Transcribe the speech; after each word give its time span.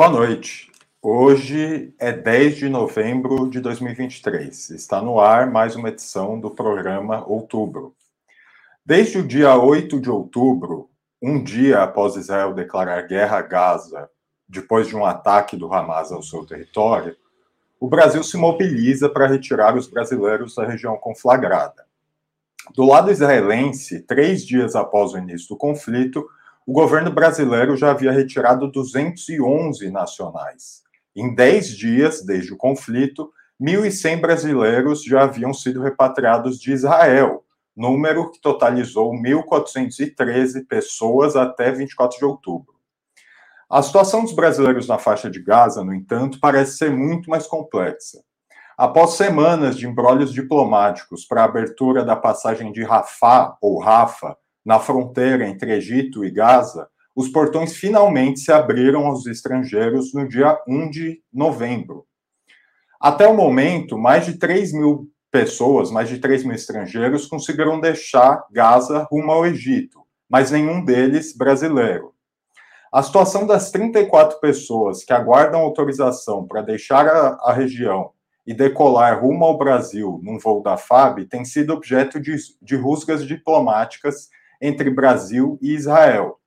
Boa 0.00 0.08
noite. 0.08 0.72
Hoje 1.02 1.92
é 1.98 2.10
10 2.10 2.56
de 2.56 2.68
novembro 2.70 3.50
de 3.50 3.60
2023. 3.60 4.70
Está 4.70 5.02
no 5.02 5.20
ar 5.20 5.50
mais 5.50 5.76
uma 5.76 5.90
edição 5.90 6.40
do 6.40 6.50
programa 6.50 7.22
Outubro. 7.28 7.94
Desde 8.82 9.18
o 9.18 9.22
dia 9.22 9.54
8 9.54 10.00
de 10.00 10.08
outubro, 10.08 10.88
um 11.20 11.44
dia 11.44 11.82
após 11.82 12.16
Israel 12.16 12.54
declarar 12.54 13.06
guerra 13.06 13.40
a 13.40 13.42
Gaza, 13.42 14.08
depois 14.48 14.88
de 14.88 14.96
um 14.96 15.04
ataque 15.04 15.54
do 15.54 15.70
Hamas 15.70 16.10
ao 16.10 16.22
seu 16.22 16.46
território, 16.46 17.14
o 17.78 17.86
Brasil 17.86 18.24
se 18.24 18.38
mobiliza 18.38 19.06
para 19.06 19.26
retirar 19.26 19.76
os 19.76 19.86
brasileiros 19.86 20.54
da 20.54 20.64
região 20.64 20.96
conflagrada. 20.96 21.84
Do 22.74 22.86
lado 22.86 23.10
israelense, 23.10 24.00
três 24.00 24.46
dias 24.46 24.74
após 24.74 25.12
o 25.12 25.18
início 25.18 25.50
do 25.50 25.58
conflito, 25.58 26.26
o 26.66 26.72
governo 26.72 27.10
brasileiro 27.10 27.76
já 27.76 27.90
havia 27.90 28.12
retirado 28.12 28.70
211 28.70 29.90
nacionais. 29.90 30.82
Em 31.14 31.34
10 31.34 31.68
dias, 31.76 32.24
desde 32.24 32.52
o 32.52 32.56
conflito, 32.56 33.32
1.100 33.60 34.20
brasileiros 34.20 35.04
já 35.04 35.24
haviam 35.24 35.52
sido 35.52 35.82
repatriados 35.82 36.58
de 36.58 36.72
Israel, 36.72 37.44
número 37.76 38.30
que 38.30 38.40
totalizou 38.40 39.12
1.413 39.12 40.66
pessoas 40.66 41.36
até 41.36 41.72
24 41.72 42.18
de 42.18 42.24
outubro. 42.24 42.74
A 43.68 43.82
situação 43.82 44.22
dos 44.22 44.32
brasileiros 44.32 44.88
na 44.88 44.98
faixa 44.98 45.30
de 45.30 45.42
Gaza, 45.42 45.84
no 45.84 45.94
entanto, 45.94 46.40
parece 46.40 46.76
ser 46.76 46.90
muito 46.90 47.30
mais 47.30 47.46
complexa. 47.46 48.20
Após 48.76 49.10
semanas 49.10 49.76
de 49.76 49.86
embrólios 49.86 50.32
diplomáticos 50.32 51.24
para 51.24 51.42
a 51.42 51.44
abertura 51.44 52.04
da 52.04 52.16
passagem 52.16 52.72
de 52.72 52.82
Rafah, 52.82 53.56
ou 53.60 53.78
Rafa, 53.78 54.36
na 54.64 54.78
fronteira 54.78 55.46
entre 55.46 55.72
Egito 55.72 56.24
e 56.24 56.30
Gaza, 56.30 56.88
os 57.14 57.28
portões 57.28 57.76
finalmente 57.76 58.40
se 58.40 58.52
abriram 58.52 59.06
aos 59.06 59.26
estrangeiros 59.26 60.14
no 60.14 60.28
dia 60.28 60.58
1 60.66 60.90
de 60.90 61.22
novembro. 61.32 62.06
Até 63.00 63.26
o 63.26 63.34
momento, 63.34 63.98
mais 63.98 64.26
de 64.26 64.38
3 64.38 64.72
mil 64.72 65.10
pessoas, 65.30 65.90
mais 65.90 66.08
de 66.08 66.18
3 66.18 66.44
mil 66.44 66.54
estrangeiros, 66.54 67.26
conseguiram 67.26 67.80
deixar 67.80 68.44
Gaza 68.50 69.06
rumo 69.10 69.32
ao 69.32 69.46
Egito, 69.46 70.00
mas 70.28 70.50
nenhum 70.50 70.84
deles 70.84 71.36
brasileiro. 71.36 72.12
A 72.92 73.02
situação 73.02 73.46
das 73.46 73.70
34 73.70 74.40
pessoas 74.40 75.04
que 75.04 75.12
aguardam 75.12 75.60
autorização 75.60 76.46
para 76.46 76.60
deixar 76.60 77.06
a, 77.06 77.38
a 77.42 77.52
região 77.52 78.10
e 78.44 78.52
decolar 78.52 79.22
rumo 79.22 79.44
ao 79.44 79.56
Brasil 79.56 80.20
num 80.24 80.38
voo 80.38 80.62
da 80.62 80.76
FAB 80.76 81.24
tem 81.26 81.44
sido 81.44 81.72
objeto 81.72 82.18
de, 82.18 82.34
de 82.60 82.76
rusgas 82.76 83.24
diplomáticas 83.24 84.28
entre 84.60 84.90
Brasil 84.90 85.58
e 85.60 85.74
Israel. 85.74 86.38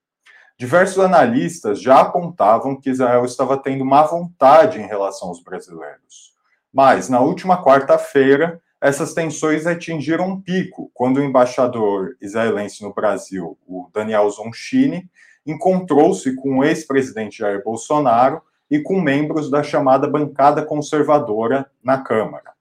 Diversos 0.57 1.03
analistas 1.03 1.81
já 1.81 2.01
apontavam 2.01 2.79
que 2.79 2.89
Israel 2.89 3.25
estava 3.25 3.57
tendo 3.57 3.83
má 3.83 4.03
vontade 4.03 4.79
em 4.79 4.85
relação 4.85 5.29
aos 5.29 5.41
brasileiros. 5.41 6.33
Mas, 6.71 7.09
na 7.09 7.19
última 7.19 7.63
quarta-feira, 7.63 8.61
essas 8.79 9.13
tensões 9.13 9.65
atingiram 9.65 10.27
um 10.27 10.41
pico 10.41 10.91
quando 10.93 11.17
o 11.17 11.23
embaixador 11.23 12.15
israelense 12.21 12.83
no 12.83 12.93
Brasil, 12.93 13.57
o 13.65 13.89
Daniel 13.93 14.29
Zonchini, 14.29 15.09
encontrou-se 15.45 16.35
com 16.35 16.59
o 16.59 16.63
ex-presidente 16.63 17.39
Jair 17.39 17.63
Bolsonaro 17.63 18.41
e 18.69 18.79
com 18.79 19.01
membros 19.01 19.49
da 19.49 19.63
chamada 19.63 20.07
bancada 20.07 20.65
conservadora 20.65 21.69
na 21.83 22.01
Câmara. 22.01 22.53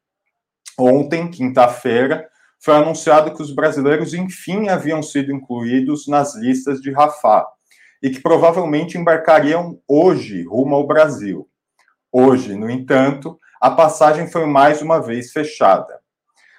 Ontem, 0.78 1.30
quinta-feira, 1.30 2.28
foi 2.62 2.74
anunciado 2.74 3.34
que 3.34 3.42
os 3.42 3.52
brasileiros, 3.52 4.14
enfim, 4.14 4.68
haviam 4.68 5.02
sido 5.02 5.32
incluídos 5.32 6.06
nas 6.06 6.36
listas 6.36 6.80
de 6.80 6.92
Rafah 6.92 7.44
e 8.00 8.08
que 8.08 8.20
provavelmente 8.20 8.96
embarcariam 8.96 9.80
hoje 9.88 10.44
rumo 10.44 10.76
ao 10.76 10.86
Brasil. 10.86 11.48
Hoje, 12.12 12.54
no 12.54 12.70
entanto, 12.70 13.36
a 13.60 13.68
passagem 13.68 14.30
foi 14.30 14.46
mais 14.46 14.80
uma 14.80 15.00
vez 15.00 15.32
fechada. 15.32 16.00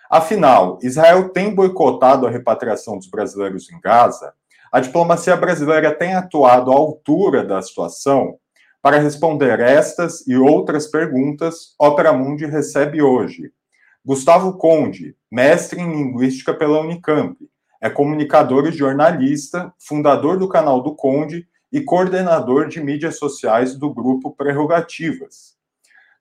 Afinal, 0.09 0.77
Israel 0.83 1.29
tem 1.29 1.55
boicotado 1.55 2.27
a 2.27 2.29
repatriação 2.29 2.97
dos 2.97 3.07
brasileiros 3.07 3.71
em 3.71 3.79
Gaza? 3.79 4.33
A 4.73 4.81
diplomacia 4.81 5.37
brasileira 5.37 5.95
tem 5.95 6.15
atuado 6.15 6.69
à 6.69 6.75
altura 6.75 7.45
da 7.45 7.61
situação? 7.61 8.37
Para 8.81 8.99
responder 8.99 9.61
estas 9.61 10.27
e 10.27 10.35
outras 10.35 10.85
perguntas, 10.85 11.73
Opera 11.79 12.11
Mundi 12.11 12.45
recebe 12.45 13.01
hoje 13.01 13.53
Gustavo 14.05 14.57
Conde, 14.57 15.15
mestre 15.31 15.79
em 15.79 15.89
Linguística 15.89 16.53
pela 16.53 16.81
Unicamp, 16.81 17.37
é 17.81 17.89
comunicador 17.89 18.67
e 18.67 18.71
jornalista, 18.73 19.73
fundador 19.79 20.37
do 20.37 20.49
canal 20.49 20.83
do 20.83 20.93
Conde 20.93 21.47
e 21.71 21.79
coordenador 21.79 22.67
de 22.67 22.81
mídias 22.81 23.17
sociais 23.17 23.77
do 23.77 23.93
grupo 23.93 24.35
Prerrogativas. 24.35 25.53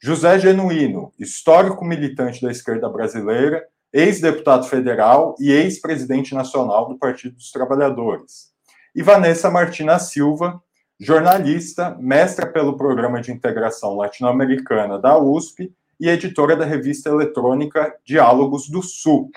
José 0.00 0.38
Genuíno, 0.38 1.12
histórico 1.18 1.84
militante 1.84 2.40
da 2.40 2.52
esquerda 2.52 2.88
brasileira, 2.88 3.66
ex-deputado 3.92 4.64
federal 4.68 5.34
e 5.40 5.50
ex-presidente 5.50 6.36
nacional 6.36 6.88
do 6.88 6.96
Partido 6.96 7.34
dos 7.34 7.50
Trabalhadores. 7.50 8.52
E 8.94 9.02
Vanessa 9.02 9.50
Martina 9.50 9.98
Silva, 9.98 10.62
jornalista, 11.00 11.96
mestra 11.98 12.46
pelo 12.46 12.76
Programa 12.76 13.20
de 13.20 13.32
Integração 13.32 13.96
Latino-Americana 13.96 15.00
da 15.00 15.18
USP 15.18 15.74
e 16.02 16.08
editora 16.08 16.56
da 16.56 16.64
revista 16.64 17.08
eletrônica 17.10 17.96
Diálogos 18.04 18.68
do 18.68 18.82
Sul. 18.82 19.30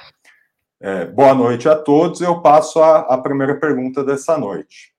É, 0.81 1.05
boa 1.05 1.35
noite 1.35 1.69
a 1.69 1.75
todos. 1.75 2.21
Eu 2.21 2.41
passo 2.41 2.81
a 2.81 3.15
primeira 3.19 3.59
pergunta 3.59 4.03
dessa 4.03 4.35
noite. 4.35 4.91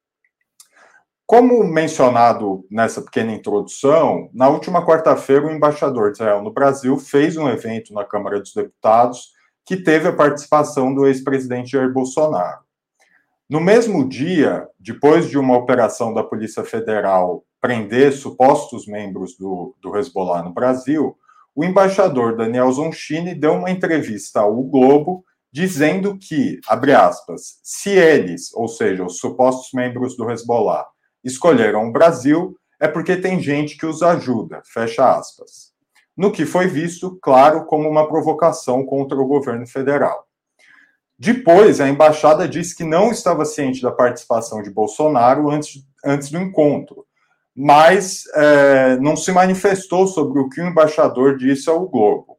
Como 1.27 1.65
mencionado 1.65 2.65
nessa 2.71 3.03
pequena 3.03 3.33
introdução, 3.33 4.31
na 4.33 4.49
última 4.49 4.87
quarta-feira, 4.87 5.45
o 5.45 5.51
embaixador 5.51 6.13
de 6.13 6.19
Israel 6.19 6.41
no 6.41 6.53
Brasil 6.53 6.97
fez 6.99 7.37
um 7.37 7.49
evento 7.49 7.93
na 7.93 8.05
Câmara 8.05 8.39
dos 8.39 8.55
Deputados 8.55 9.33
que 9.65 9.77
teve 9.77 10.07
a 10.07 10.15
participação 10.15 10.95
do 10.95 11.05
ex-presidente 11.05 11.73
Jair 11.73 11.93
Bolsonaro. 11.93 12.61
No 13.51 13.61
mesmo 13.61 14.09
dia, 14.09 14.69
depois 14.79 15.29
de 15.29 15.37
uma 15.37 15.57
operação 15.57 16.15
da 16.15 16.23
Polícia 16.23 16.63
Federal 16.63 17.45
prender 17.61 18.13
supostos 18.13 18.87
membros 18.87 19.37
do, 19.37 19.75
do 19.83 19.97
Hezbollah 19.97 20.45
no 20.45 20.55
Brasil, 20.55 21.19
o 21.57 21.65
embaixador 21.65 22.37
Daniel 22.37 22.71
Zonchini 22.71 23.35
deu 23.35 23.55
uma 23.55 23.71
entrevista 23.71 24.41
ao 24.41 24.63
Globo 24.63 25.25
dizendo 25.51 26.19
que, 26.19 26.61
abre 26.69 26.93
aspas, 26.93 27.61
se 27.63 27.89
eles, 27.89 28.53
ou 28.53 28.69
seja, 28.69 29.03
os 29.03 29.17
supostos 29.17 29.73
membros 29.73 30.15
do 30.19 30.31
Hezbollah, 30.31 30.87
escolheram 31.25 31.89
o 31.89 31.93
Brasil, 31.93 32.55
é 32.79 32.87
porque 32.87 33.17
tem 33.17 33.41
gente 33.41 33.79
que 33.79 33.87
os 33.87 34.03
ajuda, 34.03 34.61
fecha 34.67 35.17
aspas. 35.17 35.73
No 36.15 36.31
que 36.31 36.45
foi 36.45 36.67
visto, 36.67 37.19
claro, 37.23 37.65
como 37.65 37.89
uma 37.89 38.07
provocação 38.07 38.85
contra 38.85 39.17
o 39.17 39.27
governo 39.27 39.67
federal. 39.67 40.27
Depois, 41.19 41.81
a 41.81 41.89
embaixada 41.89 42.47
disse 42.47 42.77
que 42.77 42.85
não 42.85 43.11
estava 43.11 43.47
ciente 43.47 43.81
da 43.81 43.91
participação 43.91 44.63
de 44.63 44.69
Bolsonaro 44.69 45.49
antes, 45.51 45.83
antes 46.05 46.31
do 46.31 46.37
encontro, 46.37 47.07
mas 47.57 48.25
é, 48.35 48.97
não 48.99 49.17
se 49.17 49.33
manifestou 49.33 50.07
sobre 50.07 50.39
o 50.39 50.49
que 50.49 50.61
o 50.61 50.67
embaixador 50.67 51.39
disse 51.39 51.71
ao 51.71 51.89
Globo. 51.89 52.37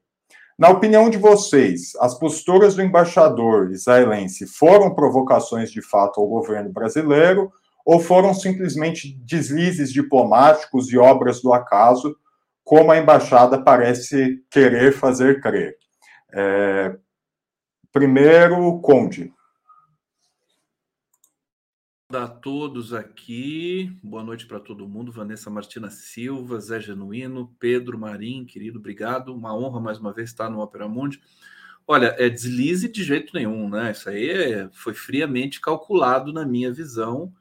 Na 0.60 0.70
opinião 0.70 1.10
de 1.10 1.18
vocês, 1.18 1.94
as 2.00 2.18
posturas 2.18 2.76
do 2.76 2.84
embaixador 2.84 3.72
israelense 3.72 4.46
foram 4.46 4.94
provocações 4.94 5.72
de 5.72 5.82
fato 5.82 6.20
ao 6.22 6.28
governo 6.28 6.72
brasileiro 6.72 7.52
ou 7.84 8.00
foram 8.00 8.34
simplesmente 8.34 9.18
deslizes 9.24 9.92
diplomáticos 9.92 10.92
e 10.92 10.98
obras 10.98 11.42
do 11.42 11.54
acaso, 11.54 12.16
como 12.64 12.92
a 12.92 12.98
embaixada 12.98 13.64
parece 13.64 14.44
querer 14.52 14.92
fazer 14.94 15.42
crer? 15.42 15.78
É, 16.34 16.96
primeiro, 17.92 18.80
Conde 18.82 19.34
a 22.10 22.26
todos 22.26 22.94
aqui. 22.94 23.92
Boa 24.02 24.24
noite 24.24 24.46
para 24.46 24.62
todo 24.62 24.88
mundo. 24.88 25.12
Vanessa 25.12 25.50
Martina 25.50 25.90
Silva, 25.90 26.58
Zé 26.58 26.80
Genuíno, 26.80 27.54
Pedro 27.60 28.00
Marim, 28.00 28.46
querido, 28.46 28.80
obrigado. 28.80 29.36
Uma 29.36 29.54
honra 29.54 29.82
mais 29.82 30.00
uma 30.00 30.14
vez 30.14 30.30
estar 30.30 30.50
no 30.50 30.62
Opera 30.62 30.88
Mundi. 30.88 31.22
Olha, 31.86 32.16
é 32.18 32.30
deslize 32.30 32.88
de 32.88 33.04
jeito 33.04 33.34
nenhum, 33.34 33.70
né? 33.70 33.92
Isso 33.92 34.10
aí 34.10 34.30
é, 34.30 34.70
foi 34.72 34.94
friamente 34.94 35.60
calculado 35.60 36.32
na 36.32 36.46
minha 36.46 36.72
visão. 36.72 37.34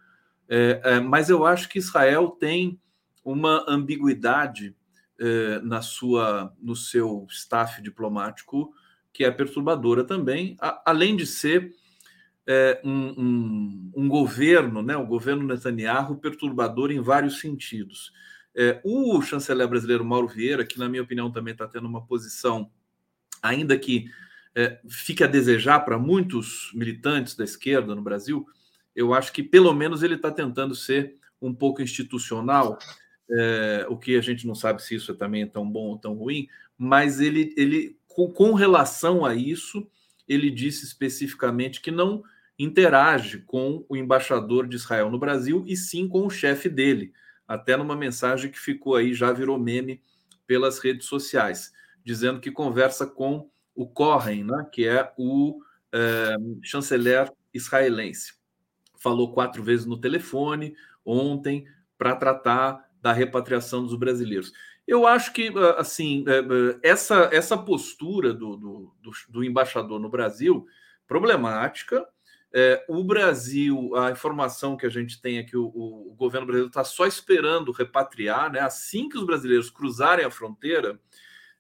É, 0.49 0.81
é, 0.83 1.01
mas 1.01 1.31
eu 1.31 1.47
acho 1.47 1.69
que 1.69 1.79
Israel 1.79 2.31
tem 2.31 2.81
uma 3.25 3.65
ambiguidade 3.69 4.75
é, 5.21 5.61
na 5.61 5.81
sua, 5.81 6.53
no 6.61 6.75
seu 6.75 7.25
staff 7.31 7.81
diplomático 7.81 8.75
que 9.13 9.25
é 9.25 9.31
perturbadora 9.31 10.03
também, 10.03 10.57
a, 10.61 10.83
além 10.91 11.15
de 11.15 11.25
ser 11.25 11.73
é, 12.47 12.81
um, 12.85 13.09
um, 13.21 13.93
um, 13.97 14.09
governo, 14.09 14.83
né, 14.83 14.97
o 14.97 15.07
governo 15.07 15.47
Netanyahu, 15.47 16.17
perturbador 16.17 16.93
em 16.93 17.01
vários 17.01 17.41
sentidos. 17.41 18.13
É, 18.55 18.81
o 18.85 19.21
chanceler 19.21 19.69
brasileiro 19.69 20.05
Mauro 20.05 20.29
Vieira, 20.29 20.65
que 20.65 20.79
na 20.79 20.89
minha 20.89 21.03
opinião 21.03 21.31
também 21.31 21.53
está 21.53 21.67
tendo 21.67 21.87
uma 21.87 22.07
posição, 22.07 22.71
ainda 23.43 23.77
que 23.77 24.09
é, 24.55 24.81
fique 24.89 25.23
a 25.23 25.27
desejar 25.27 25.81
para 25.81 25.99
muitos 25.99 26.71
militantes 26.73 27.35
da 27.35 27.45
esquerda 27.45 27.95
no 27.95 28.03
Brasil, 28.03 28.47
eu 28.95 29.13
acho 29.13 29.33
que 29.33 29.43
pelo 29.43 29.75
menos 29.75 30.03
ele 30.03 30.15
está 30.15 30.31
tentando 30.31 30.75
ser 30.75 31.17
um 31.43 31.53
pouco 31.53 31.83
institucional. 31.83 32.79
é, 33.29 33.87
o 33.91 33.97
que 33.99 34.17
a 34.17 34.21
gente 34.21 34.47
não 34.47 34.55
sabe 34.55 34.81
se 34.81 34.95
isso 34.95 35.13
também 35.15 35.43
é 35.43 35.47
tão 35.47 35.69
bom 35.69 35.89
ou 35.89 35.99
tão 35.99 36.15
ruim, 36.15 36.49
mas 36.79 37.21
ele, 37.21 37.53
ele 37.57 37.99
com, 38.07 38.31
com 38.31 38.55
relação 38.55 39.25
a 39.25 39.35
isso, 39.35 39.87
ele 40.29 40.49
disse 40.49 40.85
especificamente 40.85 41.81
que 41.81 41.91
não 41.91 42.23
interage 42.59 43.39
com 43.41 43.85
o 43.89 43.97
embaixador 43.97 44.67
de 44.67 44.77
Israel 44.77 45.11
no 45.11 45.19
Brasil 45.19 45.65
e 45.67 45.77
sim 45.77 46.09
com 46.09 46.27
o 46.27 46.31
chefe 46.31 46.69
dele, 46.69 47.13
até 47.47 47.77
numa 47.77 47.95
mensagem 47.95 48.51
que 48.51 48.59
ficou 48.59 48.97
aí, 48.97 49.13
já 49.15 49.33
virou 49.33 49.59
meme 49.59 50.01
pelas 50.47 50.79
redes 50.79 51.07
sociais, 51.07 51.73
dizendo 52.05 52.41
que 52.41 52.51
conversa 52.51 53.07
com 53.07 53.51
o 53.75 53.87
Cohen, 53.87 54.45
né, 54.45 54.67
que 54.73 54.87
é 54.87 55.13
o 55.19 55.61
é, 55.93 56.37
chanceler 56.63 57.31
israelense. 57.53 58.35
Falou 58.99 59.33
quatro 59.33 59.63
vezes 59.63 59.87
no 59.87 60.01
telefone 60.01 60.75
ontem 61.05 61.67
para 61.99 62.17
tratar 62.17 62.89
da 63.01 63.13
repatriação 63.13 63.85
dos 63.85 63.95
brasileiros. 63.95 64.53
Eu 64.87 65.07
acho 65.07 65.33
que 65.33 65.53
assim 65.77 66.25
é, 66.27 66.39
é, 66.39 66.91
essa, 66.91 67.29
essa 67.33 67.59
postura 67.59 68.33
do, 68.33 68.57
do, 68.57 68.93
do 69.29 69.45
embaixador 69.45 70.01
no 70.01 70.09
Brasil 70.09 70.67
problemática. 71.07 72.07
É, 72.59 72.83
o 72.89 73.05
Brasil, 73.05 73.95
a 73.95 74.11
informação 74.11 74.79
que 74.79 74.87
a 74.87 74.89
gente 74.89 75.21
tem 75.21 75.37
é 75.37 75.43
que 75.43 75.59
o, 75.59 75.67
o 75.67 76.15
governo 76.17 76.47
brasileiro 76.47 76.69
está 76.69 76.83
só 76.83 77.07
esperando 77.07 77.71
repatriar, 77.71 78.51
né? 78.51 78.61
Assim 78.61 79.11
que 79.11 79.19
os 79.19 79.27
brasileiros 79.27 79.69
cruzarem 79.69 80.25
a 80.25 80.31
fronteira, 80.31 80.99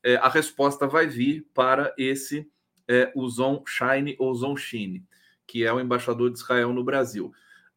é, 0.02 0.16
a 0.16 0.28
resposta 0.30 0.86
vai 0.86 1.06
vir 1.06 1.46
para 1.52 1.94
esse 1.98 2.50
é, 2.88 3.12
o 3.14 3.28
Zon 3.28 3.62
Shine 3.66 4.16
ou 4.18 4.34
Zon 4.34 4.56
Shine, 4.56 5.04
que 5.46 5.64
é 5.64 5.70
o 5.70 5.78
embaixador 5.78 6.30
de 6.30 6.38
Israel 6.38 6.72
no 6.72 6.82
Brasil. 6.82 7.30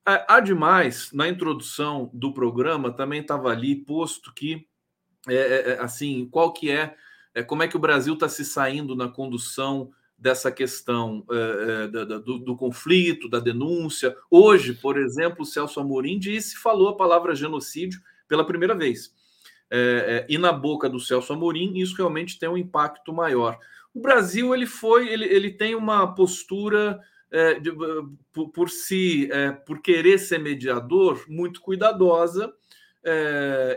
Há 0.05 0.39
demais, 0.39 1.11
na 1.11 1.27
introdução 1.27 2.09
do 2.13 2.33
programa, 2.33 2.91
também 2.91 3.19
estava 3.19 3.49
ali 3.49 3.75
posto 3.75 4.33
que, 4.33 4.65
é, 5.27 5.35
é, 5.35 5.69
é, 5.71 5.79
assim, 5.81 6.25
qual 6.31 6.53
que 6.53 6.71
é, 6.71 6.95
é, 7.33 7.43
como 7.43 7.63
é 7.63 7.67
que 7.67 7.75
o 7.75 7.81
Brasil 7.81 8.13
está 8.13 8.29
se 8.29 8.45
saindo 8.45 8.95
na 8.95 9.09
condução 9.09 9.91
dessa 10.19 10.51
questão 10.51 11.25
é, 11.31 11.87
do, 11.87 12.39
do, 12.39 12.55
conflito, 12.57 13.29
da 13.29 13.39
denúncia. 13.39 14.15
Hoje, 14.29 14.73
por 14.73 14.97
exemplo, 14.97 15.43
o 15.43 15.45
Celso 15.45 15.79
Amorim 15.79 16.19
disse, 16.19 16.57
falou 16.57 16.89
a 16.89 16.97
palavra 16.97 17.33
genocídio 17.33 18.01
pela 18.27 18.45
primeira 18.45 18.75
vez. 18.75 19.13
É, 19.71 20.25
e 20.27 20.37
na 20.37 20.51
boca 20.51 20.89
do 20.89 20.99
Celso 20.99 21.31
Amorim, 21.31 21.77
isso 21.77 21.95
realmente 21.95 22.37
tem 22.37 22.49
um 22.49 22.57
impacto 22.57 23.13
maior. 23.13 23.57
O 23.93 24.01
Brasil 24.01 24.53
ele 24.53 24.65
foi, 24.65 25.07
ele, 25.07 25.25
ele 25.25 25.51
tem 25.51 25.73
uma 25.73 26.13
postura 26.13 26.99
é, 27.31 27.59
de, 27.59 27.71
por, 28.33 28.49
por 28.49 28.69
si, 28.69 29.29
por 29.65 29.81
querer 29.81 30.17
ser 30.19 30.39
mediador, 30.39 31.23
muito 31.29 31.61
cuidadosa. 31.61 32.53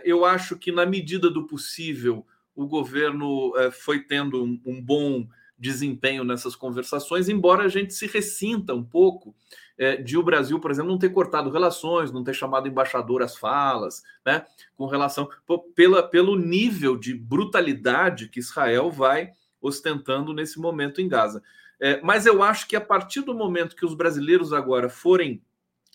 Eu 0.04 0.24
acho 0.24 0.56
que 0.58 0.72
na 0.72 0.84
medida 0.84 1.30
do 1.30 1.46
possível 1.46 2.26
o 2.54 2.66
governo 2.66 3.52
foi 3.70 4.00
tendo 4.00 4.42
um, 4.42 4.60
um 4.66 4.82
bom 4.82 5.26
desempenho 5.62 6.24
nessas 6.24 6.56
conversações, 6.56 7.28
embora 7.28 7.62
a 7.62 7.68
gente 7.68 7.94
se 7.94 8.08
ressinta 8.08 8.74
um 8.74 8.82
pouco 8.82 9.32
é, 9.78 9.96
de 9.96 10.18
o 10.18 10.22
Brasil, 10.22 10.58
por 10.58 10.72
exemplo, 10.72 10.90
não 10.90 10.98
ter 10.98 11.10
cortado 11.10 11.50
relações, 11.50 12.10
não 12.10 12.24
ter 12.24 12.34
chamado 12.34 12.66
embaixador 12.66 13.22
às 13.22 13.36
falas, 13.36 14.02
né, 14.26 14.44
com 14.76 14.86
relação 14.86 15.28
pela, 15.76 16.02
pelo 16.02 16.36
nível 16.36 16.96
de 16.96 17.14
brutalidade 17.14 18.28
que 18.28 18.40
Israel 18.40 18.90
vai 18.90 19.30
ostentando 19.60 20.34
nesse 20.34 20.58
momento 20.58 21.00
em 21.00 21.08
Gaza. 21.08 21.40
É, 21.80 22.00
mas 22.02 22.26
eu 22.26 22.42
acho 22.42 22.66
que 22.66 22.74
a 22.74 22.80
partir 22.80 23.20
do 23.20 23.32
momento 23.32 23.76
que 23.76 23.86
os 23.86 23.94
brasileiros 23.94 24.52
agora 24.52 24.88
forem 24.88 25.40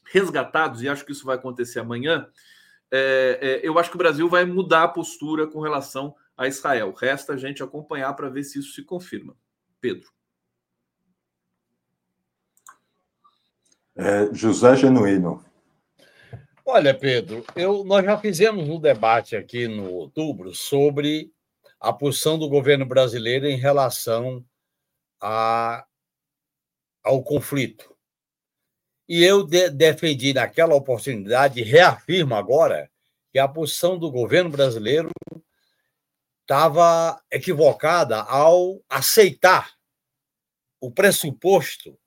resgatados, 0.06 0.82
e 0.82 0.88
acho 0.88 1.06
que 1.06 1.12
isso 1.12 1.26
vai 1.26 1.36
acontecer 1.36 1.82
amanhã, 1.82 2.26
é, 2.90 3.40
é, 3.42 3.68
eu 3.68 3.78
acho 3.78 3.90
que 3.90 3.98
o 3.98 4.00
Brasil 4.00 4.30
vai 4.30 4.46
mudar 4.46 4.84
a 4.84 4.88
postura 4.88 5.46
com 5.46 5.60
relação 5.60 6.16
a 6.38 6.48
Israel. 6.48 6.94
Resta 6.94 7.34
a 7.34 7.38
gente 7.38 7.62
acompanhar 7.62 8.14
para 8.14 8.30
ver 8.30 8.44
se 8.44 8.60
isso 8.60 8.72
se 8.72 8.84
confirma. 8.84 9.36
Pedro. 9.88 10.10
É, 13.96 14.34
José 14.34 14.76
Genuíno. 14.76 15.44
Olha, 16.66 16.94
Pedro, 16.94 17.46
eu, 17.56 17.84
nós 17.86 18.04
já 18.04 18.18
fizemos 18.18 18.68
um 18.68 18.80
debate 18.80 19.36
aqui 19.36 19.68
no 19.68 19.90
outubro 19.90 20.54
sobre 20.54 21.32
a 21.80 21.94
posição 21.94 22.38
do 22.38 22.50
governo 22.50 22.86
brasileiro 22.86 23.48
em 23.48 23.56
relação 23.56 24.46
a, 25.22 25.86
ao 27.04 27.24
conflito. 27.24 27.96
E 29.08 29.24
eu 29.24 29.44
de, 29.44 29.70
defendi 29.70 30.34
naquela 30.34 30.76
oportunidade, 30.76 31.64
reafirmo 31.64 32.36
agora, 32.36 32.92
que 33.32 33.40
a 33.40 33.48
posição 33.48 33.98
do 33.98 34.12
governo 34.12 34.50
brasileiro 34.50 35.10
estava 36.42 37.22
equivocada 37.32 38.22
ao 38.22 38.82
aceitar 38.90 39.77
o 40.80 40.92
pressuposto 40.92 41.98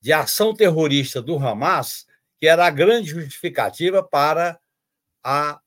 de 0.00 0.12
ação 0.12 0.54
terrorista 0.54 1.22
do 1.22 1.36
Hamas, 1.36 2.06
que 2.38 2.46
era 2.46 2.66
a 2.66 2.70
grande 2.70 3.10
justificativa 3.10 4.02
para 4.02 4.58
a, 5.22 5.60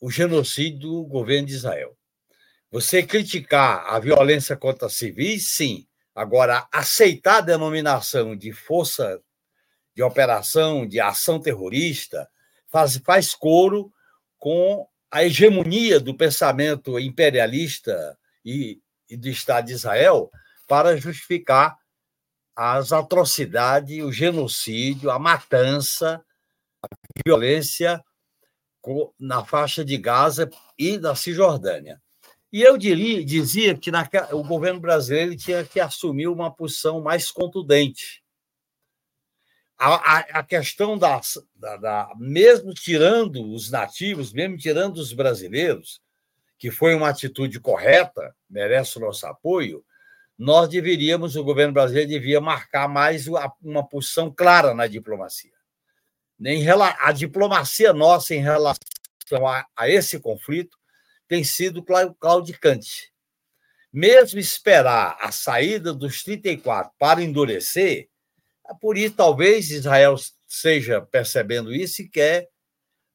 o 0.00 0.10
genocídio 0.10 0.78
do 0.78 1.04
governo 1.04 1.48
de 1.48 1.54
Israel. 1.54 1.96
Você 2.70 3.02
criticar 3.02 3.84
a 3.86 3.98
violência 3.98 4.56
contra 4.56 4.88
civis, 4.88 5.50
sim. 5.50 5.86
Agora, 6.14 6.66
aceitar 6.72 7.38
a 7.38 7.42
denominação 7.42 8.36
de 8.36 8.52
força 8.52 9.20
de 9.94 10.02
operação, 10.02 10.86
de 10.86 11.00
ação 11.00 11.40
terrorista, 11.40 12.28
faz, 12.68 12.96
faz 12.98 13.34
coro 13.34 13.92
com 14.38 14.86
a 15.10 15.24
hegemonia 15.24 16.00
do 16.00 16.16
pensamento 16.16 16.98
imperialista 16.98 18.18
e, 18.44 18.80
e 19.08 19.16
do 19.16 19.28
Estado 19.28 19.66
de 19.66 19.72
Israel 19.72 20.30
para 20.66 20.96
justificar 20.96 21.78
as 22.54 22.92
atrocidades, 22.92 24.02
o 24.02 24.12
genocídio, 24.12 25.10
a 25.10 25.18
matança, 25.18 26.24
a 26.82 26.88
violência 27.24 28.02
na 29.18 29.44
faixa 29.44 29.84
de 29.84 29.96
Gaza 29.96 30.50
e 30.76 30.98
da 30.98 31.14
Cisjordânia. 31.14 32.00
E 32.52 32.60
eu 32.60 32.76
diria, 32.76 33.24
dizia 33.24 33.76
que 33.76 33.90
naquela, 33.90 34.34
o 34.34 34.44
governo 34.44 34.80
brasileiro 34.80 35.36
tinha 35.36 35.64
que 35.64 35.80
assumir 35.80 36.26
uma 36.26 36.52
posição 36.52 37.00
mais 37.00 37.30
contundente. 37.30 38.22
A, 39.78 39.94
a, 39.94 40.18
a 40.40 40.42
questão 40.42 40.98
da, 40.98 41.18
da, 41.54 41.76
da, 41.76 42.12
mesmo 42.18 42.74
tirando 42.74 43.52
os 43.52 43.70
nativos, 43.70 44.32
mesmo 44.32 44.58
tirando 44.58 44.98
os 44.98 45.12
brasileiros, 45.12 46.00
que 46.58 46.70
foi 46.70 46.94
uma 46.94 47.08
atitude 47.08 47.58
correta, 47.58 48.36
merece 48.48 48.98
o 48.98 49.00
nosso 49.00 49.26
apoio, 49.26 49.84
nós 50.38 50.68
deveríamos, 50.68 51.36
o 51.36 51.44
governo 51.44 51.72
brasileiro 51.72 52.08
devia 52.08 52.40
marcar 52.40 52.88
mais 52.88 53.26
uma 53.62 53.86
posição 53.86 54.30
clara 54.30 54.74
na 54.74 54.86
diplomacia. 54.86 55.52
A 56.98 57.12
diplomacia 57.12 57.92
nossa 57.92 58.34
em 58.34 58.40
relação 58.40 58.76
a, 59.46 59.88
esse 59.88 60.18
conflito 60.18 60.76
tem 61.28 61.44
sido 61.44 61.84
claudicante. 62.18 63.12
Mesmo 63.92 64.40
esperar 64.40 65.16
a 65.20 65.30
saída 65.30 65.92
dos 65.92 66.22
34 66.22 66.92
para 66.98 67.22
endurecer, 67.22 68.08
é 68.68 68.74
por 68.80 68.96
isso 68.96 69.14
talvez 69.14 69.70
Israel 69.70 70.16
seja 70.48 71.00
percebendo 71.00 71.72
isso 71.72 72.02
e 72.02 72.08
quer, 72.08 72.48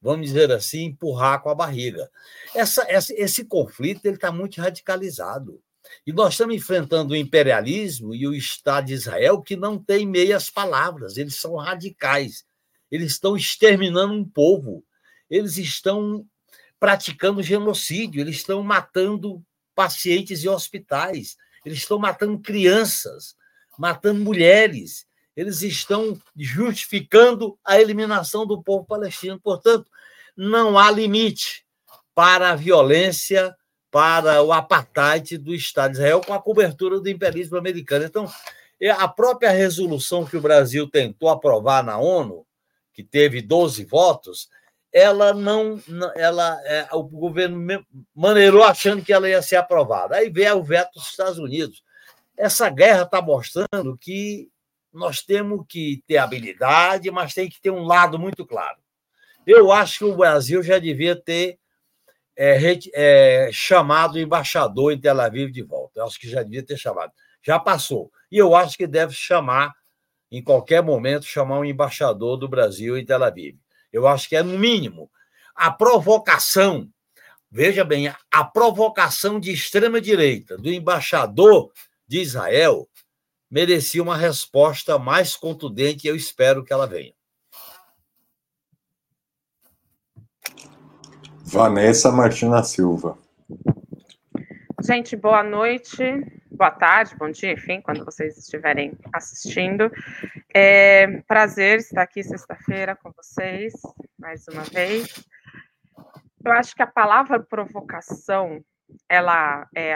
vamos 0.00 0.26
dizer 0.28 0.50
assim, 0.52 0.84
empurrar 0.84 1.42
com 1.42 1.50
a 1.50 1.54
barriga. 1.54 2.08
Essa, 2.54 2.84
essa 2.88 3.12
esse 3.14 3.44
conflito 3.44 4.06
ele 4.06 4.14
está 4.14 4.30
muito 4.32 4.60
radicalizado. 4.60 5.62
E 6.06 6.12
nós 6.12 6.34
estamos 6.34 6.54
enfrentando 6.54 7.12
o 7.12 7.16
imperialismo 7.16 8.14
e 8.14 8.26
o 8.26 8.34
Estado 8.34 8.86
de 8.86 8.94
Israel 8.94 9.42
que 9.42 9.56
não 9.56 9.78
tem 9.78 10.06
meias 10.06 10.50
palavras, 10.50 11.16
eles 11.16 11.36
são 11.36 11.56
radicais. 11.56 12.44
Eles 12.90 13.12
estão 13.12 13.36
exterminando 13.36 14.14
um 14.14 14.24
povo, 14.24 14.84
eles 15.28 15.58
estão 15.58 16.26
praticando 16.80 17.42
genocídio, 17.42 18.20
eles 18.20 18.36
estão 18.36 18.62
matando 18.62 19.42
pacientes 19.74 20.42
em 20.42 20.48
hospitais, 20.48 21.36
eles 21.64 21.78
estão 21.78 21.98
matando 21.98 22.38
crianças, 22.38 23.36
matando 23.78 24.20
mulheres, 24.20 25.06
eles 25.36 25.62
estão 25.62 26.20
justificando 26.36 27.58
a 27.64 27.80
eliminação 27.80 28.46
do 28.46 28.62
povo 28.62 28.84
palestino. 28.84 29.38
Portanto, 29.40 29.90
não 30.36 30.78
há 30.78 30.90
limite 30.90 31.64
para 32.14 32.50
a 32.50 32.56
violência 32.56 33.54
para 33.90 34.42
o 34.42 34.52
apartheid 34.52 35.38
do 35.38 35.54
Estado 35.54 35.92
de 35.92 35.98
Israel 35.98 36.20
com 36.20 36.34
a 36.34 36.42
cobertura 36.42 37.00
do 37.00 37.08
imperialismo 37.08 37.56
americano. 37.56 38.04
Então, 38.04 38.30
é, 38.80 38.90
a 38.90 39.08
própria 39.08 39.50
resolução 39.50 40.24
que 40.24 40.36
o 40.36 40.40
Brasil 40.40 40.88
tentou 40.88 41.28
aprovar 41.28 41.82
na 41.82 41.98
ONU, 41.98 42.46
que 42.92 43.02
teve 43.02 43.40
12 43.40 43.84
votos, 43.84 44.48
ela 44.92 45.32
não, 45.34 45.80
ela, 46.16 46.60
é, 46.64 46.88
o 46.92 47.02
governo 47.02 47.84
maneirou 48.14 48.62
achando 48.62 49.02
que 49.02 49.12
ela 49.12 49.28
ia 49.28 49.42
ser 49.42 49.56
aprovada. 49.56 50.16
Aí 50.16 50.30
veio 50.30 50.58
o 50.58 50.64
veto 50.64 50.92
dos 50.94 51.10
Estados 51.10 51.38
Unidos. 51.38 51.82
Essa 52.36 52.70
guerra 52.70 53.02
está 53.02 53.20
mostrando 53.20 53.96
que 54.00 54.50
nós 54.92 55.22
temos 55.22 55.64
que 55.68 56.02
ter 56.06 56.16
habilidade, 56.16 57.10
mas 57.10 57.34
tem 57.34 57.48
que 57.48 57.60
ter 57.60 57.70
um 57.70 57.84
lado 57.84 58.18
muito 58.18 58.46
claro. 58.46 58.78
Eu 59.46 59.72
acho 59.72 59.98
que 59.98 60.04
o 60.04 60.16
Brasil 60.16 60.62
já 60.62 60.78
devia 60.78 61.16
ter 61.16 61.58
é, 62.40 62.78
é, 62.94 63.50
chamado 63.52 64.14
o 64.14 64.20
embaixador 64.20 64.92
em 64.92 65.00
Tel 65.00 65.20
Aviv 65.20 65.50
de 65.50 65.62
volta. 65.62 65.98
Eu 65.98 66.06
acho 66.06 66.20
que 66.20 66.30
já 66.30 66.40
devia 66.44 66.62
ter 66.62 66.76
chamado. 66.76 67.12
Já 67.42 67.58
passou. 67.58 68.12
E 68.30 68.38
eu 68.38 68.54
acho 68.54 68.76
que 68.76 68.86
deve 68.86 69.12
chamar, 69.12 69.74
em 70.30 70.40
qualquer 70.40 70.80
momento, 70.80 71.24
chamar 71.24 71.58
um 71.58 71.64
embaixador 71.64 72.36
do 72.36 72.48
Brasil 72.48 72.96
em 72.96 73.04
Tel 73.04 73.24
Aviv. 73.24 73.58
Eu 73.92 74.06
acho 74.06 74.28
que 74.28 74.36
é, 74.36 74.42
no 74.42 74.56
mínimo, 74.56 75.10
a 75.52 75.68
provocação, 75.72 76.88
veja 77.50 77.84
bem, 77.84 78.14
a 78.30 78.44
provocação 78.44 79.40
de 79.40 79.50
extrema-direita 79.50 80.56
do 80.56 80.70
embaixador 80.70 81.72
de 82.06 82.20
Israel 82.20 82.88
merecia 83.50 84.02
uma 84.02 84.16
resposta 84.16 84.96
mais 84.96 85.34
contundente 85.34 86.06
e 86.06 86.10
eu 86.10 86.14
espero 86.14 86.64
que 86.64 86.72
ela 86.72 86.86
venha. 86.86 87.17
Vanessa 91.50 92.12
Martina 92.12 92.62
Silva. 92.62 93.16
Gente, 94.84 95.16
boa 95.16 95.42
noite, 95.42 96.02
boa 96.50 96.70
tarde, 96.70 97.16
bom 97.16 97.30
dia, 97.30 97.52
enfim, 97.52 97.80
quando 97.80 98.04
vocês 98.04 98.36
estiverem 98.36 98.92
assistindo. 99.14 99.90
É 100.52 101.22
prazer 101.26 101.78
estar 101.78 102.02
aqui 102.02 102.22
sexta-feira 102.22 102.94
com 102.94 103.10
vocês, 103.12 103.72
mais 104.18 104.46
uma 104.48 104.62
vez. 104.64 105.24
Eu 106.44 106.52
acho 106.52 106.76
que 106.76 106.82
a 106.82 106.86
palavra 106.86 107.40
provocação 107.40 108.62
ela 109.08 109.66
é, 109.74 109.92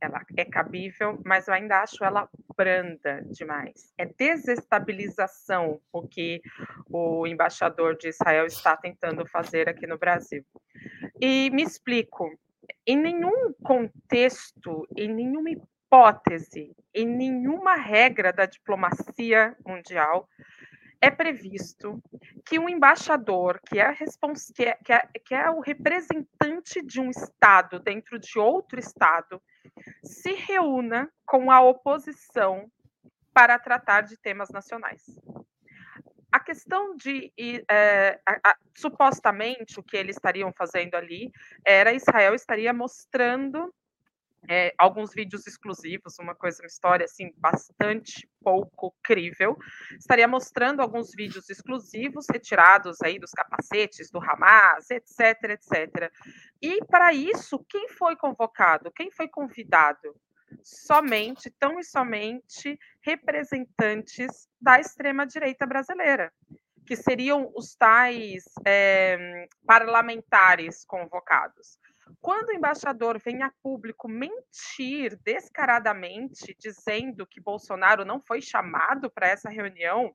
ela 0.00 0.22
é 0.36 0.44
cabível, 0.44 1.20
mas 1.24 1.48
eu 1.48 1.54
ainda 1.54 1.82
acho 1.82 2.04
ela 2.04 2.28
branda 2.56 3.22
demais. 3.30 3.92
É 3.98 4.06
desestabilização 4.06 5.80
o 5.92 6.06
que 6.06 6.40
o 6.88 7.26
embaixador 7.26 7.96
de 7.96 8.08
Israel 8.08 8.46
está 8.46 8.76
tentando 8.76 9.26
fazer 9.26 9.68
aqui 9.68 9.86
no 9.86 9.98
Brasil. 9.98 10.44
E 11.20 11.50
me 11.50 11.62
explico. 11.62 12.30
Em 12.86 12.96
nenhum 12.96 13.52
contexto, 13.62 14.86
em 14.96 15.08
nenhuma 15.08 15.50
hipótese, 15.50 16.74
em 16.94 17.06
nenhuma 17.06 17.76
regra 17.76 18.32
da 18.32 18.46
diplomacia 18.46 19.54
mundial, 19.66 20.28
é 21.04 21.10
previsto 21.10 22.02
que 22.46 22.58
um 22.58 22.66
embaixador, 22.66 23.60
que 23.66 23.78
é, 23.78 23.94
que, 23.94 24.64
é, 24.64 24.74
que, 24.82 24.92
é, 24.92 25.08
que 25.22 25.34
é 25.34 25.50
o 25.50 25.60
representante 25.60 26.82
de 26.82 26.98
um 26.98 27.10
Estado 27.10 27.78
dentro 27.78 28.18
de 28.18 28.38
outro 28.38 28.80
Estado, 28.80 29.40
se 30.02 30.32
reúna 30.32 31.10
com 31.26 31.50
a 31.50 31.60
oposição 31.60 32.70
para 33.34 33.58
tratar 33.58 34.02
de 34.02 34.16
temas 34.16 34.48
nacionais. 34.48 35.02
A 36.32 36.40
questão 36.40 36.96
de 36.96 37.32
é, 37.70 38.18
a, 38.26 38.50
a, 38.50 38.56
supostamente 38.74 39.78
o 39.78 39.82
que 39.82 39.96
eles 39.96 40.16
estariam 40.16 40.52
fazendo 40.56 40.94
ali 40.94 41.30
era 41.64 41.92
Israel 41.92 42.34
estaria 42.34 42.72
mostrando 42.72 43.72
é, 44.48 44.74
alguns 44.78 45.12
vídeos 45.12 45.46
exclusivos, 45.46 46.18
uma 46.18 46.34
coisa, 46.34 46.62
uma 46.62 46.66
história 46.66 47.04
assim 47.04 47.32
bastante 47.36 48.28
pouco 48.42 48.94
crível. 49.02 49.56
Estaria 49.98 50.28
mostrando 50.28 50.80
alguns 50.80 51.12
vídeos 51.14 51.48
exclusivos 51.48 52.26
retirados 52.30 53.00
aí 53.02 53.18
dos 53.18 53.30
capacetes 53.30 54.10
do 54.10 54.18
Hamas, 54.18 54.90
etc, 54.90 55.50
etc. 55.50 56.12
E 56.60 56.84
para 56.84 57.12
isso, 57.12 57.64
quem 57.68 57.88
foi 57.88 58.16
convocado? 58.16 58.92
Quem 58.92 59.10
foi 59.10 59.28
convidado? 59.28 60.14
Somente, 60.62 61.50
tão 61.58 61.80
e 61.80 61.84
somente 61.84 62.78
representantes 63.02 64.48
da 64.60 64.78
extrema 64.78 65.26
direita 65.26 65.66
brasileira 65.66 66.32
que 66.86 66.96
seriam 66.96 67.50
os 67.54 67.74
tais 67.74 68.44
é, 68.64 69.48
parlamentares 69.66 70.84
convocados. 70.84 71.78
Quando 72.20 72.48
o 72.48 72.52
embaixador 72.52 73.18
vem 73.18 73.42
a 73.42 73.52
público 73.62 74.08
mentir 74.08 75.18
descaradamente, 75.22 76.56
dizendo 76.58 77.26
que 77.26 77.40
Bolsonaro 77.40 78.04
não 78.04 78.20
foi 78.20 78.40
chamado 78.40 79.10
para 79.10 79.28
essa 79.28 79.48
reunião, 79.48 80.14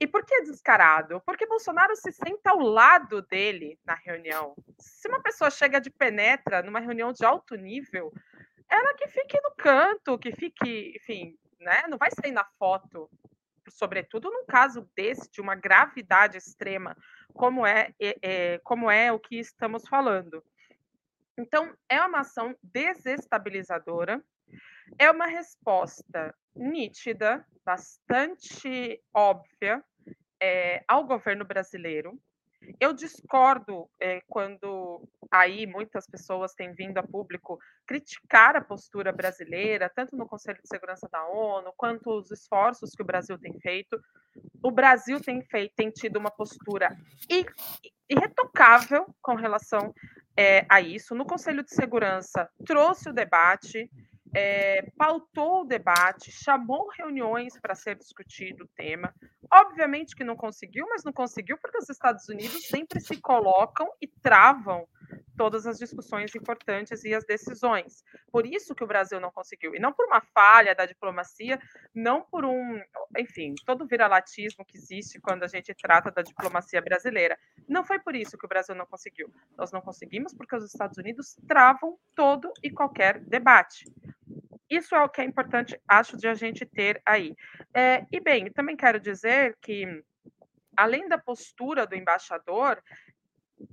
e 0.00 0.06
por 0.06 0.24
que 0.24 0.42
descarado? 0.42 1.20
Porque 1.24 1.46
Bolsonaro 1.46 1.94
se 1.96 2.10
senta 2.12 2.50
ao 2.50 2.58
lado 2.58 3.22
dele 3.22 3.78
na 3.84 3.94
reunião. 3.94 4.54
Se 4.78 5.08
uma 5.08 5.22
pessoa 5.22 5.50
chega 5.50 5.80
de 5.80 5.90
penetra 5.90 6.62
numa 6.62 6.80
reunião 6.80 7.12
de 7.12 7.24
alto 7.24 7.54
nível, 7.54 8.12
ela 8.68 8.94
que 8.94 9.06
fique 9.08 9.40
no 9.42 9.54
canto, 9.54 10.18
que 10.18 10.32
fique, 10.32 10.94
enfim, 10.96 11.36
né? 11.60 11.84
Não 11.88 11.98
vai 11.98 12.10
sair 12.10 12.32
na 12.32 12.44
foto, 12.58 13.08
sobretudo 13.68 14.30
num 14.30 14.44
caso 14.44 14.88
desse, 14.96 15.30
de 15.30 15.40
uma 15.40 15.54
gravidade 15.54 16.36
extrema, 16.36 16.96
como 17.32 17.66
é, 17.66 17.92
é, 18.00 18.16
é 18.22 18.58
como 18.64 18.90
é 18.90 19.12
o 19.12 19.20
que 19.20 19.38
estamos 19.38 19.86
falando. 19.88 20.42
Então, 21.42 21.74
é 21.88 22.00
uma 22.00 22.20
ação 22.20 22.54
desestabilizadora, 22.62 24.22
é 24.96 25.10
uma 25.10 25.26
resposta 25.26 26.32
nítida, 26.54 27.44
bastante 27.64 29.02
óbvia 29.12 29.82
é, 30.40 30.84
ao 30.86 31.04
governo 31.04 31.44
brasileiro. 31.44 32.16
Eu 32.78 32.92
discordo 32.92 33.90
é, 34.00 34.20
quando 34.28 35.02
aí 35.32 35.66
muitas 35.66 36.06
pessoas 36.06 36.54
têm 36.54 36.72
vindo 36.74 36.98
a 36.98 37.02
público 37.02 37.58
criticar 37.84 38.54
a 38.54 38.60
postura 38.60 39.10
brasileira, 39.10 39.90
tanto 39.92 40.16
no 40.16 40.28
Conselho 40.28 40.62
de 40.62 40.68
Segurança 40.68 41.08
da 41.10 41.26
ONU, 41.26 41.72
quanto 41.76 42.08
os 42.20 42.30
esforços 42.30 42.92
que 42.92 43.02
o 43.02 43.06
Brasil 43.06 43.36
tem 43.36 43.58
feito. 43.58 44.00
O 44.62 44.70
Brasil 44.70 45.20
tem 45.20 45.42
feito, 45.42 45.74
tem 45.74 45.90
tido 45.90 46.20
uma 46.20 46.30
postura 46.30 46.96
irretocável 48.08 49.12
com 49.20 49.34
relação 49.34 49.92
é, 50.36 50.64
a 50.68 50.80
isso. 50.80 51.14
No 51.14 51.24
Conselho 51.24 51.62
de 51.62 51.74
Segurança, 51.74 52.48
trouxe 52.64 53.08
o 53.10 53.12
debate, 53.12 53.90
é, 54.34 54.90
pautou 54.96 55.62
o 55.62 55.64
debate, 55.64 56.32
chamou 56.32 56.88
reuniões 56.96 57.58
para 57.60 57.74
ser 57.74 57.96
discutido 57.96 58.64
o 58.64 58.68
tema. 58.74 59.14
Obviamente 59.52 60.16
que 60.16 60.24
não 60.24 60.36
conseguiu, 60.36 60.86
mas 60.88 61.04
não 61.04 61.12
conseguiu 61.12 61.58
porque 61.58 61.78
os 61.78 61.90
Estados 61.90 62.28
Unidos 62.28 62.66
sempre 62.66 63.00
se 63.00 63.20
colocam 63.20 63.88
e 64.00 64.06
travam 64.06 64.86
todas 65.36 65.66
as 65.66 65.78
discussões 65.78 66.34
importantes 66.34 67.04
e 67.04 67.14
as 67.14 67.24
decisões. 67.24 68.04
Por 68.30 68.46
isso 68.46 68.74
que 68.74 68.84
o 68.84 68.86
Brasil 68.86 69.20
não 69.20 69.30
conseguiu. 69.30 69.74
E 69.74 69.78
não 69.78 69.92
por 69.92 70.06
uma 70.06 70.20
falha 70.20 70.74
da 70.74 70.86
diplomacia, 70.86 71.58
não 71.94 72.22
por 72.22 72.44
um, 72.44 72.80
enfim, 73.16 73.54
todo 73.66 73.84
o 73.84 73.86
viralatismo 73.86 74.64
que 74.64 74.76
existe 74.76 75.20
quando 75.20 75.42
a 75.42 75.48
gente 75.48 75.74
trata 75.74 76.10
da 76.10 76.22
diplomacia 76.22 76.80
brasileira. 76.80 77.38
Não 77.68 77.84
foi 77.84 77.98
por 77.98 78.14
isso 78.14 78.36
que 78.36 78.46
o 78.46 78.48
Brasil 78.48 78.74
não 78.74 78.86
conseguiu. 78.86 79.32
Nós 79.56 79.72
não 79.72 79.80
conseguimos 79.80 80.34
porque 80.34 80.56
os 80.56 80.64
Estados 80.64 80.98
Unidos 80.98 81.36
travam 81.46 81.98
todo 82.14 82.52
e 82.62 82.70
qualquer 82.70 83.20
debate. 83.20 83.84
Isso 84.68 84.94
é 84.94 85.02
o 85.02 85.08
que 85.08 85.20
é 85.20 85.24
importante, 85.24 85.78
acho, 85.86 86.16
de 86.16 86.26
a 86.26 86.34
gente 86.34 86.64
ter 86.64 87.00
aí. 87.04 87.36
É, 87.74 88.06
e 88.10 88.18
bem, 88.20 88.50
também 88.50 88.74
quero 88.74 88.98
dizer 88.98 89.56
que 89.60 90.02
além 90.76 91.08
da 91.08 91.18
postura 91.18 91.86
do 91.86 91.94
embaixador, 91.94 92.82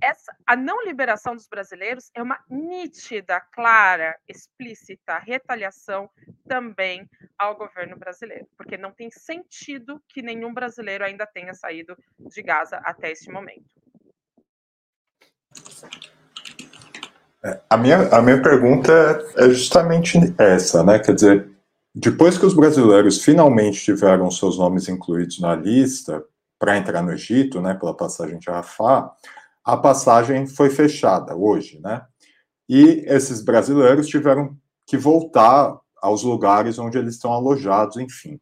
essa, 0.00 0.34
a 0.46 0.56
não 0.56 0.84
liberação 0.84 1.34
dos 1.34 1.46
brasileiros 1.46 2.10
é 2.14 2.22
uma 2.22 2.38
nítida, 2.48 3.40
clara, 3.52 4.16
explícita 4.28 5.18
retaliação 5.18 6.10
também 6.46 7.08
ao 7.38 7.56
governo 7.56 7.96
brasileiro, 7.96 8.46
porque 8.56 8.76
não 8.76 8.92
tem 8.92 9.10
sentido 9.10 10.02
que 10.08 10.22
nenhum 10.22 10.52
brasileiro 10.52 11.04
ainda 11.04 11.26
tenha 11.26 11.54
saído 11.54 11.96
de 12.18 12.42
Gaza 12.42 12.76
até 12.84 13.10
este 13.10 13.30
momento. 13.30 13.64
É, 17.42 17.60
a, 17.70 17.76
minha, 17.76 18.08
a 18.08 18.20
minha 18.20 18.42
pergunta 18.42 18.92
é 19.36 19.48
justamente 19.48 20.18
essa, 20.38 20.84
né? 20.84 20.98
Quer 20.98 21.14
dizer, 21.14 21.50
depois 21.94 22.36
que 22.36 22.46
os 22.46 22.54
brasileiros 22.54 23.24
finalmente 23.24 23.82
tiveram 23.82 24.30
seus 24.30 24.58
nomes 24.58 24.88
incluídos 24.88 25.40
na 25.40 25.54
lista 25.54 26.22
para 26.58 26.76
entrar 26.76 27.02
no 27.02 27.12
Egito, 27.12 27.60
né, 27.60 27.72
pela 27.74 27.96
passagem 27.96 28.38
de 28.38 28.50
Rafah, 28.50 29.10
a 29.64 29.76
passagem 29.76 30.46
foi 30.46 30.70
fechada 30.70 31.36
hoje, 31.36 31.80
né? 31.80 32.02
E 32.68 33.04
esses 33.06 33.42
brasileiros 33.42 34.06
tiveram 34.06 34.56
que 34.86 34.96
voltar 34.96 35.78
aos 36.00 36.22
lugares 36.22 36.78
onde 36.78 36.98
eles 36.98 37.14
estão 37.14 37.32
alojados, 37.32 37.96
enfim. 37.96 38.40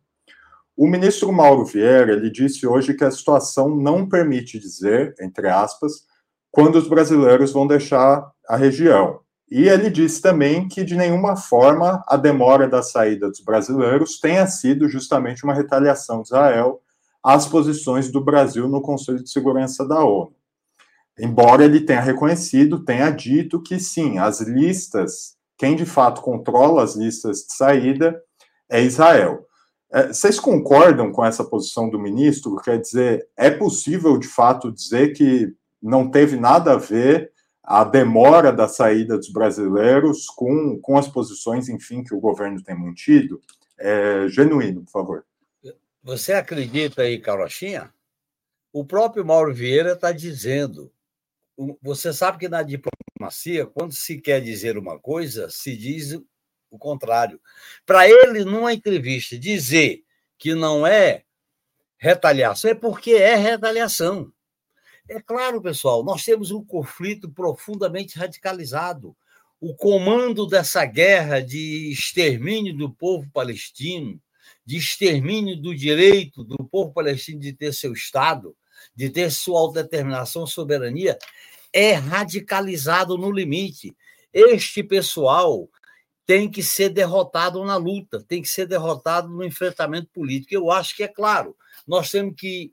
O 0.76 0.86
ministro 0.86 1.32
Mauro 1.32 1.64
Vieira, 1.64 2.12
ele 2.12 2.30
disse 2.30 2.66
hoje 2.66 2.94
que 2.94 3.04
a 3.04 3.10
situação 3.10 3.68
não 3.74 4.08
permite 4.08 4.58
dizer, 4.58 5.14
entre 5.20 5.48
aspas, 5.48 6.04
quando 6.52 6.76
os 6.76 6.88
brasileiros 6.88 7.52
vão 7.52 7.66
deixar 7.66 8.30
a 8.48 8.56
região. 8.56 9.20
E 9.50 9.66
ele 9.66 9.90
disse 9.90 10.20
também 10.20 10.68
que, 10.68 10.84
de 10.84 10.94
nenhuma 10.94 11.34
forma, 11.34 12.04
a 12.06 12.16
demora 12.16 12.68
da 12.68 12.82
saída 12.82 13.28
dos 13.28 13.40
brasileiros 13.40 14.20
tenha 14.20 14.46
sido 14.46 14.88
justamente 14.88 15.42
uma 15.42 15.54
retaliação 15.54 16.22
de 16.22 16.28
Israel 16.28 16.80
às 17.24 17.46
posições 17.46 18.10
do 18.10 18.22
Brasil 18.22 18.68
no 18.68 18.80
Conselho 18.80 19.22
de 19.22 19.30
Segurança 19.30 19.86
da 19.86 20.04
ONU. 20.04 20.37
Embora 21.18 21.64
ele 21.64 21.80
tenha 21.80 22.00
reconhecido, 22.00 22.84
tenha 22.84 23.10
dito 23.10 23.60
que 23.60 23.78
sim, 23.78 24.18
as 24.18 24.40
listas, 24.40 25.36
quem 25.56 25.74
de 25.74 25.84
fato 25.84 26.22
controla 26.22 26.82
as 26.82 26.94
listas 26.94 27.38
de 27.38 27.54
saída 27.54 28.22
é 28.70 28.82
Israel. 28.82 29.46
É, 29.90 30.08
vocês 30.08 30.38
concordam 30.38 31.10
com 31.10 31.24
essa 31.24 31.42
posição 31.42 31.88
do 31.88 31.98
ministro? 31.98 32.56
Quer 32.56 32.78
dizer, 32.78 33.26
é 33.36 33.50
possível 33.50 34.18
de 34.18 34.28
fato 34.28 34.70
dizer 34.70 35.14
que 35.14 35.52
não 35.82 36.10
teve 36.10 36.36
nada 36.36 36.72
a 36.72 36.76
ver 36.76 37.32
a 37.62 37.84
demora 37.84 38.52
da 38.52 38.68
saída 38.68 39.16
dos 39.16 39.30
brasileiros 39.30 40.26
com, 40.26 40.78
com 40.80 40.96
as 40.96 41.08
posições, 41.08 41.68
enfim, 41.68 42.02
que 42.02 42.14
o 42.14 42.20
governo 42.20 42.62
tem 42.62 42.78
mantido? 42.78 43.40
É, 43.78 44.26
genuíno, 44.28 44.84
por 44.84 44.90
favor. 44.90 45.24
Você 46.02 46.32
acredita 46.32 47.02
aí, 47.02 47.18
Carochinha? 47.18 47.92
O 48.72 48.84
próprio 48.84 49.24
Mauro 49.24 49.54
Vieira 49.54 49.92
está 49.92 50.12
dizendo. 50.12 50.90
Você 51.82 52.12
sabe 52.12 52.38
que 52.38 52.48
na 52.48 52.62
diplomacia, 52.62 53.66
quando 53.66 53.92
se 53.92 54.20
quer 54.20 54.40
dizer 54.40 54.78
uma 54.78 54.98
coisa, 54.98 55.50
se 55.50 55.76
diz 55.76 56.12
o 56.70 56.78
contrário. 56.78 57.40
Para 57.84 58.08
ele, 58.08 58.44
numa 58.44 58.72
entrevista, 58.72 59.38
dizer 59.38 60.04
que 60.38 60.54
não 60.54 60.86
é 60.86 61.24
retaliação 61.96 62.70
é 62.70 62.74
porque 62.74 63.12
é 63.12 63.34
retaliação. 63.34 64.32
É 65.08 65.20
claro, 65.20 65.60
pessoal, 65.60 66.04
nós 66.04 66.22
temos 66.22 66.50
um 66.50 66.64
conflito 66.64 67.30
profundamente 67.30 68.18
radicalizado. 68.18 69.16
O 69.60 69.74
comando 69.74 70.46
dessa 70.46 70.84
guerra 70.84 71.40
de 71.40 71.90
extermínio 71.90 72.76
do 72.76 72.92
povo 72.92 73.28
palestino, 73.32 74.20
de 74.64 74.76
extermínio 74.76 75.60
do 75.60 75.74
direito 75.74 76.44
do 76.44 76.58
povo 76.58 76.92
palestino 76.92 77.40
de 77.40 77.52
ter 77.52 77.72
seu 77.72 77.92
Estado, 77.92 78.54
de 78.98 79.08
ter 79.08 79.30
sua 79.30 79.60
autodeterminação, 79.60 80.44
soberania, 80.44 81.16
é 81.72 81.92
radicalizado 81.92 83.16
no 83.16 83.30
limite. 83.30 83.96
Este 84.32 84.82
pessoal 84.82 85.70
tem 86.26 86.50
que 86.50 86.64
ser 86.64 86.88
derrotado 86.88 87.64
na 87.64 87.76
luta, 87.76 88.20
tem 88.26 88.42
que 88.42 88.48
ser 88.48 88.66
derrotado 88.66 89.28
no 89.28 89.44
enfrentamento 89.44 90.08
político. 90.12 90.52
Eu 90.52 90.68
acho 90.72 90.96
que 90.96 91.04
é 91.04 91.08
claro, 91.08 91.56
nós 91.86 92.10
temos 92.10 92.34
que 92.36 92.72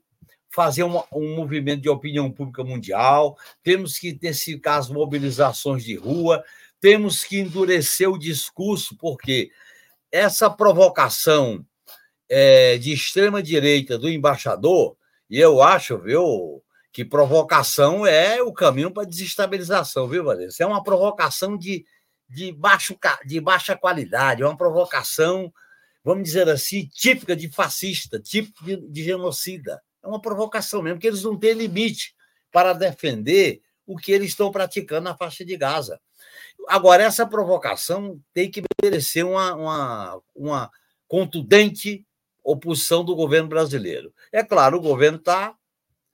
fazer 0.50 0.82
um 0.82 1.36
movimento 1.36 1.82
de 1.82 1.88
opinião 1.88 2.28
pública 2.28 2.64
mundial, 2.64 3.38
temos 3.62 3.96
que, 3.96 4.18
nesse 4.20 4.58
caso, 4.58 4.92
mobilizações 4.92 5.84
de 5.84 5.94
rua, 5.94 6.42
temos 6.80 7.22
que 7.22 7.38
endurecer 7.38 8.10
o 8.10 8.18
discurso, 8.18 8.96
porque 8.96 9.52
essa 10.10 10.50
provocação 10.50 11.64
é, 12.28 12.78
de 12.78 12.92
extrema-direita 12.92 13.96
do 13.96 14.08
embaixador, 14.08 14.96
e 15.28 15.38
eu 15.38 15.62
acho, 15.62 15.98
viu, 15.98 16.62
que 16.92 17.04
provocação 17.04 18.06
é 18.06 18.42
o 18.42 18.52
caminho 18.52 18.90
para 18.90 19.06
desestabilização, 19.06 20.08
viu, 20.08 20.24
Vanessa? 20.24 20.62
É 20.62 20.66
uma 20.66 20.82
provocação 20.82 21.56
de, 21.56 21.84
de, 22.28 22.52
baixo, 22.52 22.96
de 23.24 23.40
baixa 23.40 23.76
qualidade, 23.76 24.42
é 24.42 24.46
uma 24.46 24.56
provocação, 24.56 25.52
vamos 26.02 26.24
dizer 26.24 26.48
assim, 26.48 26.88
típica 26.88 27.36
de 27.36 27.50
fascista, 27.50 28.20
típica 28.20 28.64
de, 28.64 28.76
de 28.88 29.04
genocida. 29.04 29.82
É 30.02 30.08
uma 30.08 30.20
provocação 30.20 30.80
mesmo, 30.80 30.96
porque 30.96 31.08
eles 31.08 31.22
não 31.22 31.38
têm 31.38 31.52
limite 31.52 32.14
para 32.50 32.72
defender 32.72 33.60
o 33.86 33.96
que 33.96 34.12
eles 34.12 34.28
estão 34.28 34.50
praticando 34.50 35.02
na 35.02 35.16
faixa 35.16 35.44
de 35.44 35.56
Gaza. 35.56 36.00
Agora, 36.68 37.02
essa 37.04 37.26
provocação 37.26 38.20
tem 38.32 38.50
que 38.50 38.62
merecer 38.82 39.26
uma, 39.26 39.54
uma, 39.54 40.22
uma 40.34 40.70
contundente 41.06 42.04
oposição 42.46 43.04
do 43.04 43.16
governo 43.16 43.48
brasileiro. 43.48 44.14
É 44.30 44.42
claro, 44.44 44.76
o 44.76 44.80
governo 44.80 45.18
está 45.18 45.56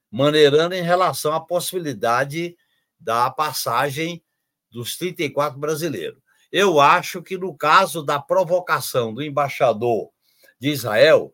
maneirando 0.09 0.73
em 0.73 0.81
relação 0.81 1.31
à 1.31 1.39
possibilidade 1.39 2.57
da 2.99 3.29
passagem 3.29 4.23
dos 4.71 4.97
34 4.97 5.59
brasileiros. 5.59 6.19
Eu 6.51 6.79
acho 6.79 7.21
que, 7.21 7.37
no 7.37 7.55
caso 7.55 8.03
da 8.03 8.19
provocação 8.19 9.13
do 9.13 9.21
embaixador 9.21 10.09
de 10.59 10.69
Israel, 10.69 11.31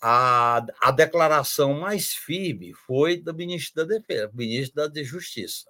a, 0.00 0.64
a 0.80 0.90
declaração 0.90 1.74
mais 1.74 2.14
firme 2.14 2.72
foi 2.72 3.18
do 3.18 3.34
ministro 3.34 3.86
da 3.86 3.98
Defesa, 3.98 4.30
ministro 4.32 4.88
da 4.88 5.02
Justiça, 5.02 5.68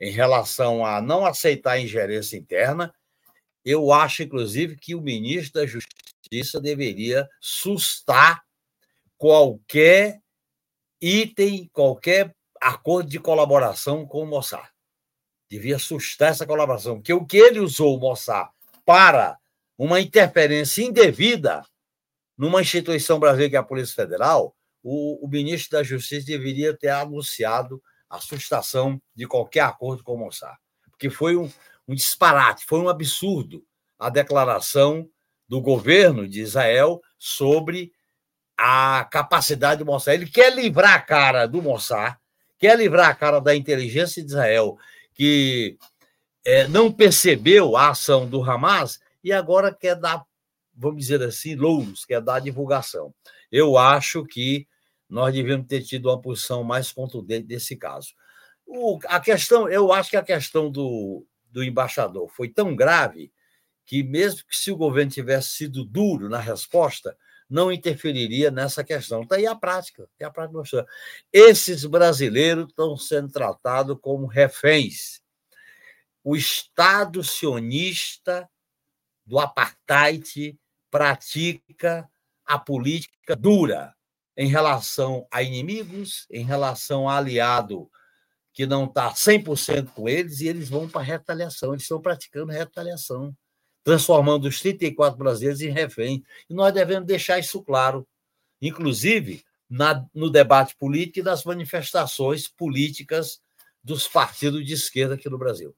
em 0.00 0.10
relação 0.10 0.86
a 0.86 1.02
não 1.02 1.26
aceitar 1.26 1.72
a 1.72 1.80
ingerência 1.80 2.36
interna. 2.36 2.94
Eu 3.62 3.92
acho, 3.92 4.22
inclusive, 4.22 4.76
que 4.76 4.94
o 4.94 5.02
ministro 5.02 5.60
da 5.60 5.66
Justiça 5.66 6.09
deveria 6.60 7.28
sustar 7.40 8.42
qualquer 9.18 10.20
item, 11.00 11.68
qualquer 11.72 12.34
acordo 12.60 13.10
de 13.10 13.18
colaboração 13.18 14.06
com 14.06 14.22
o 14.22 14.26
Mossad. 14.26 14.68
Devia 15.48 15.78
sustar 15.78 16.30
essa 16.30 16.46
colaboração, 16.46 16.96
porque 16.96 17.12
o 17.12 17.26
que 17.26 17.36
ele 17.36 17.58
usou 17.58 17.96
o 17.96 18.00
Mossad 18.00 18.48
para 18.84 19.38
uma 19.76 20.00
interferência 20.00 20.82
indevida 20.82 21.64
numa 22.36 22.62
instituição 22.62 23.18
brasileira 23.18 23.50
que 23.50 23.56
é 23.56 23.58
a 23.58 23.64
Polícia 23.64 23.94
Federal, 23.94 24.54
o, 24.82 25.26
o 25.26 25.28
ministro 25.28 25.76
da 25.78 25.82
Justiça 25.82 26.26
deveria 26.26 26.76
ter 26.76 26.88
anunciado 26.88 27.82
a 28.08 28.18
sustação 28.18 29.00
de 29.14 29.26
qualquer 29.26 29.60
acordo 29.60 30.02
com 30.02 30.14
o 30.14 30.18
Mossad, 30.18 30.56
porque 30.90 31.10
foi 31.10 31.36
um, 31.36 31.50
um 31.86 31.94
disparate, 31.94 32.64
foi 32.64 32.80
um 32.80 32.88
absurdo 32.88 33.64
a 33.98 34.08
declaração 34.08 35.06
do 35.50 35.60
governo 35.60 36.28
de 36.28 36.42
Israel 36.42 37.02
sobre 37.18 37.92
a 38.56 39.04
capacidade 39.10 39.80
do 39.80 39.84
Mossad. 39.84 40.14
Ele 40.14 40.30
quer 40.30 40.54
livrar 40.54 40.94
a 40.94 41.00
cara 41.00 41.44
do 41.44 41.60
Mossad, 41.60 42.16
quer 42.56 42.78
livrar 42.78 43.08
a 43.08 43.14
cara 43.16 43.40
da 43.40 43.52
inteligência 43.52 44.22
de 44.22 44.28
Israel, 44.28 44.78
que 45.12 45.76
é, 46.44 46.68
não 46.68 46.92
percebeu 46.92 47.76
a 47.76 47.88
ação 47.88 48.28
do 48.28 48.48
Hamas 48.48 49.00
e 49.24 49.32
agora 49.32 49.74
quer 49.74 49.96
dar 49.96 50.24
vamos 50.72 51.00
dizer 51.00 51.20
assim, 51.22 51.56
louros, 51.56 52.04
que 52.04 52.14
é 52.14 52.20
dar 52.20 52.40
divulgação. 52.40 53.12
Eu 53.50 53.76
acho 53.76 54.24
que 54.24 54.68
nós 55.08 55.34
devemos 55.34 55.66
ter 55.66 55.82
tido 55.82 56.08
uma 56.08 56.18
posição 56.18 56.62
mais 56.62 56.92
contundente 56.92 57.46
desse 57.46 57.76
caso. 57.76 58.14
O, 58.64 59.00
a 59.06 59.18
questão, 59.18 59.68
eu 59.68 59.92
acho 59.92 60.10
que 60.10 60.16
a 60.16 60.22
questão 60.22 60.70
do, 60.70 61.26
do 61.50 61.62
embaixador 61.62 62.30
foi 62.30 62.48
tão 62.48 62.74
grave 62.74 63.32
que, 63.90 64.04
mesmo 64.04 64.44
que 64.46 64.56
se 64.56 64.70
o 64.70 64.76
governo 64.76 65.10
tivesse 65.10 65.48
sido 65.48 65.84
duro 65.84 66.28
na 66.28 66.38
resposta, 66.38 67.18
não 67.48 67.72
interferiria 67.72 68.48
nessa 68.48 68.84
questão. 68.84 69.22
Está 69.22 69.34
aí 69.34 69.48
a 69.48 69.56
prática, 69.56 70.08
é 70.16 70.24
a 70.24 70.30
prática 70.30 70.56
mostrando. 70.56 70.86
Esses 71.32 71.84
brasileiros 71.84 72.68
estão 72.68 72.96
sendo 72.96 73.32
tratados 73.32 73.98
como 74.00 74.28
reféns. 74.28 75.20
O 76.22 76.36
Estado 76.36 77.24
sionista 77.24 78.48
do 79.26 79.40
apartheid 79.40 80.56
pratica 80.88 82.08
a 82.46 82.60
política 82.60 83.34
dura 83.34 83.92
em 84.36 84.46
relação 84.46 85.26
a 85.32 85.42
inimigos, 85.42 86.28
em 86.30 86.44
relação 86.44 87.08
a 87.08 87.16
aliado 87.16 87.90
que 88.52 88.66
não 88.66 88.84
está 88.84 89.12
100% 89.12 89.88
com 89.88 90.08
eles, 90.08 90.40
e 90.40 90.46
eles 90.46 90.68
vão 90.68 90.88
para 90.88 91.02
retaliação, 91.02 91.72
eles 91.72 91.82
estão 91.82 92.00
praticando 92.00 92.52
retaliação, 92.52 93.36
transformando 93.82 94.46
os 94.46 94.60
34 94.60 95.18
brasileiros 95.18 95.60
em 95.60 95.70
refém. 95.70 96.24
E 96.48 96.54
nós 96.54 96.72
devemos 96.72 97.06
deixar 97.06 97.38
isso 97.38 97.62
claro, 97.62 98.06
inclusive 98.60 99.44
na, 99.68 100.04
no 100.14 100.30
debate 100.30 100.76
político 100.76 101.20
e 101.20 101.22
das 101.22 101.44
manifestações 101.44 102.48
políticas 102.48 103.42
dos 103.82 104.08
partidos 104.08 104.64
de 104.64 104.74
esquerda 104.74 105.14
aqui 105.14 105.28
no 105.28 105.38
Brasil. 105.38 105.74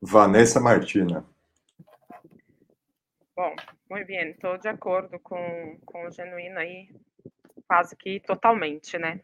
Vanessa 0.00 0.60
Martina. 0.60 1.24
Bom, 3.36 3.54
muito 3.90 4.06
bem, 4.06 4.30
estou 4.30 4.58
de 4.58 4.68
acordo 4.68 5.18
com, 5.20 5.78
com 5.84 6.06
o 6.06 6.10
Genuíno 6.10 6.58
aí, 6.58 6.88
quase 7.66 7.96
que 7.96 8.20
totalmente, 8.20 8.98
né? 8.98 9.20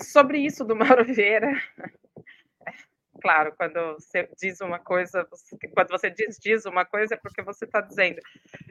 Sobre 0.00 0.38
isso 0.38 0.64
do 0.64 0.74
Mauro 0.74 1.04
Vieira, 1.04 1.52
claro, 3.24 3.54
quando 3.56 3.94
você 3.94 4.28
diz 4.38 4.60
uma 4.60 4.78
coisa, 4.78 5.26
quando 5.72 5.88
você 5.88 6.10
diz, 6.10 6.38
diz 6.38 6.66
uma 6.66 6.84
coisa 6.84 7.14
é 7.14 7.16
porque 7.16 7.40
você 7.40 7.64
está 7.64 7.80
dizendo. 7.80 8.20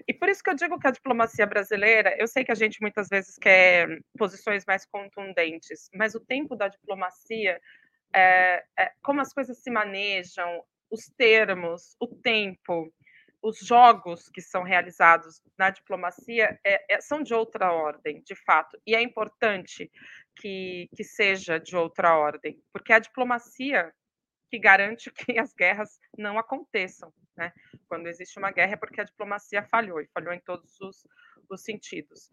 E 0.08 0.14
por 0.14 0.30
isso 0.30 0.44
que 0.44 0.50
eu 0.52 0.54
digo 0.54 0.80
que 0.80 0.86
a 0.86 0.92
diplomacia 0.92 1.48
brasileira, 1.48 2.16
eu 2.20 2.28
sei 2.28 2.46
que 2.46 2.52
a 2.52 2.56
gente 2.56 2.80
muitas 2.80 3.08
vezes 3.08 3.36
quer 3.36 4.00
posições 4.16 4.64
mais 4.64 4.86
contundentes, 4.86 5.90
mas 5.96 6.14
o 6.14 6.20
tempo 6.20 6.56
da 6.56 6.68
diplomacia, 6.68 7.60
é, 8.14 8.64
é, 8.78 8.92
como 9.02 9.22
as 9.22 9.34
coisas 9.34 9.58
se 9.58 9.72
manejam, 9.72 10.64
os 10.92 11.08
termos, 11.18 11.96
o 12.00 12.06
tempo, 12.06 12.94
os 13.42 13.58
jogos 13.58 14.30
que 14.30 14.40
são 14.40 14.62
realizados 14.62 15.42
na 15.58 15.72
diplomacia 15.72 16.60
é, 16.64 16.94
é, 16.94 17.02
são 17.02 17.24
de 17.24 17.34
outra 17.34 17.72
ordem, 17.72 18.22
de 18.22 18.36
fato, 18.36 18.80
e 18.86 18.94
é 18.94 19.02
importante 19.02 19.92
que, 20.36 20.88
que 20.96 21.04
seja 21.04 21.60
de 21.60 21.76
outra 21.76 22.16
ordem, 22.16 22.62
porque 22.72 22.94
a 22.94 23.00
diplomacia 23.00 23.92
que 24.54 24.60
garante 24.60 25.10
que 25.12 25.40
as 25.40 25.52
guerras 25.52 26.00
não 26.16 26.38
aconteçam. 26.38 27.12
Né? 27.36 27.52
Quando 27.88 28.06
existe 28.06 28.38
uma 28.38 28.52
guerra 28.52 28.74
é 28.74 28.76
porque 28.76 29.02
a 29.02 29.04
diplomacia 29.04 29.64
falhou, 29.64 30.00
e 30.00 30.08
falhou 30.14 30.32
em 30.32 30.40
todos 30.40 30.80
os, 30.80 31.08
os 31.50 31.64
sentidos. 31.64 32.30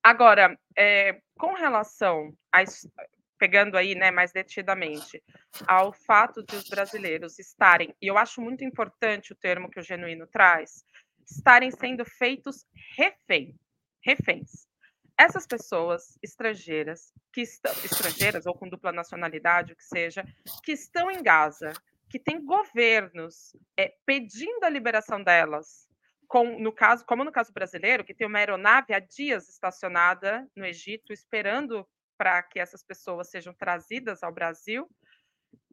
Agora, 0.00 0.56
é, 0.78 1.20
com 1.36 1.52
relação 1.54 2.32
a 2.52 2.62
pegando 3.38 3.76
aí, 3.76 3.94
né, 3.94 4.10
mais 4.10 4.32
detidamente, 4.32 5.22
ao 5.66 5.92
fato 5.92 6.42
de 6.44 6.56
os 6.56 6.68
brasileiros 6.70 7.38
estarem, 7.38 7.94
e 8.00 8.06
eu 8.06 8.16
acho 8.16 8.40
muito 8.40 8.64
importante 8.64 9.32
o 9.32 9.36
termo 9.36 9.68
que 9.68 9.78
o 9.78 9.82
Genuíno 9.82 10.26
traz, 10.28 10.84
estarem 11.28 11.70
sendo 11.70 12.04
feitos 12.04 12.64
refém, 12.96 13.54
reféns. 14.02 14.65
Essas 15.18 15.46
pessoas 15.46 16.18
estrangeiras 16.22 17.12
que 17.32 17.40
estão 17.40 17.72
estrangeiras 17.84 18.46
ou 18.46 18.54
com 18.54 18.68
dupla 18.68 18.92
nacionalidade, 18.92 19.72
o 19.72 19.76
que 19.76 19.84
seja, 19.84 20.24
que 20.62 20.72
estão 20.72 21.10
em 21.10 21.22
Gaza, 21.22 21.72
que 22.08 22.18
têm 22.18 22.44
governos 22.44 23.56
é, 23.76 23.94
pedindo 24.04 24.64
a 24.64 24.70
liberação 24.70 25.22
delas, 25.22 25.88
com, 26.28 26.58
no 26.58 26.72
caso, 26.72 27.04
como 27.04 27.24
no 27.24 27.32
caso 27.32 27.52
brasileiro, 27.52 28.04
que 28.04 28.14
tem 28.14 28.26
uma 28.26 28.38
aeronave 28.38 28.92
há 28.92 28.98
dias 28.98 29.48
estacionada 29.48 30.46
no 30.54 30.64
Egito, 30.64 31.12
esperando 31.12 31.86
para 32.18 32.42
que 32.42 32.58
essas 32.58 32.82
pessoas 32.82 33.30
sejam 33.30 33.54
trazidas 33.54 34.22
ao 34.22 34.32
Brasil, 34.32 34.88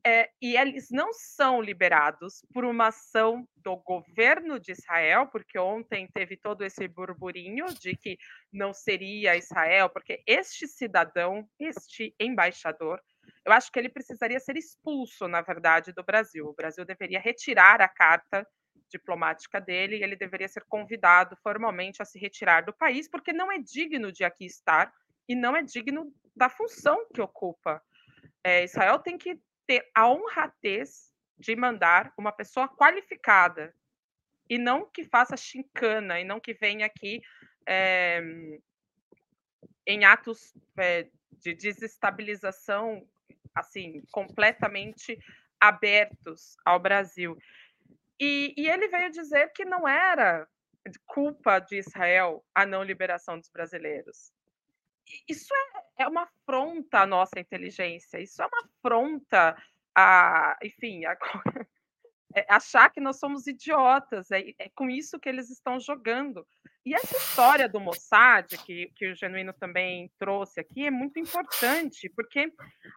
é, 0.06 0.30
e 0.42 0.58
eles 0.58 0.90
não 0.92 1.14
são 1.14 1.62
liberados 1.62 2.46
por 2.54 2.66
uma 2.66 2.88
ação 2.88 3.48
do 3.56 3.78
governo 3.78 4.60
de 4.60 4.74
Israel, 4.74 5.28
porque 5.28 5.58
ontem 5.58 6.10
teve 6.14 6.36
todo 6.36 6.64
esse 6.64 6.88
burburinho 6.90 7.66
de 7.80 7.96
que 7.96 8.18
não 8.52 8.74
seria 8.74 9.38
Israel, 9.38 9.90
porque 9.90 10.22
este 10.28 10.68
cidadão, 10.68 11.48
este 11.58 12.14
embaixador, 12.20 13.02
eu 13.46 13.54
acho 13.54 13.72
que 13.72 13.80
ele 13.80 13.88
precisaria 13.88 14.40
ser 14.42 14.58
expulso, 14.58 15.28
na 15.28 15.42
verdade, 15.42 15.94
do 15.94 16.04
Brasil. 16.04 16.48
O 16.48 16.54
Brasil 16.54 16.84
deveria 16.84 17.20
retirar 17.20 17.82
a 17.82 17.88
carta 17.88 18.46
diplomática 18.90 19.62
dele 19.62 19.98
e 19.98 20.04
ele 20.04 20.18
deveria 20.18 20.48
ser 20.50 20.66
convidado 20.66 21.38
formalmente 21.38 22.02
a 22.02 22.06
se 22.06 22.20
retirar 22.20 22.66
do 22.66 22.74
país, 22.74 23.10
porque 23.10 23.32
não 23.32 23.50
é 23.50 23.58
digno 23.58 24.12
de 24.12 24.26
aqui 24.26 24.46
estar 24.46 24.94
e 25.28 25.34
não 25.34 25.56
é 25.56 25.64
digno 25.64 26.14
da 26.36 26.50
função 26.50 27.08
que 27.14 27.22
ocupa. 27.22 27.82
É, 28.44 28.64
Israel 28.66 29.00
tem 29.00 29.18
que 29.18 29.40
ter 29.66 29.90
a 29.96 30.10
honradez 30.10 31.12
de 31.38 31.56
mandar 31.56 32.14
uma 32.18 32.32
pessoa 32.32 32.68
qualificada 32.68 33.76
e 34.50 34.58
não 34.58 34.86
que 34.90 35.04
faça 35.04 35.36
chincana 35.38 36.20
e 36.20 36.24
não 36.24 36.40
que 36.40 36.54
venha 36.54 36.86
aqui 36.86 37.22
é, 37.66 38.22
em 39.88 40.06
atos 40.06 40.54
é, 40.78 41.08
de 41.32 41.54
desestabilização 41.54 43.08
assim 43.56 44.04
completamente 44.12 45.18
abertos 45.60 46.56
ao 46.66 46.80
Brasil. 46.80 47.38
E, 48.20 48.54
e 48.58 48.70
ele 48.70 48.88
veio 48.88 49.12
dizer 49.12 49.52
que 49.54 49.64
não 49.64 49.88
era 49.88 50.48
culpa 51.06 51.60
de 51.60 51.78
Israel 51.78 52.44
a 52.54 52.66
não 52.66 52.84
liberação 52.84 53.40
dos 53.40 53.50
brasileiros 53.50 54.32
isso 55.28 55.54
é, 55.54 56.04
é 56.04 56.08
uma 56.08 56.24
afronta 56.24 57.00
à 57.00 57.06
nossa 57.06 57.40
inteligência, 57.40 58.20
isso 58.22 58.42
é 58.42 58.46
uma 58.46 58.70
afronta 58.70 59.56
a, 59.96 60.58
enfim, 60.64 61.06
a, 61.06 61.18
é 62.36 62.46
achar 62.50 62.90
que 62.90 63.00
nós 63.00 63.20
somos 63.20 63.48
idiotas, 63.48 64.32
é, 64.32 64.54
é, 64.60 64.70
com 64.76 64.90
isso 64.90 65.20
que 65.20 65.30
eles 65.30 65.50
estão 65.50 65.80
jogando. 65.80 66.46
E 66.86 66.94
essa 66.94 67.16
história 67.16 67.70
do 67.70 67.80
Mossad, 67.80 68.48
que, 68.66 68.92
que 68.96 69.12
o 69.12 69.16
Genuíno 69.16 69.54
também 69.54 70.12
trouxe 70.20 70.60
aqui, 70.60 70.86
é 70.86 70.92
muito 70.92 71.20
importante, 71.20 72.10
porque, 72.10 72.52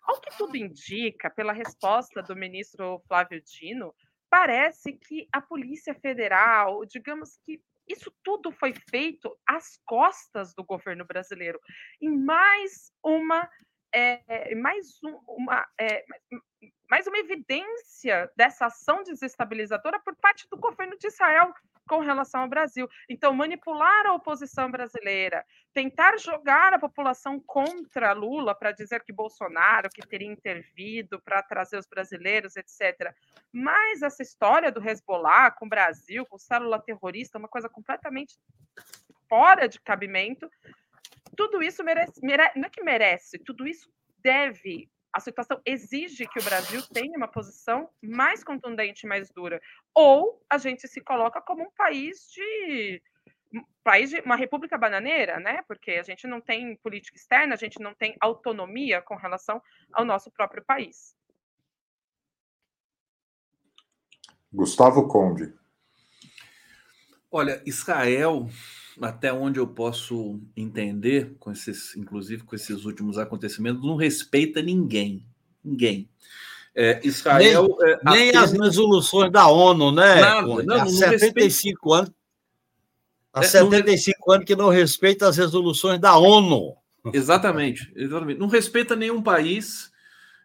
ao 0.05 0.21
que 0.21 0.37
tudo 0.37 0.57
indica, 0.57 1.31
pela 1.31 1.53
resposta 1.53 2.23
do 2.23 2.35
ministro 2.35 3.01
Flávio 3.07 3.41
Dino, 3.43 3.95
parece 4.29 4.93
que 4.95 5.29
a 5.33 5.41
Polícia 5.41 5.95
Federal, 5.95 6.85
digamos 6.85 7.39
que 7.45 7.61
isso 7.89 8.13
tudo 8.23 8.51
foi 8.53 8.75
feito 8.91 9.37
às 9.47 9.79
costas 9.85 10.55
do 10.55 10.65
governo 10.65 11.05
brasileiro. 11.05 11.61
E 12.01 12.09
mais 12.09 12.93
uma, 13.03 13.49
é, 13.93 14.55
mais 14.55 14.99
um, 15.05 15.19
uma, 15.29 15.67
é, 15.79 16.05
mais 16.89 17.07
uma 17.07 17.19
evidência 17.19 18.31
dessa 18.37 18.67
ação 18.67 19.03
desestabilizadora 19.03 19.99
por 20.01 20.15
parte 20.17 20.49
do 20.49 20.57
governo 20.57 20.97
de 20.99 21.09
Israel 21.09 21.53
com 21.89 22.01
relação 22.01 22.43
ao 22.43 22.49
Brasil. 22.49 22.89
Então, 23.09 23.33
manipular 23.33 24.07
a 24.07 24.15
oposição 24.15 24.71
brasileira, 24.71 25.45
tentar 25.73 26.19
jogar 26.19 26.75
a 26.75 26.79
população 26.79 27.41
contra 27.41 28.13
Lula 28.13 28.55
para 28.55 28.73
dizer 28.73 29.03
que 29.05 29.13
Bolsonaro 29.13 29.89
que 29.89 30.07
teria 30.07 30.31
intervido 30.31 31.21
para 31.21 31.43
trazer 31.43 31.79
os 31.79 31.87
brasileiros, 31.87 32.57
etc. 32.57 33.15
Mas 33.53 34.03
essa 34.03 34.23
história 34.23 34.73
do 34.73 34.87
Hezbollah 34.87 35.53
com 35.53 35.67
o 35.67 35.69
Brasil, 35.69 36.27
com 36.27 36.39
célula 36.39 36.81
terrorista, 36.81 37.39
uma 37.39 37.49
coisa 37.49 37.69
completamente 37.69 38.37
fora 39.29 39.69
de 39.69 39.81
cabimento. 39.81 40.51
Tudo 41.37 41.63
isso 41.63 41.85
merece, 41.85 42.21
merece 42.23 42.59
não 42.59 42.67
é 42.67 42.71
que 42.71 42.83
merece, 42.83 43.39
tudo 43.39 43.67
isso 43.67 43.91
deve 44.19 44.89
a 45.17 45.21
situação 45.21 45.59
exige 45.65 46.29
que 46.29 46.39
o 46.39 46.45
Brasil 46.45 46.83
tenha 46.93 47.17
uma 47.17 47.27
posição 47.27 47.89
mais 48.03 48.45
contundente, 48.45 49.07
mais 49.07 49.31
dura, 49.31 49.63
ou 49.95 50.45
a 50.49 50.59
gente 50.59 50.87
se 50.87 51.01
coloca 51.01 51.41
como 51.41 51.63
um 51.63 51.71
país 51.71 52.31
de 52.31 53.03
país 53.83 54.11
de 54.11 54.21
uma 54.21 54.37
república 54.37 54.77
bananeira, 54.77 55.41
né? 55.41 55.63
Porque 55.67 55.93
a 55.93 56.03
gente 56.03 56.27
não 56.27 56.39
tem 56.39 56.77
política 56.77 57.17
externa, 57.17 57.55
a 57.55 57.57
gente 57.57 57.81
não 57.81 57.95
tem 57.95 58.15
autonomia 58.21 59.01
com 59.01 59.17
relação 59.17 59.63
ao 59.91 60.05
nosso 60.05 60.31
próprio 60.31 60.63
país. 60.63 61.17
Gustavo 64.53 65.09
Conde. 65.09 65.55
Olha, 67.31 67.63
Israel 67.65 68.47
até 69.01 69.33
onde 69.33 69.59
eu 69.59 69.67
posso 69.67 70.41
entender, 70.57 71.35
com 71.39 71.51
esses, 71.53 71.97
inclusive 71.97 72.43
com 72.43 72.57
esses 72.57 72.85
últimos 72.85 73.19
acontecimentos, 73.19 73.85
não 73.85 73.97
respeita 73.97 74.63
ninguém. 74.63 75.25
Ninguém. 75.65 76.09
É, 76.75 77.01
Israel. 77.05 77.77
Nem, 77.79 77.91
é, 77.91 77.99
nem 78.05 78.29
apenas... 78.31 78.53
as 78.53 78.59
resoluções 78.59 79.33
da 79.33 79.49
ONU, 79.49 79.93
né? 79.93 80.21
Nada, 80.21 80.63
não, 80.63 80.83
há 80.83 80.87
75 80.87 81.11
respeita... 81.11 81.97
anos. 81.97 82.13
Há 83.33 83.41
é, 83.41 83.43
75 83.45 84.19
não... 84.27 84.35
anos 84.35 84.47
que 84.47 84.57
não 84.57 84.69
respeita 84.69 85.29
as 85.29 85.37
resoluções 85.37 85.99
da 85.99 86.17
ONU. 86.17 86.77
Exatamente, 87.13 87.93
exatamente. 87.95 88.39
Não 88.39 88.49
respeita 88.49 88.97
nenhum 88.97 89.23
país, 89.23 89.91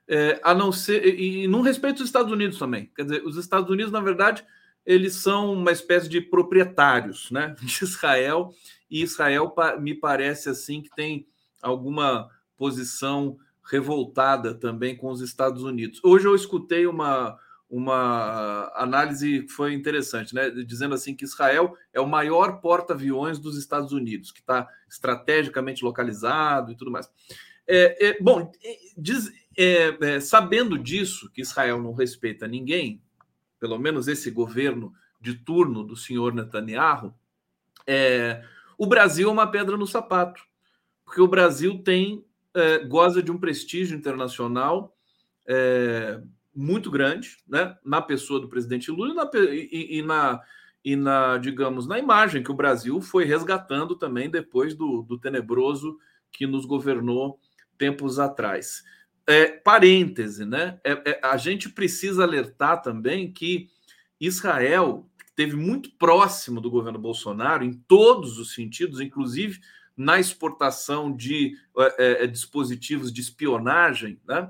é, 0.07 0.39
a 0.43 0.53
não 0.53 0.71
ser. 0.71 1.05
E 1.19 1.47
não 1.47 1.61
respeita 1.61 2.01
os 2.01 2.07
Estados 2.07 2.31
Unidos 2.31 2.57
também. 2.57 2.89
Quer 2.95 3.03
dizer, 3.03 3.23
os 3.25 3.37
Estados 3.37 3.69
Unidos, 3.69 3.91
na 3.91 4.01
verdade, 4.01 4.43
eles 4.85 5.15
são 5.15 5.53
uma 5.53 5.71
espécie 5.71 6.09
de 6.09 6.21
proprietários 6.21 7.29
né, 7.31 7.55
de 7.61 7.83
Israel, 7.83 8.53
e 8.89 9.01
Israel 9.01 9.53
me 9.79 9.95
parece 9.95 10.49
assim 10.49 10.81
que 10.81 10.89
tem 10.95 11.27
alguma 11.61 12.29
posição 12.57 13.37
revoltada 13.63 14.53
também 14.53 14.95
com 14.95 15.09
os 15.09 15.21
Estados 15.21 15.63
Unidos. 15.63 16.01
Hoje 16.03 16.27
eu 16.27 16.35
escutei 16.35 16.85
uma, 16.85 17.37
uma 17.69 18.69
análise 18.75 19.43
que 19.43 19.51
foi 19.51 19.73
interessante, 19.73 20.35
né? 20.35 20.49
Dizendo 20.49 20.93
assim 20.93 21.15
que 21.15 21.23
Israel 21.23 21.73
é 21.93 22.01
o 22.01 22.07
maior 22.07 22.59
porta-aviões 22.59 23.39
dos 23.39 23.57
Estados 23.57 23.93
Unidos, 23.93 24.31
que 24.31 24.41
está 24.41 24.67
estrategicamente 24.89 25.85
localizado 25.85 26.71
e 26.71 26.75
tudo 26.75 26.91
mais. 26.91 27.09
É, 27.65 28.09
é, 28.09 28.17
bom, 28.21 28.51
diz, 28.97 29.31
é, 29.57 29.95
é, 30.01 30.19
sabendo 30.19 30.77
disso, 30.77 31.31
que 31.31 31.41
Israel 31.41 31.81
não 31.81 31.93
respeita 31.93 32.47
ninguém, 32.47 33.01
pelo 33.61 33.77
menos 33.77 34.07
esse 34.07 34.31
governo 34.31 34.91
de 35.21 35.35
turno 35.35 35.83
do 35.83 35.95
senhor 35.95 36.33
Netanyahu, 36.33 37.13
é, 37.85 38.43
o 38.75 38.87
Brasil 38.87 39.29
é 39.29 39.31
uma 39.31 39.45
pedra 39.45 39.77
no 39.77 39.85
sapato, 39.85 40.43
porque 41.05 41.21
o 41.21 41.27
Brasil 41.27 41.77
tem 41.83 42.25
é, 42.55 42.79
goza 42.79 43.21
de 43.21 43.31
um 43.31 43.37
prestígio 43.37 43.95
internacional 43.95 44.97
é, 45.47 46.19
muito 46.53 46.89
grande, 46.89 47.37
né, 47.47 47.77
na 47.85 48.01
pessoa 48.01 48.39
do 48.39 48.49
presidente 48.49 48.89
Lula 48.89 49.11
e 49.11 49.15
na, 49.15 49.29
e, 49.53 49.99
e 49.99 50.01
na, 50.01 50.41
e 50.83 50.95
na, 50.95 51.37
digamos, 51.37 51.87
na 51.87 51.99
imagem 51.99 52.41
que 52.41 52.51
o 52.51 52.55
Brasil 52.55 52.99
foi 52.99 53.25
resgatando 53.25 53.95
também 53.95 54.27
depois 54.27 54.73
do, 54.73 55.03
do 55.03 55.19
tenebroso 55.19 55.99
que 56.31 56.47
nos 56.47 56.65
governou 56.65 57.39
tempos 57.77 58.17
atrás. 58.17 58.83
É, 59.27 59.47
parêntese, 59.47 60.45
né? 60.45 60.79
É, 60.83 60.91
é, 61.11 61.19
a 61.23 61.37
gente 61.37 61.69
precisa 61.69 62.23
alertar 62.23 62.81
também 62.81 63.31
que 63.31 63.69
Israel 64.19 65.07
esteve 65.27 65.55
muito 65.55 65.91
próximo 65.91 66.59
do 66.59 66.71
governo 66.71 66.99
Bolsonaro 66.99 67.63
em 67.63 67.73
todos 67.73 68.37
os 68.37 68.53
sentidos, 68.53 68.99
inclusive 68.99 69.59
na 69.95 70.19
exportação 70.19 71.15
de 71.15 71.55
é, 71.97 72.23
é 72.23 72.27
dispositivos 72.27 73.11
de 73.11 73.21
espionagem, 73.21 74.19
né? 74.27 74.49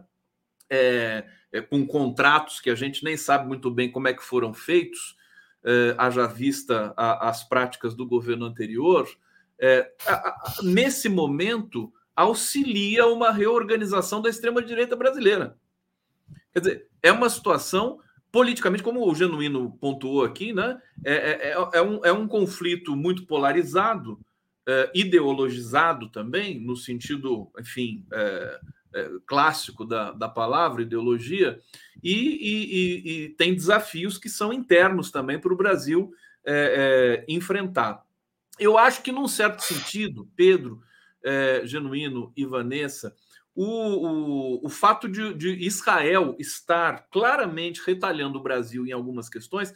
É, 0.69 1.25
é, 1.51 1.60
com 1.60 1.86
contratos 1.86 2.62
que 2.62 2.69
a 2.69 2.75
gente 2.75 3.03
nem 3.03 3.17
sabe 3.17 3.45
muito 3.45 3.69
bem 3.69 3.91
como 3.91 4.07
é 4.07 4.13
que 4.13 4.23
foram 4.23 4.53
feitos, 4.53 5.17
haja 5.97 6.25
vista 6.25 6.93
a, 6.95 7.29
as 7.29 7.43
práticas 7.43 7.93
do 7.93 8.07
governo 8.07 8.45
anterior. 8.45 9.07
A, 10.07 10.12
a, 10.12 10.55
nesse 10.63 11.10
momento, 11.10 11.93
auxilia 12.21 13.05
uma 13.07 13.31
reorganização 13.31 14.21
da 14.21 14.29
extrema-direita 14.29 14.95
brasileira. 14.95 15.57
Quer 16.53 16.60
dizer, 16.60 16.88
é 17.01 17.12
uma 17.12 17.29
situação 17.29 17.99
politicamente, 18.31 18.84
como 18.84 19.05
o 19.05 19.13
Genuíno 19.13 19.71
pontuou 19.79 20.23
aqui, 20.23 20.53
né? 20.53 20.81
É, 21.03 21.13
é, 21.13 21.49
é, 21.49 21.69
é 21.73 21.81
um, 21.81 22.05
é 22.05 22.12
um 22.12 22.27
conflito 22.27 22.95
muito 22.95 23.25
polarizado, 23.25 24.19
é, 24.65 24.91
ideologizado 24.93 26.10
também, 26.10 26.60
no 26.60 26.77
sentido, 26.77 27.51
enfim, 27.60 28.05
é, 28.13 28.60
é, 28.93 29.10
clássico 29.25 29.84
da, 29.84 30.12
da 30.12 30.29
palavra 30.29 30.81
ideologia, 30.81 31.60
e, 32.01 32.13
e, 32.13 32.75
e, 32.75 33.12
e, 33.25 33.29
tem 33.29 33.53
desafios 33.53 34.17
que 34.17 34.29
são 34.29 34.53
internos 34.53 35.12
também 35.12 35.39
para 35.39 35.53
o 35.53 35.57
Brasil 35.57 36.13
enfrentar. 37.27 38.03
Eu 38.57 38.75
acho 38.75 39.03
que, 39.03 39.12
num 39.12 39.27
certo 39.27 39.62
sentido, 39.62 40.27
Pedro, 40.36 40.81
é, 41.23 41.62
Genuíno 41.65 42.31
e 42.36 42.45
Vanessa, 42.45 43.15
o, 43.53 43.65
o, 43.65 44.65
o 44.65 44.69
fato 44.69 45.07
de, 45.10 45.34
de, 45.34 45.49
Israel 45.65 46.36
estar 46.39 47.07
claramente 47.12 47.81
retalhando 47.86 48.39
o 48.39 48.41
Brasil 48.41 48.88
em 48.88 48.91
algumas 48.91 49.29
questões 49.29 49.73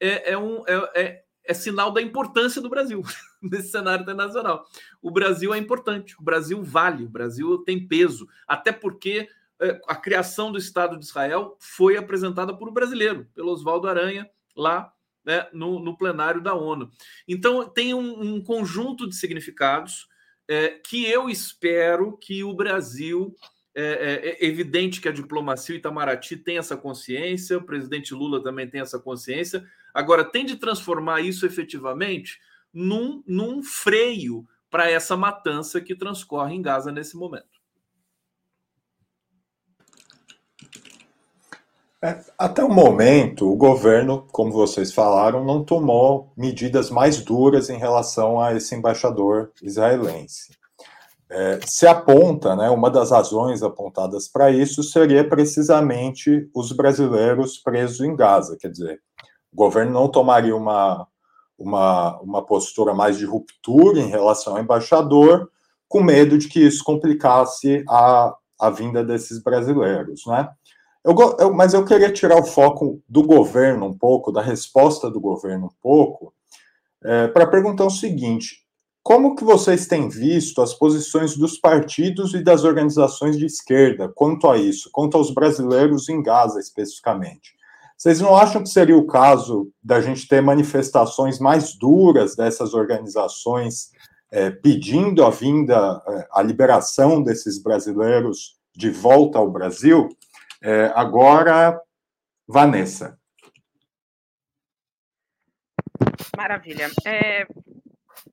é, 0.00 0.32
é 0.32 0.38
um, 0.38 0.62
é, 0.66 0.92
é, 0.94 1.24
é 1.44 1.54
sinal 1.54 1.90
da 1.90 2.00
importância 2.00 2.62
do 2.62 2.68
Brasil 2.68 3.02
nesse 3.42 3.70
cenário 3.70 4.02
internacional. 4.02 4.64
O 5.02 5.10
Brasil 5.10 5.52
é 5.52 5.58
importante, 5.58 6.16
o 6.18 6.22
Brasil 6.22 6.62
vale, 6.62 7.04
o 7.04 7.08
Brasil 7.08 7.58
tem 7.58 7.86
peso, 7.86 8.28
até 8.46 8.70
porque 8.70 9.28
é, 9.60 9.80
a 9.88 9.96
criação 9.96 10.52
do 10.52 10.58
Estado 10.58 10.98
de 10.98 11.04
Israel 11.04 11.56
foi 11.58 11.96
apresentada 11.96 12.56
por 12.56 12.68
um 12.68 12.72
brasileiro, 12.72 13.26
pelo 13.34 13.50
Oswaldo 13.50 13.88
Aranha, 13.88 14.30
lá 14.54 14.92
né, 15.24 15.48
no, 15.52 15.80
no, 15.80 15.96
plenário 15.96 16.40
da 16.40 16.54
ONU. 16.54 16.90
Então, 17.26 17.68
tem 17.68 17.92
um, 17.92 18.34
um 18.34 18.40
conjunto 18.42 19.08
de 19.08 19.16
significados 19.16 20.08
é, 20.48 20.70
que 20.70 21.04
eu 21.04 21.28
espero 21.28 22.16
que 22.16 22.42
o 22.44 22.54
Brasil. 22.54 23.34
É, 23.78 23.82
é, 23.82 24.28
é, 24.30 24.46
evidente 24.46 25.02
que 25.02 25.08
a 25.08 25.12
diplomacia 25.12 25.76
Itamaraty 25.76 26.34
tem 26.38 26.56
essa 26.56 26.78
consciência, 26.78 27.58
o 27.58 27.62
presidente 27.62 28.14
Lula 28.14 28.42
também 28.42 28.66
tem 28.66 28.80
essa 28.80 28.98
consciência. 28.98 29.62
Agora, 29.92 30.24
tem 30.24 30.46
de 30.46 30.56
transformar 30.56 31.20
isso 31.20 31.44
efetivamente 31.44 32.40
num, 32.72 33.22
num 33.26 33.62
freio 33.62 34.48
para 34.70 34.90
essa 34.90 35.14
matança 35.14 35.78
que 35.78 35.94
transcorre 35.94 36.54
em 36.54 36.62
Gaza 36.62 36.90
nesse 36.90 37.16
momento. 37.16 37.56
É, 40.62 41.85
até 42.38 42.62
o 42.62 42.68
momento, 42.68 43.50
o 43.50 43.56
governo, 43.56 44.26
como 44.30 44.52
vocês 44.52 44.92
falaram, 44.92 45.44
não 45.44 45.64
tomou 45.64 46.30
medidas 46.36 46.90
mais 46.90 47.22
duras 47.22 47.70
em 47.70 47.78
relação 47.78 48.40
a 48.40 48.54
esse 48.54 48.74
embaixador 48.74 49.50
israelense. 49.62 50.54
É, 51.28 51.58
se 51.66 51.86
aponta, 51.86 52.54
né, 52.54 52.70
uma 52.70 52.88
das 52.88 53.10
razões 53.10 53.62
apontadas 53.62 54.28
para 54.28 54.50
isso 54.50 54.82
seria 54.82 55.28
precisamente 55.28 56.48
os 56.54 56.70
brasileiros 56.70 57.58
presos 57.58 58.00
em 58.00 58.14
Gaza. 58.14 58.56
Quer 58.56 58.70
dizer, 58.70 59.00
o 59.52 59.56
governo 59.56 59.92
não 59.92 60.08
tomaria 60.08 60.54
uma, 60.54 61.08
uma, 61.58 62.20
uma 62.20 62.44
postura 62.44 62.94
mais 62.94 63.18
de 63.18 63.24
ruptura 63.24 63.98
em 63.98 64.08
relação 64.08 64.54
ao 64.54 64.62
embaixador, 64.62 65.50
com 65.88 66.02
medo 66.02 66.38
de 66.38 66.48
que 66.48 66.60
isso 66.60 66.84
complicasse 66.84 67.84
a, 67.88 68.34
a 68.60 68.70
vinda 68.70 69.02
desses 69.02 69.42
brasileiros, 69.42 70.22
né? 70.26 70.48
Eu, 71.06 71.14
eu, 71.38 71.54
mas 71.54 71.72
eu 71.72 71.84
queria 71.84 72.12
tirar 72.12 72.36
o 72.36 72.44
foco 72.44 73.00
do 73.08 73.22
governo 73.22 73.86
um 73.86 73.96
pouco, 73.96 74.32
da 74.32 74.42
resposta 74.42 75.08
do 75.08 75.20
governo 75.20 75.66
um 75.66 75.74
pouco, 75.80 76.34
é, 77.04 77.28
para 77.28 77.46
perguntar 77.46 77.84
o 77.84 77.90
seguinte: 77.90 78.66
como 79.04 79.36
que 79.36 79.44
vocês 79.44 79.86
têm 79.86 80.08
visto 80.08 80.60
as 80.60 80.74
posições 80.74 81.36
dos 81.36 81.60
partidos 81.60 82.34
e 82.34 82.42
das 82.42 82.64
organizações 82.64 83.38
de 83.38 83.46
esquerda 83.46 84.10
quanto 84.12 84.50
a 84.50 84.58
isso, 84.58 84.90
quanto 84.92 85.16
aos 85.16 85.30
brasileiros 85.30 86.08
em 86.08 86.20
Gaza 86.20 86.58
especificamente? 86.58 87.54
Vocês 87.96 88.20
não 88.20 88.34
acham 88.34 88.64
que 88.64 88.68
seria 88.68 88.96
o 88.96 89.06
caso 89.06 89.70
da 89.80 90.00
gente 90.00 90.26
ter 90.26 90.42
manifestações 90.42 91.38
mais 91.38 91.72
duras 91.78 92.34
dessas 92.34 92.74
organizações 92.74 93.90
é, 94.32 94.50
pedindo 94.50 95.24
a 95.24 95.30
vinda, 95.30 96.02
é, 96.08 96.26
a 96.32 96.42
liberação 96.42 97.22
desses 97.22 97.62
brasileiros 97.62 98.56
de 98.74 98.90
volta 98.90 99.38
ao 99.38 99.48
Brasil? 99.48 100.08
É, 100.62 100.86
agora, 100.94 101.80
Vanessa. 102.46 103.18
Maravilha. 106.36 106.88
É, 107.06 107.46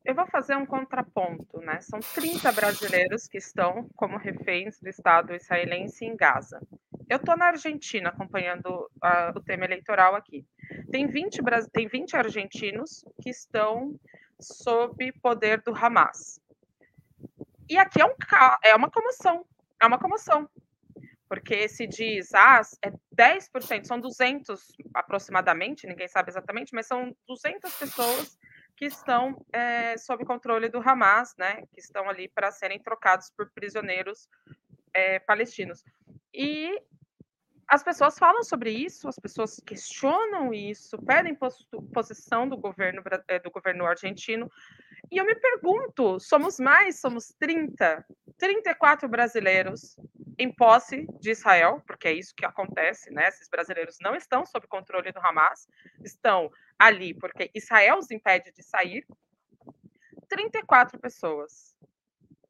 eu 0.06 0.14
vou 0.14 0.26
fazer 0.28 0.56
um 0.56 0.66
contraponto, 0.66 1.60
né? 1.60 1.80
São 1.82 2.00
30 2.00 2.52
brasileiros 2.52 3.28
que 3.28 3.38
estão 3.38 3.88
como 3.96 4.18
reféns 4.18 4.80
do 4.80 4.90
Estado 4.90 5.34
israelense 5.34 6.06
em 6.06 6.16
Gaza. 6.16 6.62
Eu 7.10 7.18
estou 7.18 7.38
na 7.38 7.48
Argentina 7.48 8.10
acompanhando 8.10 8.68
uh, 8.68 9.38
o 9.38 9.42
tema 9.42 9.66
eleitoral 9.66 10.16
aqui. 10.16 10.46
Tem 10.92 11.08
20, 11.08 11.42
tem 11.72 11.88
20 11.88 12.18
argentinos 12.18 13.06
que 13.22 13.30
estão 13.30 13.98
sob 14.40 15.12
poder 15.22 15.62
do 15.62 15.76
Hamas. 15.76 16.40
E 17.70 17.78
aqui 17.78 18.02
é, 18.02 18.06
um, 18.06 18.16
é 18.64 18.76
uma 18.76 18.90
comoção, 18.90 19.46
é 19.82 19.86
uma 19.86 19.98
comoção 19.98 20.50
porque 21.34 21.68
se 21.68 21.88
diz, 21.88 22.32
ah, 22.36 22.62
é 22.86 22.92
10%, 23.12 23.86
são 23.86 24.00
200 24.00 24.68
aproximadamente, 24.94 25.88
ninguém 25.88 26.08
sabe 26.08 26.30
exatamente, 26.30 26.76
mas 26.76 26.86
são 26.86 27.12
200 27.28 27.74
pessoas 27.74 28.38
que 28.78 28.86
estão 28.86 29.44
é, 29.52 29.98
sob 29.98 30.24
controle 30.26 30.70
do 30.70 30.78
Hamas, 30.78 31.34
né, 31.36 31.64
que 31.74 31.80
estão 31.80 32.08
ali 32.08 32.30
para 32.30 32.52
serem 32.52 32.80
trocados 32.80 33.32
por 33.36 33.50
prisioneiros 33.50 34.30
é, 34.94 35.18
palestinos. 35.18 35.84
E 36.32 36.80
as 37.68 37.82
pessoas 37.82 38.16
falam 38.16 38.44
sobre 38.44 38.70
isso, 38.70 39.08
as 39.08 39.18
pessoas 39.18 39.60
questionam 39.66 40.54
isso, 40.54 41.00
pedem 41.00 41.36
posição 41.92 42.48
do 42.48 42.58
governo 42.58 43.02
eh, 43.28 43.40
do 43.40 43.50
governo 43.50 43.88
argentino. 43.88 44.52
E 45.12 45.18
eu 45.18 45.26
me 45.26 45.36
pergunto, 45.36 46.20
somos 46.20 46.60
mais, 46.60 47.00
somos 47.00 47.34
30, 47.40 48.06
34 48.38 49.08
brasileiros 49.08 49.96
em 50.38 50.52
posse 50.52 51.06
de 51.20 51.32
Israel, 51.32 51.82
porque 51.86 52.08
é 52.08 52.14
isso 52.14 52.34
que 52.36 52.46
acontece, 52.46 53.12
né? 53.12 53.28
Esses 53.28 53.48
brasileiros 53.48 53.98
não 54.02 54.16
estão 54.16 54.46
sob 54.46 54.68
controle 54.68 55.12
do 55.12 55.20
Hamas, 55.20 55.68
estão 56.04 56.52
ali 56.78 57.14
porque 57.14 57.52
Israel 57.54 58.00
os 58.00 58.10
impede 58.12 58.52
de 58.52 58.64
sair. 58.64 59.06
34 60.28 61.00
pessoas. 61.00 61.76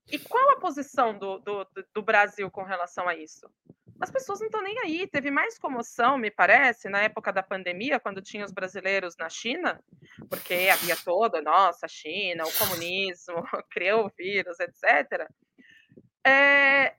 E 0.10 0.18
qual 0.20 0.52
a 0.52 0.60
posição 0.60 1.18
do, 1.18 1.40
do, 1.40 1.68
do 1.94 2.02
Brasil 2.02 2.50
com 2.50 2.64
relação 2.64 3.08
a 3.08 3.16
isso? 3.16 3.50
As 4.02 4.12
pessoas 4.12 4.40
não 4.40 4.48
estão 4.48 4.62
nem 4.62 4.78
aí. 4.80 5.08
Teve 5.08 5.32
mais 5.32 5.58
comoção, 5.58 6.18
me 6.18 6.32
parece, 6.32 6.90
na 6.90 7.02
época 7.04 7.32
da 7.32 7.44
pandemia, 7.44 8.00
quando 8.00 8.22
tinha 8.22 8.46
os 8.46 8.52
brasileiros 8.52 9.16
na 9.18 9.30
China, 9.30 9.82
porque 10.30 10.70
havia 10.72 10.96
toda, 10.96 11.42
nossa, 11.42 11.88
China, 11.88 12.44
o 12.46 12.58
comunismo, 12.58 13.36
criou 13.72 14.06
o 14.06 14.12
vírus, 14.18 14.60
etc. 14.60 15.30
É, 16.26 16.96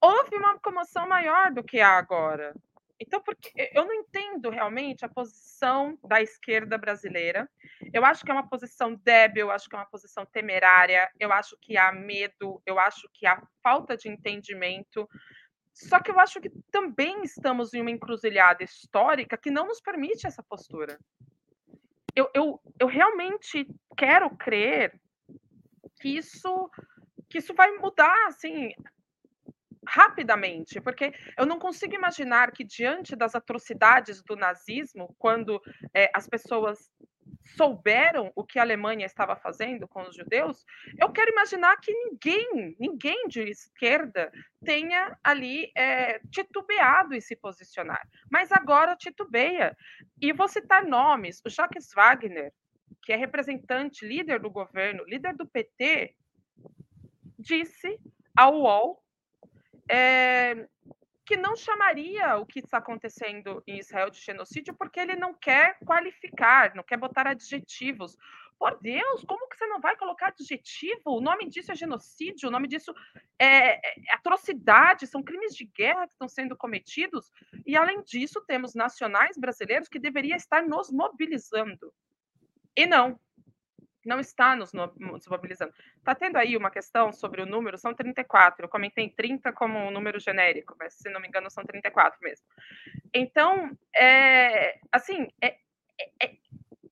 houve 0.00 0.36
uma 0.36 0.58
comoção 0.58 1.08
maior 1.08 1.52
do 1.52 1.62
que 1.62 1.80
há 1.80 1.96
agora. 1.96 2.54
Então, 3.02 3.20
porque 3.20 3.70
eu 3.74 3.84
não 3.84 3.94
entendo 3.94 4.48
realmente 4.48 5.04
a 5.04 5.08
posição 5.08 5.98
da 6.04 6.22
esquerda 6.22 6.78
brasileira. 6.78 7.50
Eu 7.92 8.04
acho 8.04 8.24
que 8.24 8.30
é 8.30 8.34
uma 8.34 8.48
posição 8.48 8.94
débil, 8.94 9.46
eu 9.46 9.50
acho 9.50 9.68
que 9.68 9.74
é 9.74 9.78
uma 9.78 9.90
posição 9.90 10.24
temerária, 10.24 11.10
eu 11.18 11.32
acho 11.32 11.56
que 11.60 11.76
há 11.76 11.90
medo, 11.90 12.62
eu 12.64 12.78
acho 12.78 13.08
que 13.12 13.26
há 13.26 13.42
falta 13.60 13.96
de 13.96 14.08
entendimento. 14.08 15.08
Só 15.72 16.00
que 16.00 16.10
eu 16.10 16.20
acho 16.20 16.40
que 16.40 16.50
também 16.70 17.22
estamos 17.22 17.72
em 17.72 17.80
uma 17.80 17.90
encruzilhada 17.90 18.62
histórica 18.62 19.38
que 19.38 19.50
não 19.50 19.66
nos 19.66 19.80
permite 19.80 20.26
essa 20.26 20.42
postura. 20.42 20.98
Eu, 22.14 22.30
eu, 22.34 22.60
eu 22.78 22.86
realmente 22.86 23.66
quero 23.96 24.30
crer 24.36 25.00
que 26.00 26.16
isso 26.16 26.70
que 27.30 27.38
isso 27.38 27.54
vai 27.54 27.70
mudar 27.78 28.26
assim 28.26 28.74
rapidamente, 29.86 30.80
porque 30.80 31.12
eu 31.36 31.46
não 31.46 31.58
consigo 31.58 31.94
imaginar 31.94 32.52
que 32.52 32.62
diante 32.62 33.16
das 33.16 33.34
atrocidades 33.34 34.22
do 34.22 34.36
nazismo, 34.36 35.14
quando 35.18 35.60
é, 35.94 36.10
as 36.14 36.28
pessoas 36.28 36.90
souberam 37.56 38.32
o 38.34 38.44
que 38.44 38.58
a 38.58 38.62
Alemanha 38.62 39.06
estava 39.06 39.36
fazendo 39.36 39.86
com 39.88 40.02
os 40.02 40.16
judeus, 40.16 40.64
eu 40.98 41.10
quero 41.10 41.30
imaginar 41.30 41.76
que 41.78 41.92
ninguém, 41.92 42.76
ninguém 42.78 43.28
de 43.28 43.42
esquerda 43.42 44.30
tenha 44.64 45.16
ali 45.22 45.70
é, 45.76 46.18
titubeado 46.30 47.14
em 47.14 47.20
se 47.20 47.36
posicionar. 47.36 48.02
Mas 48.30 48.50
agora 48.52 48.96
titubeia. 48.96 49.76
E 50.20 50.32
vou 50.32 50.48
citar 50.48 50.84
nomes: 50.84 51.40
o 51.44 51.50
Jacques 51.50 51.90
Wagner, 51.94 52.52
que 53.02 53.12
é 53.12 53.16
representante, 53.16 54.06
líder 54.06 54.40
do 54.40 54.50
governo, 54.50 55.04
líder 55.04 55.34
do 55.34 55.46
PT, 55.46 56.14
disse 57.38 57.98
ao 58.36 58.60
UOL 58.60 59.02
é, 59.90 60.68
que 61.32 61.36
não 61.38 61.56
chamaria 61.56 62.36
o 62.36 62.44
que 62.44 62.58
está 62.58 62.76
acontecendo 62.76 63.62
em 63.66 63.78
Israel 63.78 64.10
de 64.10 64.20
genocídio 64.20 64.74
porque 64.74 65.00
ele 65.00 65.16
não 65.16 65.32
quer 65.32 65.78
qualificar, 65.78 66.74
não 66.74 66.82
quer 66.82 66.98
botar 66.98 67.26
adjetivos. 67.26 68.18
Por 68.58 68.78
Deus, 68.78 69.24
como 69.24 69.48
que 69.48 69.56
você 69.56 69.66
não 69.66 69.80
vai 69.80 69.96
colocar 69.96 70.26
adjetivo? 70.26 71.00
O 71.06 71.22
nome 71.22 71.48
disso 71.48 71.72
é 71.72 71.74
genocídio, 71.74 72.50
o 72.50 72.52
nome 72.52 72.68
disso 72.68 72.94
é, 73.38 73.76
é 73.76 74.14
atrocidade, 74.14 75.06
são 75.06 75.22
crimes 75.22 75.56
de 75.56 75.64
guerra 75.64 76.06
que 76.06 76.12
estão 76.12 76.28
sendo 76.28 76.54
cometidos. 76.54 77.32
E, 77.64 77.78
além 77.78 78.02
disso, 78.02 78.44
temos 78.46 78.74
nacionais 78.74 79.38
brasileiros 79.38 79.88
que 79.88 79.98
deveriam 79.98 80.36
estar 80.36 80.62
nos 80.62 80.90
mobilizando. 80.90 81.94
E 82.76 82.86
não, 82.86 83.18
não 84.04 84.20
está 84.20 84.56
nos, 84.56 84.72
mobilizando. 85.28 85.72
Está 85.98 86.14
tendo 86.14 86.36
aí 86.36 86.56
uma 86.56 86.70
questão 86.70 87.12
sobre 87.12 87.42
o 87.42 87.46
número, 87.46 87.78
são 87.78 87.94
34. 87.94 88.64
Eu 88.64 88.68
comentei 88.68 89.08
30 89.10 89.52
como 89.52 89.78
um 89.78 89.90
número 89.90 90.18
genérico, 90.18 90.74
mas 90.78 90.94
se 90.94 91.08
não 91.10 91.20
me 91.20 91.28
engano 91.28 91.50
são 91.50 91.64
34 91.64 92.18
mesmo. 92.22 92.46
Então, 93.14 93.76
é, 93.94 94.78
assim, 94.90 95.28
é, 95.40 95.56
é, 96.22 96.36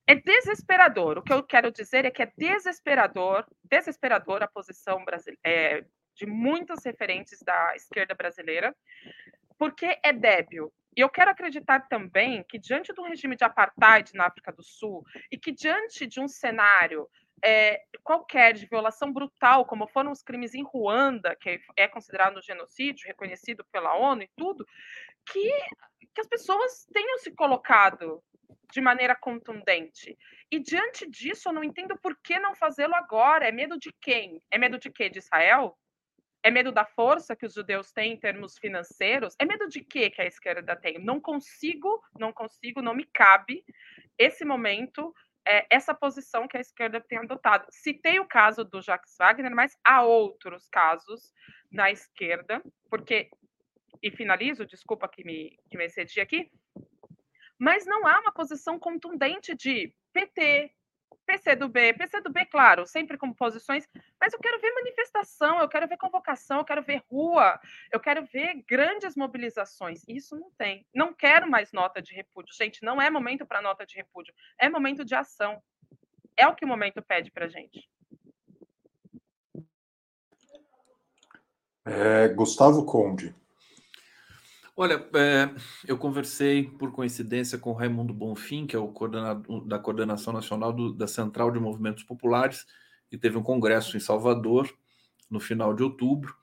é 0.07 0.15
desesperador. 0.15 1.17
O 1.17 1.21
que 1.21 1.33
eu 1.33 1.43
quero 1.43 1.71
dizer 1.71 2.05
é 2.05 2.11
que 2.11 2.23
é 2.23 2.31
desesperador, 2.37 3.45
desesperador 3.63 4.43
a 4.43 4.47
posição 4.47 5.03
é, 5.43 5.83
de 6.15 6.25
muitas 6.25 6.83
referentes 6.85 7.39
da 7.41 7.75
esquerda 7.75 8.13
brasileira, 8.13 8.75
porque 9.57 9.99
é 10.03 10.13
débil. 10.13 10.71
E 10.95 11.01
eu 11.01 11.09
quero 11.09 11.31
acreditar 11.31 11.87
também 11.87 12.43
que, 12.43 12.59
diante 12.59 12.93
do 12.93 13.03
regime 13.03 13.35
de 13.35 13.43
apartheid 13.43 14.13
na 14.13 14.25
África 14.25 14.51
do 14.51 14.63
Sul, 14.63 15.03
e 15.31 15.37
que 15.37 15.51
diante 15.51 16.05
de 16.05 16.19
um 16.19 16.27
cenário 16.27 17.07
é, 17.43 17.81
qualquer 18.03 18.53
de 18.53 18.67
violação 18.67 19.11
brutal, 19.11 19.65
como 19.65 19.87
foram 19.87 20.11
os 20.11 20.21
crimes 20.21 20.53
em 20.53 20.63
Ruanda, 20.63 21.35
que 21.35 21.59
é 21.75 21.87
considerado 21.87 22.37
um 22.37 22.41
genocídio, 22.41 23.07
reconhecido 23.07 23.65
pela 23.71 23.95
ONU 23.95 24.23
e 24.23 24.29
tudo, 24.35 24.65
que, 25.25 25.51
que 26.13 26.21
as 26.21 26.27
pessoas 26.27 26.85
tenham 26.93 27.17
se 27.17 27.31
colocado 27.31 28.23
de 28.71 28.81
maneira 28.81 29.15
contundente. 29.15 30.17
E 30.51 30.59
diante 30.59 31.09
disso, 31.09 31.49
eu 31.49 31.53
não 31.53 31.63
entendo 31.63 31.97
por 31.97 32.15
que 32.21 32.39
não 32.39 32.55
fazê-lo 32.55 32.95
agora. 32.95 33.47
É 33.47 33.51
medo 33.51 33.77
de 33.77 33.93
quem? 34.01 34.41
É 34.49 34.57
medo 34.57 34.77
de 34.77 34.89
quê? 34.89 35.09
De 35.09 35.19
Israel? 35.19 35.77
É 36.43 36.49
medo 36.49 36.71
da 36.71 36.85
força 36.85 37.35
que 37.35 37.45
os 37.45 37.53
judeus 37.53 37.91
têm 37.91 38.13
em 38.13 38.17
termos 38.17 38.57
financeiros? 38.57 39.35
É 39.39 39.45
medo 39.45 39.67
de 39.67 39.81
quê 39.81 40.09
que 40.09 40.21
a 40.21 40.25
esquerda 40.25 40.75
tem? 40.75 40.97
Não 40.97 41.19
consigo, 41.19 42.01
não 42.19 42.33
consigo, 42.33 42.81
não 42.81 42.95
me 42.95 43.05
cabe 43.05 43.63
esse 44.17 44.43
momento, 44.43 45.13
é, 45.47 45.67
essa 45.69 45.93
posição 45.93 46.47
que 46.47 46.57
a 46.57 46.61
esquerda 46.61 46.99
tem 46.99 47.19
adotado. 47.19 47.65
Citei 47.69 48.19
o 48.19 48.27
caso 48.27 48.63
do 48.63 48.81
Jacques 48.81 49.15
Wagner, 49.17 49.53
mas 49.53 49.77
há 49.83 50.03
outros 50.03 50.67
casos 50.69 51.31
na 51.71 51.91
esquerda, 51.91 52.61
porque, 52.89 53.29
e 54.01 54.11
finalizo, 54.11 54.65
desculpa 54.65 55.07
que 55.07 55.23
me, 55.23 55.57
que 55.69 55.77
me 55.77 55.85
excedi 55.85 56.19
aqui, 56.19 56.51
mas 57.59 57.85
não 57.85 58.07
há 58.07 58.19
uma 58.19 58.31
posição 58.31 58.79
contundente 58.79 59.55
de 59.55 59.93
PT, 60.11 60.73
PCdoB, 61.25 61.93
PCdoB, 61.93 62.45
claro, 62.45 62.85
sempre 62.85 63.17
com 63.17 63.33
posições, 63.33 63.87
mas 64.19 64.33
eu 64.33 64.39
quero 64.39 64.59
ver 64.59 64.73
manifestação, 64.73 65.59
eu 65.59 65.69
quero 65.69 65.87
ver 65.87 65.97
convocação, 65.97 66.59
eu 66.59 66.65
quero 66.65 66.81
ver 66.81 67.01
rua, 67.09 67.59
eu 67.91 67.99
quero 67.99 68.25
ver 68.25 68.63
grandes 68.67 69.15
mobilizações. 69.15 70.03
Isso 70.07 70.35
não 70.35 70.51
tem. 70.51 70.85
Não 70.93 71.13
quero 71.13 71.49
mais 71.49 71.71
nota 71.71 72.01
de 72.01 72.13
repúdio. 72.13 72.53
Gente, 72.55 72.83
não 72.83 73.01
é 73.01 73.09
momento 73.09 73.45
para 73.45 73.61
nota 73.61 73.85
de 73.85 73.95
repúdio, 73.95 74.33
é 74.59 74.69
momento 74.69 75.05
de 75.05 75.15
ação. 75.15 75.61
É 76.37 76.47
o 76.47 76.55
que 76.55 76.65
o 76.65 76.67
momento 76.67 77.01
pede 77.01 77.31
para 77.31 77.47
gente. 77.47 77.87
É, 81.85 82.27
Gustavo 82.29 82.85
Conde. 82.85 83.35
Olha, 84.75 85.05
é, 85.13 85.49
eu 85.85 85.97
conversei 85.97 86.63
por 86.63 86.91
coincidência 86.91 87.57
com 87.57 87.73
Raimundo 87.73 88.13
Bonfim, 88.13 88.65
que 88.65 88.75
é 88.75 88.79
o 88.79 88.87
coordenador 88.87 89.65
da 89.65 89.77
Coordenação 89.77 90.31
Nacional 90.31 90.71
do, 90.71 90.93
da 90.93 91.07
Central 91.07 91.51
de 91.51 91.59
Movimentos 91.59 92.03
Populares, 92.03 92.65
e 93.11 93.17
teve 93.17 93.37
um 93.37 93.43
congresso 93.43 93.97
em 93.97 93.99
Salvador 93.99 94.73
no 95.29 95.39
final 95.39 95.73
de 95.73 95.83
outubro, 95.83 96.33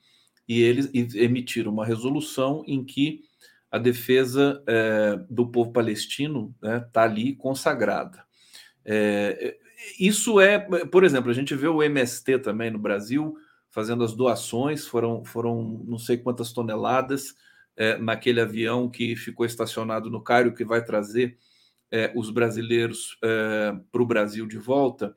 e 0.46 0.60
eles 0.60 0.90
emitiram 1.14 1.72
uma 1.72 1.84
resolução 1.84 2.62
em 2.66 2.84
que 2.84 3.22
a 3.70 3.78
defesa 3.78 4.62
é, 4.66 5.18
do 5.28 5.46
povo 5.50 5.72
palestino 5.72 6.54
está 6.56 6.68
né, 6.68 6.88
tá 6.92 7.02
ali 7.02 7.34
consagrada. 7.34 8.24
É, 8.84 9.56
isso 9.98 10.40
é, 10.40 10.58
por 10.58 11.04
exemplo, 11.04 11.30
a 11.30 11.34
gente 11.34 11.54
vê 11.54 11.68
o 11.68 11.82
MST 11.82 12.38
também 12.40 12.70
no 12.70 12.78
Brasil 12.78 13.36
fazendo 13.70 14.02
as 14.02 14.14
doações, 14.14 14.86
foram, 14.86 15.24
foram 15.24 15.84
não 15.86 15.98
sei 15.98 16.16
quantas 16.16 16.52
toneladas 16.52 17.34
é, 17.78 17.96
naquele 17.96 18.40
avião 18.40 18.90
que 18.90 19.14
ficou 19.14 19.46
estacionado 19.46 20.10
no 20.10 20.20
Cairo, 20.20 20.52
que 20.52 20.64
vai 20.64 20.84
trazer 20.84 21.38
é, 21.90 22.12
os 22.14 22.28
brasileiros 22.28 23.16
é, 23.22 23.72
para 23.90 24.02
o 24.02 24.06
Brasil 24.06 24.46
de 24.46 24.58
volta. 24.58 25.14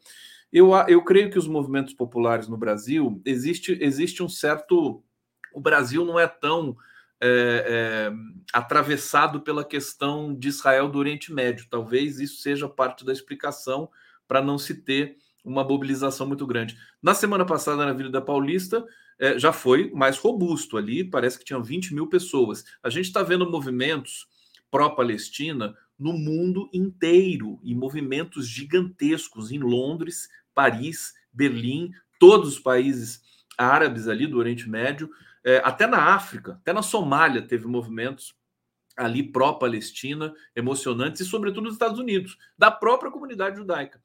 Eu, 0.54 0.72
eu 0.88 1.04
creio 1.04 1.32
que 1.32 1.40
os 1.40 1.48
movimentos 1.48 1.94
populares 1.94 2.48
no 2.48 2.58
Brasil 2.58 3.20
existe, 3.26 3.78
existe 3.82 4.22
um 4.22 4.30
certo. 4.30 5.04
O 5.54 5.60
Brasil 5.60 6.06
não 6.06 6.20
é 6.20 6.28
tão 6.28 6.78
é, 7.20 7.66
é, 7.68 8.12
atravessado 8.54 9.42
pela 9.42 9.66
questão 9.66 10.34
de 10.34 10.50
Israel 10.50 10.88
do 10.88 11.00
Oriente 11.00 11.34
Médio. 11.34 11.68
Talvez 11.70 12.20
isso 12.20 12.42
seja 12.42 12.70
parte 12.70 13.04
da 13.04 13.12
explicação 13.12 13.90
para 14.28 14.42
não 14.42 14.58
se 14.58 14.76
ter 14.84 15.18
uma 15.44 15.64
mobilização 15.64 16.28
muito 16.28 16.46
grande. 16.46 16.78
Na 17.02 17.14
semana 17.14 17.46
passada, 17.46 17.86
na 17.86 17.92
Avenida 17.92 18.22
Paulista, 18.22 18.86
é, 19.20 19.38
já 19.38 19.52
foi 19.52 19.92
mais 19.92 20.18
robusto 20.18 20.78
ali, 20.78 21.04
parece 21.04 21.38
que 21.38 21.46
tinham 21.46 21.64
20 21.64 21.94
mil 21.94 22.08
pessoas. 22.08 22.64
A 22.84 22.90
gente 22.90 23.06
está 23.06 23.24
vendo 23.24 23.50
movimentos 23.50 24.28
pró-Palestina 24.70 25.76
no 25.98 26.14
mundo 26.14 26.70
inteiro, 26.74 27.60
e 27.64 27.76
movimentos 27.76 28.48
gigantescos 28.48 29.52
em 29.52 29.60
Londres, 29.60 30.28
Paris, 30.54 31.14
Berlim, 31.32 31.92
todos 32.20 32.54
os 32.54 32.60
países 32.60 33.22
árabes 33.56 34.08
ali 34.08 34.26
do 34.26 34.40
Oriente 34.40 34.68
Médio, 34.68 35.10
é, 35.44 35.62
até 35.64 35.86
na 35.86 36.16
África, 36.16 36.54
até 36.54 36.74
na 36.74 36.82
Somália 36.82 37.42
teve 37.42 37.68
movimentos 37.68 38.36
ali 38.98 39.24
pró-Palestina, 39.24 40.34
emocionantes, 40.56 41.22
e 41.22 41.26
sobretudo 41.26 41.64
nos 41.64 41.74
Estados 41.74 42.00
Unidos, 42.00 42.38
da 42.58 42.70
própria 42.72 43.12
comunidade 43.12 43.58
judaica. 43.58 44.02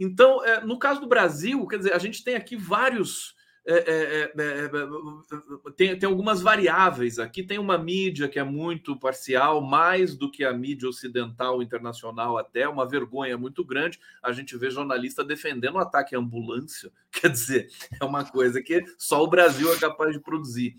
Então, 0.00 0.44
é, 0.44 0.60
no 0.64 0.78
caso 0.78 1.00
do 1.00 1.06
Brasil, 1.06 1.64
quer 1.66 1.76
dizer, 1.76 1.92
a 1.92 1.98
gente 1.98 2.24
tem 2.24 2.34
aqui 2.34 2.56
vários 2.56 3.36
é 3.66 3.74
é, 3.74 3.76
é, 3.76 4.32
é, 4.36 4.64
é, 4.64 5.70
tem, 5.76 5.98
tem 5.98 6.08
algumas 6.08 6.40
variáveis 6.40 7.18
aqui. 7.18 7.42
Tem 7.42 7.58
uma 7.58 7.76
mídia 7.76 8.28
que 8.28 8.38
é 8.38 8.42
muito 8.42 8.98
parcial, 8.98 9.60
mais 9.60 10.16
do 10.16 10.30
que 10.30 10.44
a 10.44 10.52
mídia 10.52 10.88
ocidental 10.88 11.62
internacional, 11.62 12.38
até 12.38 12.66
uma 12.66 12.88
vergonha 12.88 13.36
muito 13.36 13.64
grande. 13.64 14.00
A 14.22 14.32
gente 14.32 14.56
vê 14.56 14.70
jornalista 14.70 15.22
defendendo 15.22 15.74
o 15.74 15.78
ataque 15.78 16.16
à 16.16 16.18
ambulância. 16.18 16.90
Quer 17.12 17.28
dizer, 17.28 17.68
é 18.00 18.04
uma 18.04 18.24
coisa 18.24 18.62
que 18.62 18.82
só 18.96 19.22
o 19.22 19.28
Brasil 19.28 19.72
é 19.72 19.78
capaz 19.78 20.12
de 20.12 20.20
produzir. 20.20 20.76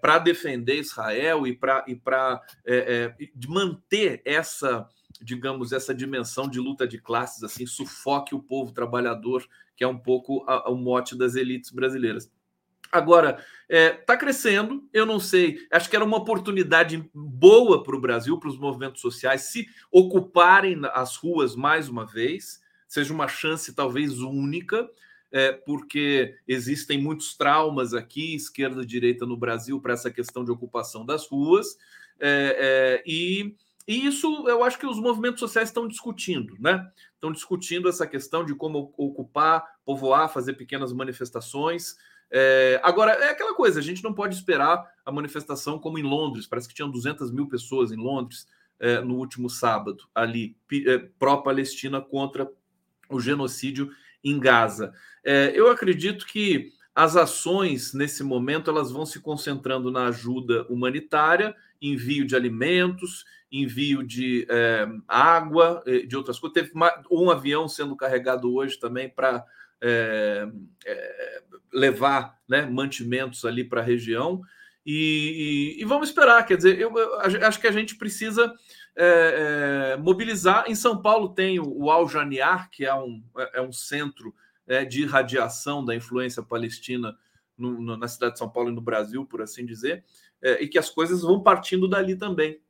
para 0.00 0.18
defender 0.18 0.78
Israel 0.78 1.46
e 1.46 1.54
para 1.54 1.84
e 1.86 3.30
de 3.34 3.48
manter 3.48 4.22
essa 4.24 4.88
digamos, 5.20 5.72
essa 5.72 5.94
dimensão 5.94 6.48
de 6.48 6.58
luta 6.58 6.86
de 6.86 6.98
classes, 6.98 7.42
assim, 7.42 7.66
sufoque 7.66 8.34
o 8.34 8.42
povo 8.42 8.72
trabalhador, 8.72 9.46
que 9.76 9.84
é 9.84 9.88
um 9.88 9.98
pouco 9.98 10.44
a, 10.48 10.68
a, 10.68 10.70
o 10.70 10.76
mote 10.76 11.16
das 11.16 11.34
elites 11.34 11.70
brasileiras. 11.70 12.30
Agora, 12.90 13.38
está 13.38 13.44
é, 13.68 13.90
tá 13.90 14.16
crescendo, 14.16 14.88
eu 14.92 15.06
não 15.06 15.20
sei, 15.20 15.58
acho 15.70 15.88
que 15.88 15.94
era 15.94 16.04
uma 16.04 16.16
oportunidade 16.16 17.08
boa 17.14 17.84
para 17.84 17.94
o 17.94 18.00
Brasil, 18.00 18.38
para 18.38 18.48
os 18.48 18.58
movimentos 18.58 19.00
sociais 19.00 19.42
se 19.42 19.68
ocuparem 19.92 20.80
as 20.92 21.16
ruas 21.16 21.54
mais 21.54 21.88
uma 21.88 22.04
vez, 22.04 22.60
seja 22.88 23.14
uma 23.14 23.28
chance 23.28 23.72
talvez 23.72 24.18
única, 24.18 24.90
é, 25.30 25.52
porque 25.52 26.34
existem 26.48 27.00
muitos 27.00 27.36
traumas 27.36 27.94
aqui, 27.94 28.34
esquerda 28.34 28.82
e 28.82 28.86
direita 28.86 29.24
no 29.24 29.36
Brasil, 29.36 29.80
para 29.80 29.92
essa 29.92 30.10
questão 30.10 30.44
de 30.44 30.50
ocupação 30.50 31.06
das 31.06 31.28
ruas, 31.28 31.76
é, 32.18 32.56
é 32.58 33.02
e 33.06 33.54
e 33.90 34.06
isso 34.06 34.46
eu 34.46 34.62
acho 34.62 34.78
que 34.78 34.86
os 34.86 35.00
movimentos 35.00 35.40
sociais 35.40 35.68
estão 35.68 35.88
discutindo, 35.88 36.54
né? 36.60 36.88
Estão 37.12 37.32
discutindo 37.32 37.88
essa 37.88 38.06
questão 38.06 38.44
de 38.44 38.54
como 38.54 38.94
ocupar, 38.96 39.64
povoar, 39.84 40.32
fazer 40.32 40.52
pequenas 40.52 40.92
manifestações. 40.92 41.96
É, 42.30 42.80
agora, 42.84 43.10
é 43.14 43.30
aquela 43.30 43.52
coisa, 43.52 43.80
a 43.80 43.82
gente 43.82 44.04
não 44.04 44.14
pode 44.14 44.36
esperar 44.36 44.88
a 45.04 45.10
manifestação 45.10 45.76
como 45.76 45.98
em 45.98 46.04
Londres, 46.04 46.46
parece 46.46 46.68
que 46.68 46.74
tinham 46.74 46.88
200 46.88 47.32
mil 47.32 47.48
pessoas 47.48 47.90
em 47.90 47.96
Londres 47.96 48.46
é, 48.78 49.00
no 49.00 49.16
último 49.16 49.50
sábado, 49.50 50.08
ali, 50.14 50.56
é, 50.86 50.98
pró-Palestina 51.18 52.00
contra 52.00 52.48
o 53.08 53.18
genocídio 53.18 53.90
em 54.22 54.38
Gaza. 54.38 54.92
É, 55.24 55.50
eu 55.52 55.68
acredito 55.68 56.28
que 56.28 56.70
as 57.00 57.16
ações 57.16 57.94
nesse 57.94 58.22
momento 58.22 58.70
elas 58.70 58.92
vão 58.92 59.06
se 59.06 59.20
concentrando 59.20 59.90
na 59.90 60.08
ajuda 60.08 60.66
humanitária, 60.68 61.56
envio 61.80 62.26
de 62.26 62.36
alimentos, 62.36 63.24
envio 63.50 64.02
de 64.06 64.46
é, 64.50 64.86
água, 65.08 65.82
eh, 65.86 66.00
de 66.00 66.14
outras 66.14 66.38
coisas. 66.38 66.52
Teve 66.52 66.72
um 67.10 67.30
avião 67.30 67.66
sendo 67.66 67.96
carregado 67.96 68.54
hoje 68.54 68.78
também 68.78 69.08
para 69.08 69.42
é, 69.80 70.46
é, 70.84 71.42
levar 71.72 72.38
né, 72.46 72.66
mantimentos 72.66 73.46
ali 73.46 73.64
para 73.64 73.80
a 73.80 73.84
região. 73.84 74.42
E, 74.84 75.76
e, 75.78 75.82
e, 75.82 75.84
vamos 75.86 76.10
esperar, 76.10 76.44
quer 76.44 76.58
dizer, 76.58 76.78
eu, 76.78 76.94
eu, 76.98 77.18
acho 77.18 77.58
que 77.58 77.66
a 77.66 77.72
gente 77.72 77.96
precisa 77.96 78.52
mobilizar. 80.00 80.64
Em 80.68 80.74
São 80.74 81.00
Paulo 81.00 81.30
tem 81.30 81.58
o, 81.58 81.84
o 81.84 81.90
Al 81.90 82.06
Janiar, 82.06 82.70
que 82.70 82.84
é 82.84 82.94
um, 82.94 83.24
é 83.54 83.62
um 83.62 83.72
centro 83.72 84.34
de 84.88 85.02
irradiação 85.02 85.84
da 85.84 85.94
influência 85.94 86.42
palestina 86.42 87.16
no, 87.56 87.80
no, 87.80 87.96
na 87.96 88.08
cidade 88.08 88.34
de 88.34 88.38
São 88.38 88.48
Paulo 88.48 88.70
e 88.70 88.74
no 88.74 88.80
Brasil, 88.80 89.24
por 89.26 89.42
assim 89.42 89.66
dizer, 89.66 90.04
e 90.60 90.66
que 90.68 90.78
as 90.78 90.88
coisas 90.88 91.22
vão 91.22 91.42
partindo 91.42 91.88
dali 91.88 92.16
também 92.16 92.60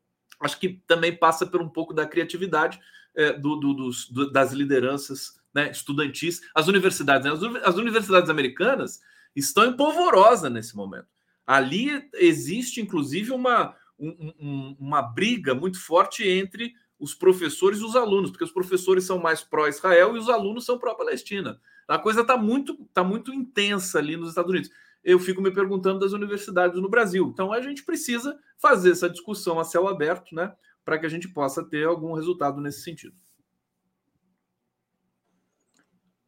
acho 0.41 0.59
que 0.59 0.81
também 0.87 1.15
passa 1.15 1.47
por 1.47 1.61
um 1.61 1.69
pouco 1.69 1.93
da 1.93 2.07
criatividade 2.07 2.81
é, 3.15 3.33
do, 3.35 3.57
do, 3.57 3.75
dos, 3.75 4.09
do, 4.09 4.31
das 4.33 4.53
lideranças 4.53 5.39
né, 5.55 5.71
estudantis. 5.71 6.41
As 6.55 6.67
universidades, 6.67 7.27
né, 7.27 7.33
as, 7.33 7.69
as, 7.69 7.77
universidades 7.77 8.31
americanas 8.31 9.01
estão 9.37 9.67
em 9.67 9.77
polvorosa 9.77 10.49
nesse 10.49 10.75
momento. 10.75 11.07
Ali 11.47 12.09
existe, 12.15 12.81
inclusive, 12.81 13.33
uma, 13.33 13.77
um, 13.99 14.33
um, 14.41 14.77
uma 14.79 15.03
briga 15.03 15.55
muito 15.55 15.79
forte 15.79 16.27
entre 16.27 16.73
os 17.01 17.15
professores 17.15 17.81
e 17.81 17.85
os 17.85 17.97
alunos, 17.97 18.31
porque 18.31 18.45
os 18.45 18.53
professores 18.53 19.05
são 19.05 19.19
mais 19.19 19.43
pró-Israel 19.43 20.15
e 20.15 20.19
os 20.19 20.29
alunos 20.29 20.67
são 20.67 20.79
pró-Palestina. 20.79 21.59
A 21.89 21.99
coisa 21.99 22.21
está 22.21 22.37
muito, 22.37 22.77
tá 22.93 23.03
muito 23.03 23.33
intensa 23.33 23.99
ali 23.99 24.17
nos 24.17 24.29
Estados 24.29 24.51
Unidos. 24.51 24.71
Eu 25.03 25.19
fico 25.19 25.41
me 25.41 25.51
perguntando 25.51 25.99
das 25.99 26.13
universidades 26.13 26.81
no 26.81 26.89
Brasil. 26.89 27.31
Então 27.33 27.53
a 27.53 27.61
gente 27.61 27.83
precisa 27.83 28.39
fazer 28.59 28.93
essa 28.93 29.09
discussão 29.09 29.59
a 29.59 29.65
céu 29.65 29.89
aberto, 29.89 30.35
né, 30.35 30.55
para 30.85 30.99
que 30.99 31.07
a 31.07 31.09
gente 31.09 31.27
possa 31.29 31.65
ter 31.65 31.87
algum 31.87 32.13
resultado 32.13 32.61
nesse 32.61 32.83
sentido. 32.83 33.17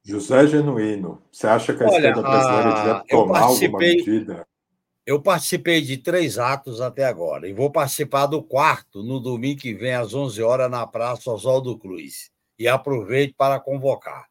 José 0.04 0.48
Genuíno, 0.48 1.22
você 1.30 1.46
acha 1.46 1.74
que 1.74 1.82
a 1.82 1.86
Olha, 1.86 1.94
esquerda 1.94 2.22
brasileira 2.22 2.74
devia 2.74 3.04
tomar 3.08 3.40
alguma 3.40 3.78
medida? 3.78 4.46
Eu 5.04 5.20
participei 5.20 5.80
de 5.80 5.96
três 5.96 6.38
atos 6.38 6.80
até 6.80 7.04
agora 7.04 7.48
e 7.48 7.52
vou 7.52 7.70
participar 7.72 8.26
do 8.26 8.40
quarto 8.40 9.02
no 9.02 9.18
domingo 9.18 9.60
que 9.60 9.74
vem, 9.74 9.94
às 9.94 10.14
11 10.14 10.40
horas, 10.42 10.70
na 10.70 10.86
Praça 10.86 11.30
Oswaldo 11.30 11.76
Cruz. 11.76 12.30
E 12.56 12.68
aproveito 12.68 13.34
para 13.36 13.58
convocar. 13.58 14.28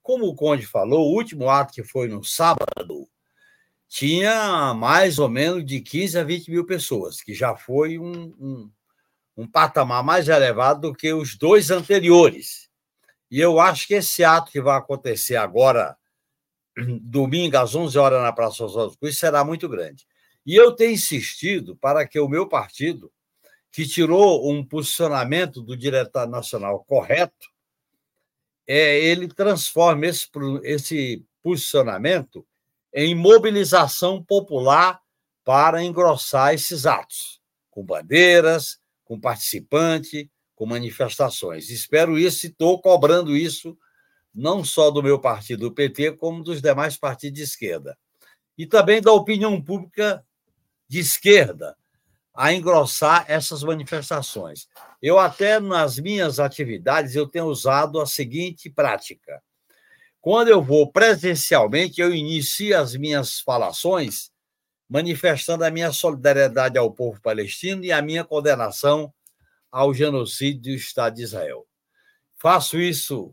Como 0.00 0.26
o 0.26 0.34
Conde 0.34 0.64
falou, 0.64 1.08
o 1.08 1.14
último 1.14 1.50
ato 1.50 1.72
que 1.72 1.82
foi 1.82 2.06
no 2.06 2.22
sábado 2.22 3.08
tinha 3.88 4.72
mais 4.74 5.18
ou 5.18 5.28
menos 5.28 5.66
de 5.66 5.80
15 5.80 6.18
a 6.18 6.24
20 6.24 6.50
mil 6.50 6.64
pessoas, 6.64 7.20
que 7.20 7.34
já 7.34 7.56
foi 7.56 7.98
um, 7.98 8.34
um, 8.40 8.70
um 9.36 9.46
patamar 9.46 10.04
mais 10.04 10.28
elevado 10.28 10.82
do 10.82 10.94
que 10.94 11.12
os 11.12 11.36
dois 11.36 11.70
anteriores. 11.70 12.70
E 13.28 13.40
eu 13.40 13.58
acho 13.58 13.88
que 13.88 13.94
esse 13.94 14.22
ato 14.22 14.52
que 14.52 14.60
vai 14.60 14.78
acontecer 14.78 15.36
agora, 15.36 15.96
domingo, 17.02 17.56
às 17.56 17.74
11 17.74 17.98
horas, 17.98 18.22
na 18.22 18.32
Praça 18.32 18.64
Oswaldo 18.64 18.96
Cruz, 18.98 19.18
será 19.18 19.44
muito 19.44 19.68
grande. 19.68 20.06
E 20.44 20.56
eu 20.56 20.72
tenho 20.72 20.92
insistido 20.92 21.76
para 21.76 22.06
que 22.06 22.18
o 22.18 22.28
meu 22.28 22.48
partido, 22.48 23.12
que 23.70 23.86
tirou 23.86 24.50
um 24.50 24.64
posicionamento 24.64 25.62
do 25.62 25.76
diretor 25.76 26.28
nacional 26.28 26.84
correto, 26.84 27.50
é, 28.66 28.98
ele 28.98 29.28
transforme 29.28 30.08
esse, 30.08 30.28
esse 30.62 31.24
posicionamento 31.42 32.46
em 32.92 33.14
mobilização 33.14 34.22
popular 34.22 35.00
para 35.44 35.82
engrossar 35.82 36.54
esses 36.54 36.86
atos, 36.86 37.40
com 37.70 37.84
bandeiras, 37.84 38.78
com 39.04 39.18
participante, 39.18 40.30
com 40.54 40.66
manifestações. 40.66 41.70
Espero 41.70 42.18
isso 42.18 42.46
e 42.46 42.50
estou 42.50 42.80
cobrando 42.80 43.36
isso 43.36 43.76
não 44.34 44.64
só 44.64 44.90
do 44.90 45.02
meu 45.02 45.18
partido, 45.18 45.66
o 45.66 45.72
PT, 45.72 46.12
como 46.12 46.42
dos 46.42 46.62
demais 46.62 46.96
partidos 46.96 47.38
de 47.38 47.44
esquerda. 47.44 47.98
E 48.56 48.66
também 48.66 49.00
da 49.00 49.12
opinião 49.12 49.60
pública 49.60 50.24
de 50.92 50.98
esquerda 50.98 51.74
a 52.34 52.52
engrossar 52.52 53.24
essas 53.26 53.62
manifestações. 53.62 54.68
Eu 55.00 55.18
até 55.18 55.58
nas 55.58 55.98
minhas 55.98 56.38
atividades 56.38 57.16
eu 57.16 57.26
tenho 57.26 57.46
usado 57.46 57.98
a 57.98 58.04
seguinte 58.04 58.68
prática. 58.68 59.42
Quando 60.20 60.48
eu 60.48 60.62
vou 60.62 60.92
presencialmente, 60.92 61.98
eu 61.98 62.14
inicio 62.14 62.78
as 62.78 62.94
minhas 62.94 63.40
falações 63.40 64.30
manifestando 64.86 65.64
a 65.64 65.70
minha 65.70 65.92
solidariedade 65.92 66.76
ao 66.76 66.92
povo 66.92 67.18
palestino 67.22 67.82
e 67.82 67.90
a 67.90 68.02
minha 68.02 68.22
condenação 68.22 69.10
ao 69.70 69.94
genocídio 69.94 70.60
do 70.60 70.76
Estado 70.76 71.16
de 71.16 71.22
Israel. 71.22 71.66
Faço 72.36 72.78
isso 72.78 73.32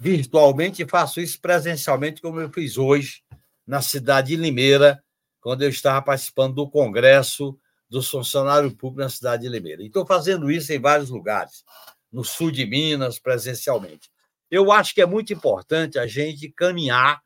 virtualmente 0.00 0.82
e 0.82 0.88
faço 0.88 1.20
isso 1.20 1.40
presencialmente, 1.40 2.20
como 2.20 2.40
eu 2.40 2.50
fiz 2.52 2.76
hoje 2.76 3.22
na 3.64 3.80
cidade 3.80 4.30
de 4.30 4.36
Limeira, 4.36 5.00
quando 5.40 5.62
eu 5.62 5.70
estava 5.70 6.02
participando 6.02 6.54
do 6.54 6.68
Congresso 6.68 7.58
dos 7.88 8.08
Funcionários 8.08 8.72
Públicos 8.74 9.04
na 9.04 9.08
cidade 9.10 9.42
de 9.42 9.48
Limeira. 9.48 9.82
Estou 9.82 10.06
fazendo 10.06 10.50
isso 10.50 10.72
em 10.72 10.78
vários 10.78 11.10
lugares, 11.10 11.64
no 12.12 12.24
sul 12.24 12.50
de 12.50 12.64
Minas, 12.64 13.18
presencialmente. 13.18 14.10
Eu 14.50 14.70
acho 14.70 14.94
que 14.94 15.00
é 15.00 15.06
muito 15.06 15.32
importante 15.32 15.98
a 15.98 16.06
gente 16.06 16.48
caminhar 16.50 17.20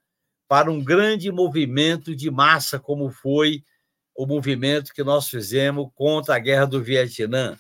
para 0.49 0.71
um 0.71 0.83
grande 0.83 1.31
movimento 1.31 2.15
de 2.15 2.31
massa, 2.31 2.79
como 2.79 3.11
foi 3.11 3.65
o 4.15 4.27
movimento 4.27 4.93
que 4.93 5.03
nós 5.03 5.29
fizemos 5.29 5.91
contra 5.95 6.37
a 6.37 6.39
guerra 6.39 6.67
do 6.67 6.83
Vietnã, 6.83 7.59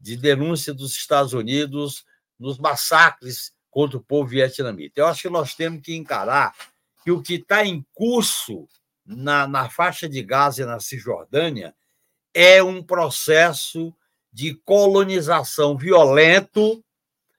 de 0.00 0.16
denúncia 0.16 0.72
dos 0.72 0.96
Estados 0.96 1.32
Unidos 1.32 2.04
nos 2.38 2.58
massacres 2.58 3.52
contra 3.70 3.98
o 3.98 4.02
povo 4.02 4.28
vietnamita. 4.28 5.00
Eu 5.00 5.06
acho 5.06 5.22
que 5.22 5.28
nós 5.28 5.54
temos 5.54 5.82
que 5.82 5.94
encarar 5.94 6.54
que 7.02 7.10
o 7.10 7.22
que 7.22 7.34
está 7.34 7.64
em 7.64 7.84
curso 7.92 8.68
na, 9.08 9.48
na 9.48 9.70
faixa 9.70 10.06
de 10.06 10.22
Gaza 10.22 10.62
e 10.62 10.66
na 10.66 10.78
Cisjordânia 10.78 11.74
é 12.34 12.62
um 12.62 12.82
processo 12.82 13.94
de 14.30 14.54
colonização 14.54 15.76
violento, 15.76 16.84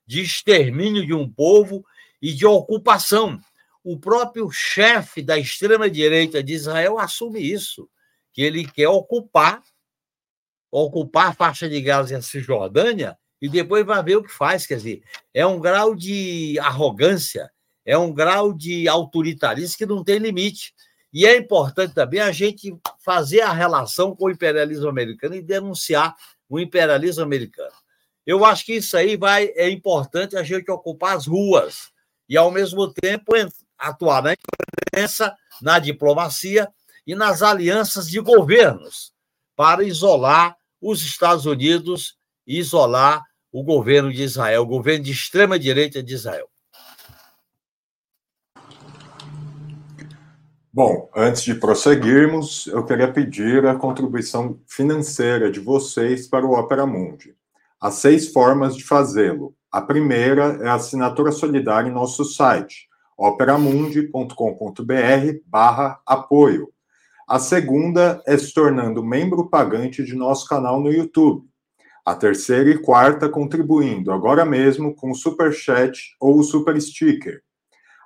de 0.05 0.21
extermínio 0.21 1.05
de 1.05 1.13
um 1.13 1.31
povo 1.31 1.85
e 2.19 2.33
de 2.33 2.45
ocupação. 2.45 3.39
O 3.83 3.99
próprio 3.99 4.49
chefe 4.51 5.21
da 5.21 5.37
extrema-direita 5.37 6.43
de 6.43 6.53
Israel 6.53 6.97
assume 6.97 7.39
isso, 7.39 7.87
que 8.33 8.41
ele 8.41 8.67
quer 8.67 8.89
ocupar 8.89 9.61
ocupar 10.71 11.29
a 11.29 11.33
faixa 11.33 11.67
de 11.67 11.81
Gaza 11.81 12.13
e 12.13 12.15
a 12.15 12.21
Cisjordânia 12.21 13.17
e 13.41 13.49
depois 13.49 13.85
vai 13.85 14.03
ver 14.03 14.17
o 14.17 14.23
que 14.23 14.31
faz. 14.31 14.67
Quer 14.67 14.75
dizer, 14.75 15.03
é 15.33 15.45
um 15.45 15.59
grau 15.59 15.95
de 15.95 16.59
arrogância, 16.59 17.49
é 17.85 17.97
um 17.97 18.13
grau 18.13 18.53
de 18.53 18.87
autoritarismo 18.87 19.77
que 19.77 19.85
não 19.85 20.03
tem 20.03 20.19
limite. 20.19 20.73
E 21.11 21.25
é 21.25 21.35
importante 21.37 21.93
também 21.93 22.19
a 22.19 22.31
gente 22.31 22.77
fazer 22.99 23.41
a 23.41 23.51
relação 23.51 24.15
com 24.15 24.25
o 24.25 24.31
imperialismo 24.31 24.87
americano 24.87 25.35
e 25.35 25.41
denunciar 25.41 26.15
o 26.47 26.59
imperialismo 26.59 27.23
americano. 27.23 27.73
Eu 28.25 28.45
acho 28.45 28.65
que 28.65 28.73
isso 28.73 28.95
aí 28.95 29.17
vai 29.17 29.51
é 29.55 29.69
importante 29.69 30.37
a 30.37 30.43
gente 30.43 30.69
ocupar 30.69 31.15
as 31.15 31.25
ruas 31.25 31.89
e 32.27 32.37
ao 32.37 32.51
mesmo 32.51 32.91
tempo 32.93 33.33
atuar 33.77 34.21
na 34.21 34.33
imprensa, 34.33 35.35
na 35.61 35.79
diplomacia 35.79 36.67
e 37.07 37.15
nas 37.15 37.41
alianças 37.41 38.07
de 38.07 38.19
governos 38.19 39.11
para 39.55 39.83
isolar 39.83 40.55
os 40.81 41.01
Estados 41.01 41.45
Unidos 41.45 42.17
e 42.45 42.59
isolar 42.59 43.23
o 43.51 43.63
governo 43.63 44.13
de 44.13 44.21
Israel, 44.21 44.61
o 44.61 44.67
governo 44.67 45.05
de 45.05 45.11
extrema 45.11 45.57
direita 45.57 46.03
de 46.03 46.13
Israel. 46.13 46.48
Bom, 50.71 51.09
antes 51.15 51.41
de 51.41 51.55
prosseguirmos, 51.55 52.67
eu 52.67 52.85
queria 52.85 53.11
pedir 53.11 53.65
a 53.65 53.75
contribuição 53.75 54.59
financeira 54.67 55.51
de 55.51 55.59
vocês 55.59 56.27
para 56.27 56.45
o 56.45 56.51
Opera 56.51 56.85
Mundi. 56.85 57.33
Há 57.81 57.89
seis 57.89 58.31
formas 58.31 58.75
de 58.75 58.83
fazê-lo. 58.83 59.55
A 59.71 59.81
primeira 59.81 60.59
é 60.61 60.67
a 60.67 60.75
assinatura 60.75 61.31
solidária 61.31 61.89
em 61.89 61.93
nosso 61.93 62.23
site, 62.23 62.87
operamundi.com.br 63.17 65.39
barra 65.47 65.99
apoio. 66.05 66.69
A 67.27 67.39
segunda 67.39 68.21
é 68.27 68.37
se 68.37 68.53
tornando 68.53 69.03
membro 69.03 69.49
pagante 69.49 70.03
de 70.03 70.13
nosso 70.13 70.47
canal 70.47 70.79
no 70.79 70.91
YouTube. 70.91 71.47
A 72.05 72.13
terceira 72.13 72.69
e 72.69 72.77
quarta 72.77 73.27
contribuindo 73.27 74.11
agora 74.11 74.45
mesmo 74.45 74.93
com 74.93 75.09
o 75.09 75.15
Super 75.15 75.51
Chat 75.51 76.15
ou 76.19 76.37
o 76.37 76.43
Super 76.43 76.79
Sticker. 76.79 77.41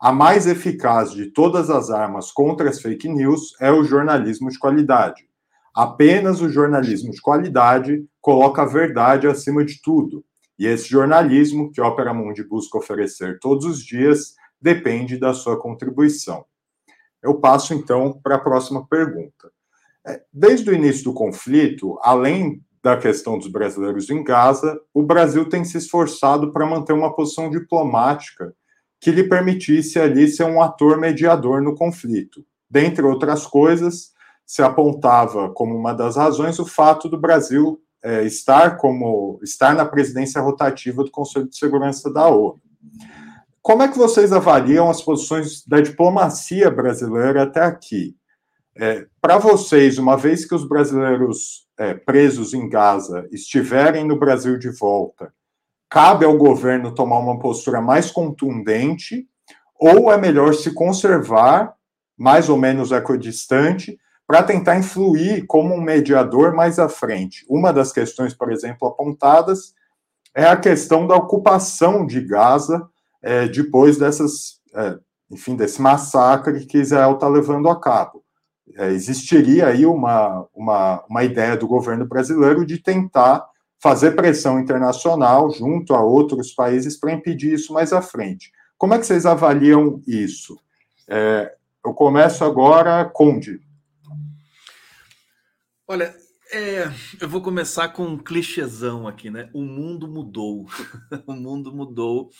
A 0.06 0.12
mais 0.12 0.46
eficaz 0.46 1.14
de 1.14 1.32
todas 1.32 1.72
as 1.72 1.90
armas 1.90 2.32
contra 2.32 2.70
as 2.70 2.80
fake 2.80 3.10
news 3.10 3.60
é 3.60 3.72
o 3.72 3.84
jornalismo 3.84 4.52
de 4.52 4.60
qualidade. 4.60 5.28
Apenas 5.76 6.42
o 6.42 6.48
jornalismo 6.48 7.10
de 7.10 7.20
qualidade 7.20 8.06
coloca 8.22 8.62
a 8.62 8.68
verdade 8.68 9.26
acima 9.26 9.66
de 9.66 9.82
tudo. 9.82 10.24
E 10.60 10.68
esse 10.68 10.88
jornalismo 10.88 11.72
que 11.72 11.82
a 11.82 11.88
Opera 11.88 12.14
Mundi 12.14 12.44
busca 12.44 12.78
oferecer 12.78 13.40
todos 13.40 13.66
os 13.66 13.84
dias 13.84 14.36
depende 14.62 15.18
da 15.18 15.34
sua 15.34 15.60
contribuição. 15.60 16.46
Eu 17.20 17.40
passo 17.40 17.74
então 17.74 18.14
para 18.22 18.36
a 18.36 18.40
próxima 18.40 18.86
pergunta. 18.88 19.52
É, 20.06 20.22
desde 20.32 20.70
o 20.70 20.74
início 20.76 21.06
do 21.06 21.16
conflito, 21.16 21.98
além 22.04 22.62
da 22.84 22.96
questão 22.96 23.40
dos 23.40 23.48
brasileiros 23.48 24.08
em 24.12 24.24
Gaza, 24.24 24.80
o 24.94 25.02
Brasil 25.02 25.50
tem 25.50 25.66
se 25.66 25.80
esforçado 25.80 26.54
para 26.54 26.64
manter 26.64 26.94
uma 26.94 27.16
posição 27.16 27.50
diplomática 27.50 28.54
que 29.06 29.12
lhe 29.12 29.24
permitisse 29.24 30.00
ali 30.00 30.28
ser 30.28 30.46
um 30.46 30.60
ator 30.60 31.00
mediador 31.00 31.62
no 31.62 31.76
conflito. 31.76 32.44
Dentre 32.68 33.06
outras 33.06 33.46
coisas, 33.46 34.10
se 34.44 34.64
apontava 34.64 35.52
como 35.52 35.76
uma 35.76 35.94
das 35.94 36.16
razões 36.16 36.58
o 36.58 36.66
fato 36.66 37.08
do 37.08 37.16
Brasil 37.16 37.80
é, 38.04 38.24
estar 38.24 38.78
como 38.78 39.40
estar 39.44 39.76
na 39.76 39.86
presidência 39.86 40.42
rotativa 40.42 41.04
do 41.04 41.12
Conselho 41.12 41.48
de 41.48 41.56
Segurança 41.56 42.12
da 42.12 42.28
ONU. 42.28 42.60
como 43.62 43.84
é 43.84 43.88
que 43.88 43.96
vocês 43.96 44.34
avaliam 44.34 44.90
as 44.90 45.04
posições 45.04 45.64
da 45.68 45.80
diplomacia 45.80 46.72
brasileira 46.72 47.44
até 47.44 47.62
aqui? 47.62 48.16
É, 48.76 49.06
Para 49.22 49.38
vocês, 49.38 50.00
uma 50.00 50.18
vez 50.18 50.46
que 50.46 50.56
os 50.56 50.68
brasileiros 50.68 51.68
é, 51.78 51.94
presos 51.94 52.56
em 52.56 52.68
Gaza 52.68 53.28
estiverem 53.32 54.04
no 54.04 54.18
Brasil 54.18 54.58
de 54.58 54.72
volta, 54.72 55.32
cabe 55.90 56.26
ao 56.26 56.38
governo 56.38 56.94
tomar 56.94 57.20
uma 57.20 57.40
postura 57.40 57.82
mais 57.82 58.12
contundente 58.12 59.28
ou 59.80 60.12
é 60.12 60.18
melhor 60.18 60.54
se 60.54 60.74
conservar, 60.74 61.74
mais 62.18 62.50
ou 62.50 62.58
menos 62.58 62.92
equidistante, 62.92 63.98
para 64.28 64.42
tentar 64.42 64.78
influir 64.78 65.46
como 65.46 65.76
um 65.76 65.82
mediador 65.82 66.54
mais 66.56 66.80
à 66.80 66.90
frente? 66.90 67.46
Uma 67.50 67.72
das 67.72 67.92
questões, 67.92 68.34
por 68.34 68.52
exemplo, 68.52 68.88
apontadas 68.88 69.74
é 70.34 70.46
a 70.46 70.58
questão 70.58 71.06
da 71.06 71.16
ocupação 71.16 72.06
de 72.06 72.22
Gaza 72.22 72.88
é, 73.22 73.48
depois 73.48 73.98
dessas, 73.98 74.60
é, 74.74 74.98
enfim, 75.32 75.56
desse 75.56 75.82
massacre 75.82 76.66
que 76.66 76.78
Israel 76.78 77.14
está 77.14 77.28
levando 77.28 77.70
a 77.70 77.80
cabo. 77.80 78.24
É, 78.78 78.92
existiria 78.92 79.68
aí 79.68 79.86
uma, 79.86 80.48
uma, 80.54 81.04
uma 81.08 81.24
ideia 81.24 81.56
do 81.56 81.68
governo 81.68 82.06
brasileiro 82.06 82.66
de 82.66 82.80
tentar 82.80 83.46
fazer 83.86 84.16
pressão 84.16 84.60
internacional 84.60 85.52
junto 85.52 85.94
a 85.94 86.04
outros 86.04 86.52
países 86.52 86.98
para 86.98 87.14
impedir 87.14 87.54
isso 87.54 87.72
mais 87.72 87.94
à 87.94 88.02
frente. 88.02 88.52
Como 88.80 88.96
é 88.96 88.98
que 88.98 89.06
vocês 89.06 89.28
avaliam 89.28 90.02
isso? 90.08 90.60
É, 91.08 91.56
eu 91.86 91.94
começo 91.94 92.44
agora, 92.44 93.06
Conde. 93.06 93.62
Olha, 95.88 96.16
é, 96.52 96.92
eu 97.22 97.30
vou 97.30 97.44
começar 97.44 97.90
com 97.90 98.08
um 98.08 98.18
clichêzão 98.18 99.08
aqui, 99.08 99.30
né? 99.30 99.52
O 99.54 99.62
mundo 99.62 100.08
mudou. 100.08 100.66
o 101.28 101.34
mundo 101.34 101.72
mudou. 101.72 102.32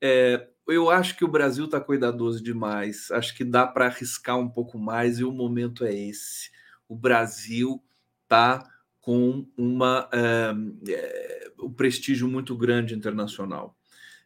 É, 0.00 0.48
eu 0.66 0.90
acho 0.90 1.16
que 1.16 1.24
o 1.24 1.28
Brasil 1.28 1.66
está 1.66 1.80
cuidadoso 1.80 2.42
demais. 2.42 3.08
Acho 3.12 3.36
que 3.36 3.44
dá 3.44 3.68
para 3.68 3.86
arriscar 3.86 4.36
um 4.36 4.48
pouco 4.48 4.76
mais 4.76 5.20
e 5.20 5.24
o 5.24 5.30
momento 5.30 5.84
é 5.84 5.94
esse. 5.94 6.50
O 6.88 6.96
Brasil 6.96 7.80
está 8.24 8.68
com 9.08 9.46
uma, 9.56 10.06
é, 10.12 10.52
um 11.58 11.72
prestígio 11.72 12.28
muito 12.28 12.54
grande 12.54 12.94
internacional. 12.94 13.74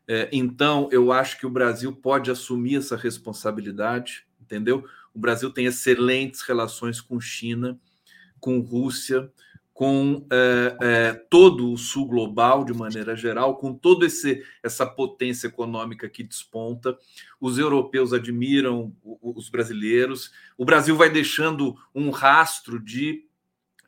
É, 0.08 0.28
então, 0.32 0.88
eu 0.90 1.12
acho 1.12 1.38
que 1.38 1.46
o 1.46 1.50
Brasil 1.50 1.92
pode 1.92 2.32
assumir 2.32 2.78
essa 2.78 2.96
responsabilidade, 2.96 4.26
entendeu? 4.40 4.84
O 5.14 5.20
Brasil 5.20 5.50
tem 5.50 5.66
excelentes 5.66 6.42
relações 6.42 7.00
com 7.00 7.20
China, 7.20 7.78
com 8.40 8.58
Rússia, 8.58 9.30
com 9.72 10.26
é, 10.32 10.76
é, 10.80 11.12
todo 11.30 11.72
o 11.72 11.78
sul 11.78 12.08
global 12.08 12.64
de 12.64 12.74
maneira 12.74 13.14
geral, 13.14 13.58
com 13.58 13.72
toda 13.72 14.04
essa 14.64 14.84
potência 14.84 15.46
econômica 15.46 16.08
que 16.08 16.24
desponta. 16.24 16.98
Os 17.40 17.56
europeus 17.56 18.12
admiram 18.12 18.92
os 19.22 19.48
brasileiros. 19.48 20.32
O 20.58 20.64
Brasil 20.64 20.96
vai 20.96 21.08
deixando 21.08 21.76
um 21.94 22.10
rastro 22.10 22.80
de 22.80 23.30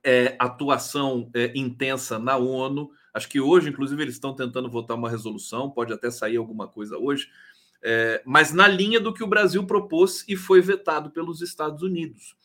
é, 0.05 0.37
atuação 0.39 1.31
é, 1.35 1.51
intensa 1.55 2.19
na 2.19 2.37
ONU. 2.37 2.91
Acho 3.13 3.29
que 3.29 3.41
hoje, 3.41 3.71
inclusive, 3.71 4.03
eles 4.03 4.15
estão 4.15 4.35
tentando 4.35 4.71
votar 4.71 4.97
uma 4.97 5.09
resolução, 5.09 5.71
pode 5.71 5.93
até 5.93 6.11
sair 6.11 6.37
alguma 6.37 6.69
coisa 6.69 6.99
hoje, 6.99 7.31
é, 7.83 8.23
mas 8.25 8.53
na 8.53 8.69
linha 8.69 9.01
do 9.01 9.13
que 9.15 9.25
o 9.25 9.27
Brasil 9.27 9.65
propôs 9.67 10.25
e 10.29 10.37
foi 10.37 10.61
vetado 10.61 11.11
pelos 11.11 11.41
Estados 11.41 11.83
Unidos. 11.83 12.37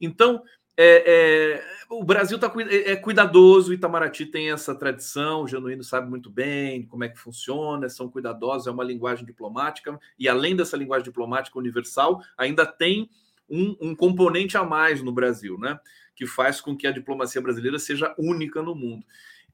Então, 0.00 0.42
é, 0.76 1.04
é, 1.06 1.64
o 1.88 2.02
Brasil 2.02 2.38
tá, 2.38 2.52
é, 2.68 2.92
é 2.92 2.96
cuidadoso, 2.96 3.70
o 3.70 3.74
Itamaraty 3.74 4.26
tem 4.26 4.50
essa 4.50 4.74
tradição, 4.74 5.42
o 5.42 5.48
Genuíno 5.48 5.84
sabe 5.84 6.10
muito 6.10 6.28
bem 6.28 6.84
como 6.86 7.04
é 7.04 7.08
que 7.08 7.18
funciona, 7.18 7.88
são 7.88 8.08
cuidadosos, 8.08 8.66
é 8.66 8.70
uma 8.70 8.82
linguagem 8.82 9.24
diplomática, 9.24 9.98
e 10.18 10.28
além 10.28 10.56
dessa 10.56 10.76
linguagem 10.76 11.04
diplomática 11.04 11.58
universal, 11.58 12.20
ainda 12.36 12.66
tem 12.66 13.08
um, 13.48 13.76
um 13.80 13.94
componente 13.94 14.56
a 14.56 14.64
mais 14.64 15.02
no 15.02 15.12
Brasil, 15.12 15.58
né? 15.58 15.78
Que 16.14 16.26
faz 16.26 16.60
com 16.60 16.76
que 16.76 16.86
a 16.86 16.92
diplomacia 16.92 17.40
brasileira 17.40 17.78
seja 17.78 18.14
única 18.18 18.62
no 18.62 18.74
mundo. 18.74 19.04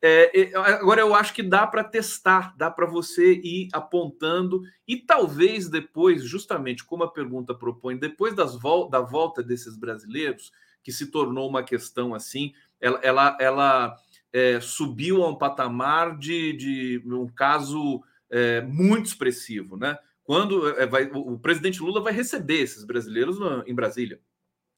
É, 0.03 0.41
é 0.41 0.57
agora 0.57 1.03
eu 1.03 1.15
acho 1.15 1.35
que 1.35 1.43
dá 1.43 1.67
para 1.67 1.85
testar, 1.85 2.55
dá 2.57 2.71
para 2.71 2.87
você 2.87 3.35
ir 3.35 3.69
apontando 3.73 4.63
e 4.89 4.97
talvez 4.97 5.69
depois, 5.69 6.25
justamente 6.25 6.85
como 6.85 7.05
a 7.05 7.13
pergunta 7.13 7.55
propõe, 7.55 7.99
depois 7.99 8.35
das 8.35 8.59
vol 8.59 8.89
da 8.89 9.01
volta 9.01 9.43
desses 9.43 9.77
brasileiros, 9.77 10.53
que 10.83 10.91
se 10.91 11.11
tornou 11.11 11.49
uma 11.49 11.63
questão 11.63 12.15
assim, 12.15 12.55
ela, 12.81 12.99
ela, 13.03 13.37
ela 13.39 13.97
é, 14.33 14.61
subiu 14.61 15.23
a 15.23 15.29
um 15.29 15.37
patamar 15.37 16.17
de, 16.17 16.55
de 16.55 17.03
um 17.07 17.29
caso 17.29 18.03
é, 18.31 18.63
muito 18.63 19.07
expressivo, 19.07 19.77
né? 19.77 19.99
Quando 20.23 20.69
é, 20.79 20.87
vai, 20.87 21.11
o 21.13 21.39
presidente 21.39 21.83
Lula 21.83 22.01
vai 22.01 22.13
receber 22.13 22.61
esses 22.61 22.85
brasileiros 22.85 23.39
no, 23.39 23.65
em 23.67 23.75
Brasília. 23.75 24.21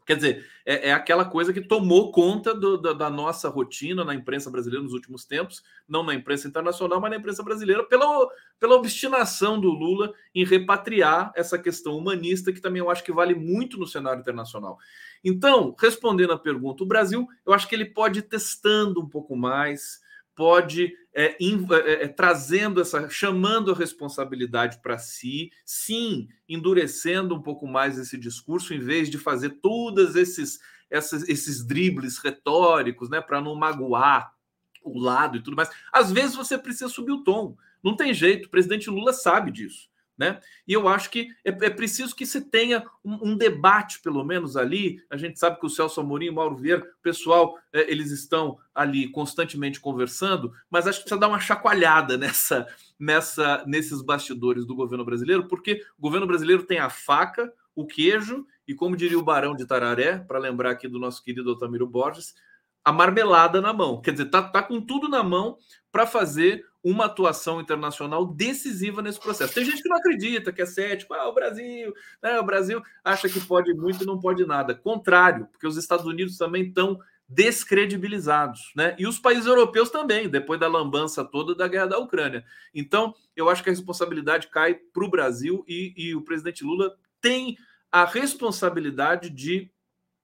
Quer 0.05 0.17
dizer, 0.17 0.47
é, 0.65 0.89
é, 0.89 0.93
aquela 0.93 1.25
coisa 1.25 1.53
que 1.53 1.61
tomou 1.61 2.11
conta 2.11 2.55
do, 2.55 2.77
da, 2.77 2.93
da, 2.93 3.11
nossa 3.11 3.49
rotina 3.49 4.05
na 4.05 4.15
imprensa 4.15 4.51
brasileira 4.51 4.83
nos 4.83 4.93
últimos 4.93 5.25
tempos, 5.25 5.63
não 5.89 6.03
na 6.03 6.15
imprensa 6.15 6.49
internacional, 6.49 7.01
mas 7.01 7.11
na 7.11 7.17
imprensa 7.17 7.43
brasileira, 7.43 7.85
pela, 7.85 8.29
pela 8.59 8.75
obstinação 8.75 9.61
do 9.61 9.71
Lula 9.71 10.13
em 10.35 10.45
repatriar 10.45 11.33
essa 11.37 11.59
questão 11.59 11.97
humanista, 11.97 12.53
que 12.53 12.61
também 12.61 12.81
eu 12.81 12.91
acho 12.91 13.05
que 13.05 13.13
vale 13.13 13.35
muito 13.35 13.79
no 13.79 13.87
cenário 13.87 14.21
internacional. 14.21 14.79
Então, 15.25 15.75
respondendo 15.79 16.33
à 16.33 16.39
pergunta, 16.39 16.83
o 16.83 16.87
Brasil, 16.87 17.29
eu 17.47 17.53
acho 17.53 17.69
que 17.69 17.75
ele 17.75 17.87
pode 17.87 18.21
ir 18.21 18.23
testando 18.23 19.01
um 19.01 19.09
pouco 19.09 19.37
mais, 19.37 20.01
pode 20.35 20.93
é, 21.15 21.37
in, 21.41 21.67
é, 21.71 22.05
é, 22.05 22.09
trazendo 22.09 22.81
essa, 22.81 23.09
chamando 23.09 23.71
a 23.71 23.75
responsabilidade 23.75 24.81
para 24.81 24.99
si, 24.99 25.51
sim, 25.65 26.29
endurecendo 26.49 27.35
um 27.35 27.43
pouco 27.43 27.67
mais 27.67 27.99
esse 27.99 28.17
discurso, 28.17 28.73
em 28.73 28.79
vez 28.79 29.11
de 29.11 29.19
fazer 29.19 29.51
todos 29.61 30.17
esses, 30.17 30.59
esses, 30.91 31.29
esses 31.29 31.67
dribles 31.67 32.19
retóricos, 32.19 33.11
né, 33.11 33.21
para 33.21 33.41
não 33.41 33.55
magoar 33.55 34.33
o 34.83 34.99
lado 34.99 35.37
e 35.37 35.43
tudo 35.43 35.57
mais. 35.57 35.71
Às 35.93 36.11
vezes 36.11 36.35
você 36.35 36.57
precisa 36.57 36.89
subir 36.89 37.13
o 37.13 37.23
tom, 37.23 37.57
não 37.83 37.97
tem 37.97 38.15
jeito, 38.15 38.47
o 38.47 38.51
presidente 38.51 38.89
Lula 38.89 39.13
sabe 39.13 39.51
disso. 39.51 39.92
Né? 40.23 40.39
E 40.69 40.73
eu 40.73 40.87
acho 40.87 41.11
que 41.11 41.31
é, 41.45 41.49
é 41.51 41.69
preciso 41.69 42.15
que 42.15 42.25
se 42.25 42.43
tenha 42.43 42.85
um, 43.05 43.31
um, 43.31 43.37
debate, 43.37 44.01
pelo 44.01 44.23
menos 44.23 44.57
ali. 44.57 45.03
A 45.11 45.17
gente 45.17 45.37
sabe 45.37 45.59
que 45.59 45.67
o 45.67 45.69
Celso 45.69 46.01
Amorim 46.01 46.29
o 46.29 46.35
Mauro 46.35 46.55
Vieira, 46.55 46.81
o 46.81 47.03
pessoal, 47.03 47.59
é, 47.73 47.91
eles 47.91 48.13
estão 48.13 48.57
ali 48.73 49.09
constantemente 49.09 49.81
conversando, 49.81 50.53
mas 50.71 50.87
acho 50.87 50.99
que 50.99 51.07
precisa 51.07 51.19
dar 51.19 51.27
uma 51.27 51.41
chacoalhada 51.41 52.17
nessa, 52.17 52.69
nessa, 52.97 53.65
nesses 53.67 54.01
bastidores 54.01 54.65
do 54.65 54.77
governo 54.77 55.05
brasileiro, 55.05 55.49
porque 55.49 55.85
o 55.99 56.03
governo 56.03 56.29
brasileiro 56.29 56.63
tem 56.63 56.79
a 56.79 56.89
faca, 56.89 57.53
o 57.75 57.85
queijo 57.85 58.47
e, 58.69 58.77
como 58.77 58.97
diria 58.97 59.19
o 59.19 59.25
Barão 59.25 59.57
de 59.57 59.67
Tararé, 59.67 60.19
para 60.19 60.39
lembrar 60.39 60.71
aqui 60.71 60.87
do 60.87 61.01
nosso 61.01 61.25
querido 61.25 61.51
Otamiro 61.51 61.87
Borges, 61.87 62.33
a 62.85 62.93
marmelada 62.93 63.61
na 63.61 63.73
mão. 63.73 64.01
Quer 64.01 64.13
dizer, 64.13 64.27
tá, 64.27 64.43
tá 64.43 64.63
com 64.63 64.81
tudo 64.81 65.09
na 65.09 65.23
mão 65.23 65.57
para 65.91 66.07
fazer 66.07 66.65
uma 66.83 67.05
atuação 67.05 67.61
internacional 67.61 68.27
decisiva 68.27 69.01
nesse 69.01 69.21
processo. 69.21 69.55
Tem 69.55 69.65
gente 69.65 69.83
que 69.83 69.89
não 69.89 69.97
acredita, 69.97 70.53
que 70.53 70.63
é 70.63 70.67
cético, 70.67 71.15
ah, 71.15 71.29
o 71.29 71.35
Brasil, 71.35 71.93
né, 72.21 72.41
o 72.41 72.45
Brasil 72.45 72.83
acha 73.05 73.29
que 73.29 73.41
pode 73.41 73.73
muito 73.73 74.03
e 74.03 74.07
não 74.07 74.19
pode 74.19 74.45
nada. 74.45 74.75
Contrário, 74.75 75.47
porque 75.47 75.67
os 75.67 75.77
Estados 75.77 76.07
Unidos 76.07 76.37
também 76.37 76.65
estão 76.65 76.99
descredibilizados, 77.29 78.73
né? 78.77 78.95
E 78.99 79.07
os 79.07 79.19
países 79.19 79.47
europeus 79.47 79.89
também, 79.91 80.29
depois 80.29 80.61
da 80.61 80.69
lambança 80.69 81.25
toda 81.25 81.55
da 81.55 81.67
guerra 81.67 81.87
da 81.87 81.99
Ucrânia. 81.99 82.45
Então, 82.75 83.15
eu 83.35 83.49
acho 83.49 83.63
que 83.63 83.71
a 83.71 83.73
responsabilidade 83.73 84.49
cai 84.49 84.75
para 84.75 85.05
o 85.05 85.09
Brasil 85.09 85.65
e, 85.67 85.95
e 85.97 86.15
o 86.15 86.23
presidente 86.23 86.63
Lula 86.63 86.95
tem 87.23 87.57
a 87.91 88.05
responsabilidade 88.05 89.31
de 89.31 89.71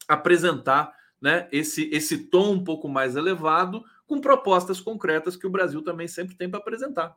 apresentar 0.06 0.92
né, 1.20 1.48
esse, 1.50 1.88
esse 1.92 2.18
tom 2.18 2.52
um 2.52 2.64
pouco 2.64 2.88
mais 2.88 3.16
elevado 3.16 3.84
com 4.06 4.20
propostas 4.20 4.80
concretas 4.80 5.36
que 5.36 5.46
o 5.46 5.50
Brasil 5.50 5.82
também 5.82 6.08
sempre 6.08 6.36
tem 6.36 6.48
para 6.48 6.58
apresentar. 6.58 7.16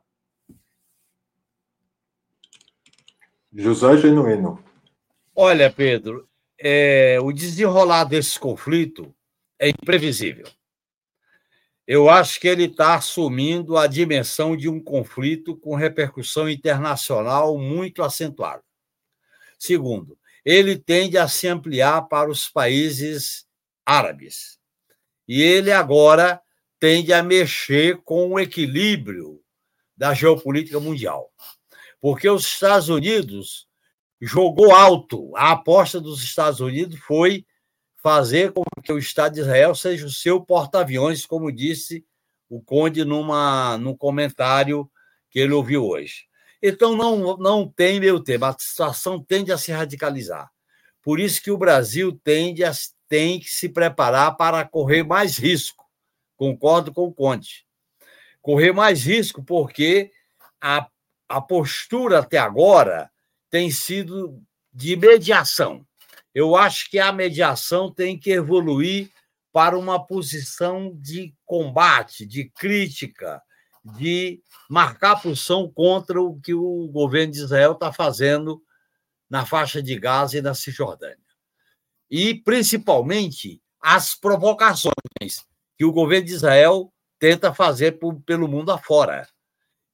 José 3.52 3.96
Genuíno. 3.98 4.62
Olha, 5.34 5.70
Pedro, 5.70 6.28
é, 6.58 7.18
o 7.20 7.32
desenrolar 7.32 8.04
desse 8.04 8.38
conflito 8.38 9.14
é 9.58 9.68
imprevisível. 9.68 10.46
Eu 11.86 12.08
acho 12.08 12.40
que 12.40 12.48
ele 12.48 12.64
está 12.64 12.94
assumindo 12.94 13.76
a 13.76 13.86
dimensão 13.86 14.56
de 14.56 14.68
um 14.68 14.80
conflito 14.80 15.56
com 15.56 15.74
repercussão 15.74 16.48
internacional 16.48 17.58
muito 17.58 18.02
acentuada. 18.02 18.62
Segundo, 19.58 20.16
ele 20.44 20.76
tende 20.76 21.18
a 21.18 21.28
se 21.28 21.48
ampliar 21.48 22.02
para 22.02 22.30
os 22.30 22.48
países 22.48 23.46
árabes. 23.84 24.58
E 25.26 25.40
ele 25.40 25.72
agora 25.72 26.40
tende 26.78 27.12
a 27.12 27.22
mexer 27.22 28.02
com 28.02 28.30
o 28.30 28.40
equilíbrio 28.40 29.40
da 29.96 30.14
geopolítica 30.14 30.80
mundial. 30.80 31.30
Porque 32.00 32.28
os 32.28 32.44
Estados 32.44 32.88
Unidos 32.88 33.68
jogou 34.20 34.72
alto. 34.74 35.36
A 35.36 35.52
aposta 35.52 36.00
dos 36.00 36.22
Estados 36.22 36.60
Unidos 36.60 36.98
foi 37.00 37.46
fazer 38.02 38.52
com 38.52 38.62
que 38.82 38.92
o 38.92 38.98
Estado 38.98 39.34
de 39.34 39.40
Israel 39.40 39.74
seja 39.74 40.06
o 40.06 40.10
seu 40.10 40.40
porta-aviões, 40.40 41.24
como 41.24 41.52
disse 41.52 42.04
o 42.48 42.60
Conde 42.60 43.04
numa, 43.04 43.78
num 43.78 43.96
comentário 43.96 44.90
que 45.30 45.38
ele 45.38 45.52
ouviu 45.52 45.86
hoje. 45.86 46.24
Então, 46.60 46.96
não, 46.96 47.36
não 47.36 47.68
tem 47.68 47.98
meio 47.98 48.20
termo, 48.20 48.44
a 48.44 48.56
situação 48.58 49.22
tende 49.22 49.50
a 49.52 49.58
se 49.58 49.72
radicalizar. 49.72 50.50
Por 51.02 51.18
isso 51.18 51.42
que 51.42 51.50
o 51.50 51.58
Brasil 51.58 52.20
tende 52.22 52.62
a, 52.64 52.72
tem 53.12 53.38
que 53.38 53.50
se 53.50 53.68
preparar 53.68 54.38
para 54.38 54.66
correr 54.66 55.02
mais 55.02 55.36
risco. 55.36 55.84
Concordo 56.34 56.94
com 56.94 57.02
o 57.02 57.12
Conte. 57.12 57.66
Correr 58.40 58.72
mais 58.72 59.04
risco 59.04 59.44
porque 59.44 60.10
a, 60.58 60.88
a 61.28 61.38
postura 61.38 62.20
até 62.20 62.38
agora 62.38 63.10
tem 63.50 63.70
sido 63.70 64.42
de 64.72 64.96
mediação. 64.96 65.86
Eu 66.34 66.56
acho 66.56 66.88
que 66.88 66.98
a 66.98 67.12
mediação 67.12 67.92
tem 67.92 68.18
que 68.18 68.30
evoluir 68.30 69.10
para 69.52 69.78
uma 69.78 70.02
posição 70.02 70.98
de 70.98 71.34
combate, 71.44 72.24
de 72.24 72.48
crítica, 72.48 73.42
de 73.84 74.40
marcar 74.70 75.20
posição 75.20 75.70
contra 75.70 76.18
o 76.18 76.40
que 76.40 76.54
o 76.54 76.88
governo 76.88 77.34
de 77.34 77.40
Israel 77.40 77.72
está 77.72 77.92
fazendo 77.92 78.62
na 79.28 79.44
faixa 79.44 79.82
de 79.82 79.98
Gaza 79.98 80.38
e 80.38 80.40
na 80.40 80.54
Cisjordânia. 80.54 81.31
E, 82.14 82.34
principalmente, 82.34 83.58
as 83.80 84.14
provocações 84.14 84.92
que 85.78 85.84
o 85.86 85.90
governo 85.90 86.26
de 86.26 86.34
Israel 86.34 86.92
tenta 87.18 87.54
fazer 87.54 87.98
pelo 88.26 88.46
mundo 88.46 88.70
afora. 88.70 89.26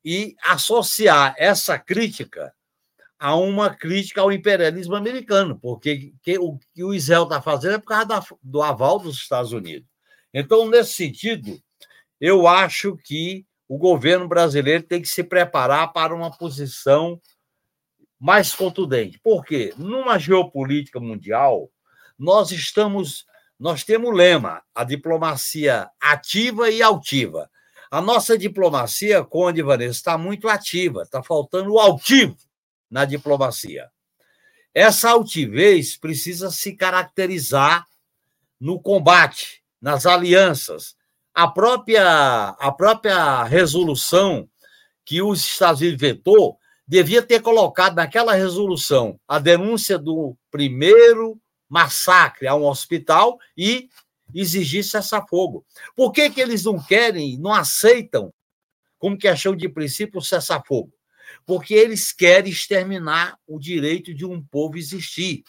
E 0.05 0.35
associar 0.43 1.37
essa 1.39 1.79
crítica 1.79 2.53
a 3.21 3.37
uma 3.37 3.73
crítica 3.73 4.21
ao 4.21 4.33
imperialismo 4.33 4.97
americano, 4.97 5.61
porque 5.61 6.12
que, 6.21 6.39
o 6.41 6.59
que 6.75 6.83
o 6.83 6.93
Israel 6.93 7.23
está 7.23 7.41
fazendo 7.41 7.75
é 7.75 7.79
por 7.79 7.87
causa 7.87 8.07
da, 8.07 8.27
do 8.43 8.62
aval 8.62 8.99
dos 8.99 9.16
Estados 9.16 9.53
Unidos. 9.53 9.89
Então, 10.35 10.69
nesse 10.69 10.95
sentido, 10.95 11.57
eu 12.21 12.49
acho 12.49 12.97
que 12.97 13.47
o 13.69 13.79
governo 13.79 14.27
brasileiro 14.27 14.83
tem 14.83 15.01
que 15.01 15.09
se 15.09 15.23
preparar 15.23 15.93
para 15.93 16.12
uma 16.12 16.37
posição 16.37 17.21
mais 18.19 18.53
contundente. 18.53 19.21
Por 19.21 19.45
quê? 19.45 19.73
Numa 19.77 20.19
geopolítica 20.19 20.99
mundial, 20.99 21.71
nós 22.19 22.51
estamos, 22.51 23.25
nós 23.59 23.85
temos 23.85 24.14
lema, 24.14 24.62
a 24.75 24.83
diplomacia 24.83 25.89
ativa 26.01 26.71
e 26.71 26.83
altiva. 26.83 27.49
A 27.91 28.01
nossa 28.01 28.37
diplomacia, 28.37 29.25
Conde 29.25 29.62
Vanessa, 29.62 29.93
está 29.93 30.19
muito 30.19 30.49
ativa, 30.49 31.03
está 31.03 31.23
faltando 31.23 31.73
o 31.73 31.79
altivo 31.79 32.37
na 32.91 33.05
diplomacia. 33.05 33.89
Essa 34.75 35.11
altivez 35.11 35.97
precisa 35.97 36.51
se 36.51 36.75
caracterizar 36.75 37.87
no 38.61 38.81
combate, 38.81 39.62
nas 39.81 40.05
alianças. 40.05 40.97
A 41.33 41.49
própria, 41.49 42.49
a 42.59 42.73
própria 42.73 43.45
resolução 43.45 44.49
que 45.05 45.23
os 45.23 45.41
Estados 45.41 45.81
Unidos 45.81 46.01
vetou 46.01 46.59
devia 46.87 47.23
ter 47.23 47.41
colocado 47.41 47.95
naquela 47.97 48.35
resolução 48.35 49.19
a 49.27 49.39
denúncia 49.39 49.99
do 49.99 50.37
primeiro 50.51 51.41
massacre 51.69 52.47
a 52.47 52.55
um 52.55 52.64
hospital 52.64 53.39
e 53.57 53.89
exigir 54.35 54.85
cessar-fogo. 54.85 55.64
Por 55.97 56.12
que, 56.12 56.31
que 56.31 56.41
eles 56.41 56.64
não 56.64 56.83
querem, 56.83 57.39
não 57.39 57.53
aceitam, 57.53 58.33
como 58.99 59.16
questão 59.16 59.55
de 59.55 59.69
princípio, 59.69 60.21
cessar-fogo? 60.21 60.93
porque 61.47 61.75
eles 61.75 62.12
querem 62.12 62.51
exterminar 62.51 63.39
o 63.47 63.59
direito 63.59 64.14
de 64.14 64.25
um 64.25 64.43
povo 64.43 64.77
existir. 64.77 65.43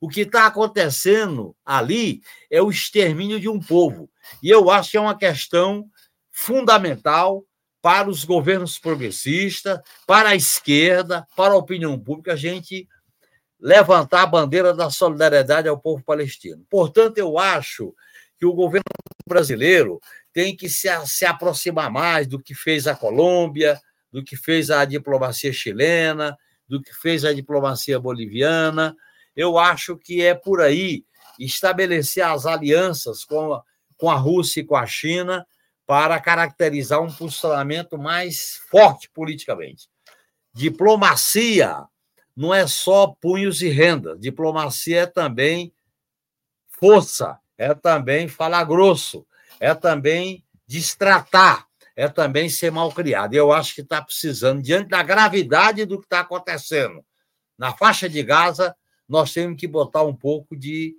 O 0.00 0.08
que 0.08 0.22
está 0.22 0.46
acontecendo 0.46 1.56
ali 1.64 2.22
é 2.50 2.62
o 2.62 2.70
extermínio 2.70 3.40
de 3.40 3.48
um 3.48 3.60
povo. 3.60 4.10
E 4.42 4.50
eu 4.50 4.70
acho 4.70 4.92
que 4.92 4.96
é 4.96 5.00
uma 5.00 5.16
questão 5.16 5.88
fundamental 6.30 7.44
para 7.80 8.08
os 8.08 8.24
governos 8.24 8.78
progressistas, 8.78 9.80
para 10.06 10.30
a 10.30 10.36
esquerda, 10.36 11.26
para 11.36 11.54
a 11.54 11.56
opinião 11.56 11.98
pública, 11.98 12.32
a 12.32 12.36
gente 12.36 12.88
levantar 13.60 14.22
a 14.22 14.26
bandeira 14.26 14.72
da 14.72 14.90
solidariedade 14.90 15.68
ao 15.68 15.78
povo 15.78 16.02
palestino. 16.02 16.64
Portanto, 16.70 17.18
eu 17.18 17.38
acho 17.38 17.94
que 18.38 18.46
o 18.46 18.52
governo 18.52 18.84
brasileiro 19.26 20.00
tem 20.32 20.56
que 20.56 20.68
se, 20.68 20.88
se 21.06 21.24
aproximar 21.24 21.90
mais 21.90 22.26
do 22.26 22.40
que 22.40 22.54
fez 22.54 22.86
a 22.86 22.94
Colômbia, 22.94 23.80
do 24.12 24.22
que 24.22 24.36
fez 24.36 24.70
a 24.70 24.84
diplomacia 24.84 25.52
chilena, 25.52 26.38
do 26.68 26.80
que 26.80 26.94
fez 26.94 27.24
a 27.24 27.32
diplomacia 27.32 27.98
boliviana. 27.98 28.96
Eu 29.34 29.58
acho 29.58 29.96
que 29.96 30.22
é 30.22 30.34
por 30.34 30.60
aí 30.60 31.04
estabelecer 31.38 32.24
as 32.24 32.46
alianças 32.46 33.24
com 33.24 33.54
a, 33.54 33.62
com 33.96 34.10
a 34.10 34.14
Rússia 34.14 34.60
e 34.60 34.64
com 34.64 34.76
a 34.76 34.86
China 34.86 35.46
para 35.86 36.20
caracterizar 36.20 37.00
um 37.00 37.12
posicionamento 37.12 37.96
mais 37.96 38.60
forte 38.70 39.10
politicamente. 39.10 39.88
Diplomacia 40.52 41.84
não 42.38 42.54
é 42.54 42.68
só 42.68 43.08
punhos 43.20 43.62
e 43.62 43.68
renda, 43.68 44.16
diplomacia 44.16 45.00
é 45.00 45.06
também 45.06 45.74
força, 46.68 47.36
é 47.58 47.74
também 47.74 48.28
falar 48.28 48.62
grosso, 48.62 49.26
é 49.58 49.74
também 49.74 50.44
destratar, 50.64 51.66
é 51.96 52.06
também 52.06 52.48
ser 52.48 52.70
mal 52.70 52.92
criado. 52.92 53.34
Eu 53.34 53.52
acho 53.52 53.74
que 53.74 53.80
está 53.80 54.00
precisando, 54.00 54.62
diante 54.62 54.88
da 54.88 55.02
gravidade 55.02 55.84
do 55.84 55.98
que 55.98 56.06
está 56.06 56.20
acontecendo 56.20 57.04
na 57.58 57.72
faixa 57.72 58.08
de 58.08 58.22
Gaza, 58.22 58.72
nós 59.08 59.32
temos 59.32 59.58
que 59.58 59.66
botar 59.66 60.04
um 60.04 60.14
pouco 60.14 60.56
de 60.56 60.94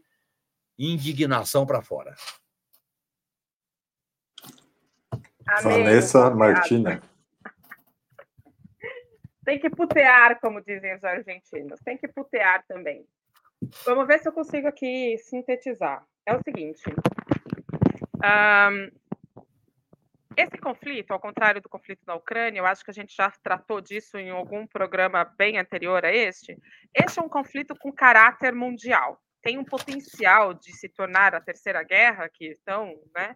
indignação 0.77 1.65
para 1.65 1.81
fora. 1.81 2.17
Amém. 5.47 5.83
Vanessa 5.83 6.29
Martina. 6.31 7.01
Tem 9.49 9.57
que 9.57 9.69
putear, 9.71 10.39
como 10.39 10.61
dizem 10.61 10.93
os 10.93 11.03
argentinos. 11.03 11.79
Tem 11.83 11.97
que 11.97 12.07
putear 12.07 12.63
também. 12.67 13.03
Vamos 13.83 14.05
ver 14.05 14.19
se 14.19 14.29
eu 14.29 14.31
consigo 14.31 14.67
aqui 14.67 15.17
sintetizar. 15.17 16.05
É 16.23 16.35
o 16.35 16.43
seguinte. 16.43 16.83
Um, 18.23 18.91
esse 20.37 20.55
conflito, 20.59 21.09
ao 21.09 21.19
contrário 21.19 21.59
do 21.59 21.67
conflito 21.67 22.03
na 22.05 22.13
Ucrânia, 22.13 22.59
eu 22.59 22.65
acho 22.67 22.85
que 22.85 22.91
a 22.91 22.93
gente 22.93 23.15
já 23.15 23.31
tratou 23.41 23.81
disso 23.81 24.19
em 24.19 24.29
algum 24.29 24.67
programa 24.67 25.25
bem 25.25 25.57
anterior 25.57 26.05
a 26.05 26.13
este. 26.13 26.55
Este 26.93 27.19
é 27.19 27.23
um 27.23 27.27
conflito 27.27 27.75
com 27.75 27.91
caráter 27.91 28.53
mundial. 28.53 29.19
Tem 29.41 29.57
um 29.57 29.65
potencial 29.65 30.53
de 30.53 30.71
se 30.73 30.87
tornar 30.87 31.33
a 31.33 31.41
terceira 31.41 31.81
guerra, 31.81 32.29
que 32.29 32.51
estão, 32.51 32.93
né? 33.15 33.35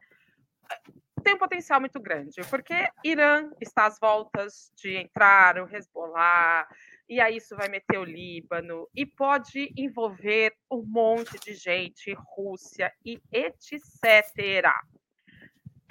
Tem 1.23 1.35
um 1.35 1.37
potencial 1.37 1.79
muito 1.79 2.01
grande, 2.01 2.41
porque 2.49 2.73
Irã 3.03 3.49
está 3.61 3.85
às 3.85 3.97
voltas 3.97 4.71
de 4.75 4.95
entrar, 4.97 5.57
o 5.57 5.73
Hezbollah, 5.73 6.67
e 7.07 7.21
aí 7.21 7.37
isso 7.37 7.55
vai 7.55 7.69
meter 7.69 7.97
o 7.97 8.03
Líbano, 8.03 8.89
e 8.93 9.05
pode 9.05 9.73
envolver 9.77 10.53
um 10.69 10.83
monte 10.85 11.39
de 11.39 11.53
gente, 11.53 12.13
Rússia 12.13 12.93
e 13.05 13.21
etc 13.31 14.65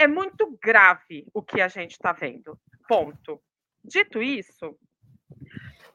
é 0.02 0.06
muito 0.08 0.58
grave 0.60 1.26
o 1.32 1.40
que 1.40 1.60
a 1.60 1.68
gente 1.68 1.92
está 1.92 2.12
vendo. 2.12 2.58
Ponto. 2.88 3.40
Dito 3.84 4.20
isso, 4.20 4.76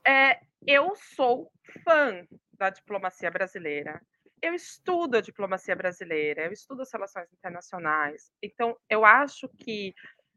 é, 0.05 0.39
eu 0.65 0.95
sou 0.95 1.51
fã 1.83 2.25
da 2.53 2.69
diplomacia 2.69 3.29
brasileira. 3.29 4.01
Eu 4.47 4.53
estudo 4.55 5.17
a 5.17 5.21
diplomacia 5.21 5.75
brasileira, 5.75 6.45
eu 6.45 6.53
estudo 6.53 6.81
as 6.81 6.93
relações 6.93 7.27
internacionais. 7.33 8.31
Então, 8.41 8.77
eu 8.89 9.03
acho 9.03 9.49
que, 9.49 9.93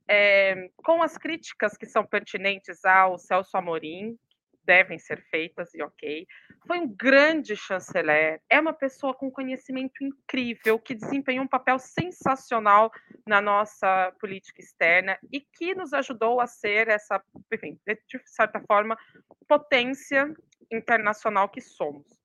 é, 0.08 0.68
com 0.78 1.00
as 1.00 1.16
críticas 1.16 1.76
que 1.76 1.86
são 1.86 2.04
pertinentes 2.04 2.84
ao 2.84 3.16
Celso 3.18 3.56
Amorim, 3.56 4.18
devem 4.64 4.98
ser 4.98 5.22
feitas 5.30 5.72
e 5.74 5.82
ok. 5.82 6.26
Foi 6.66 6.80
um 6.80 6.92
grande 6.92 7.54
chanceler, 7.54 8.42
é 8.50 8.58
uma 8.58 8.72
pessoa 8.72 9.14
com 9.14 9.30
conhecimento 9.30 10.02
incrível, 10.02 10.76
que 10.80 10.96
desempenhou 10.96 11.44
um 11.44 11.48
papel 11.48 11.78
sensacional 11.78 12.90
na 13.24 13.40
nossa 13.40 14.12
política 14.18 14.60
externa 14.60 15.16
e 15.32 15.40
que 15.40 15.72
nos 15.72 15.92
ajudou 15.92 16.40
a 16.40 16.48
ser 16.48 16.88
essa, 16.88 17.22
enfim, 17.52 17.78
de 17.86 17.96
certa 18.26 18.60
forma, 18.60 18.98
potência 19.46 20.34
internacional 20.68 21.48
que 21.48 21.60
somos. 21.60 22.19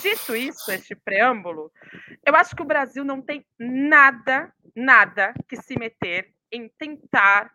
Dito 0.00 0.36
isso, 0.36 0.70
este 0.70 0.94
preâmbulo, 0.94 1.72
eu 2.24 2.34
acho 2.34 2.54
que 2.54 2.62
o 2.62 2.66
Brasil 2.66 3.04
não 3.04 3.22
tem 3.22 3.46
nada, 3.58 4.52
nada 4.74 5.32
que 5.48 5.56
se 5.56 5.78
meter 5.78 6.32
em 6.52 6.68
tentar 6.68 7.52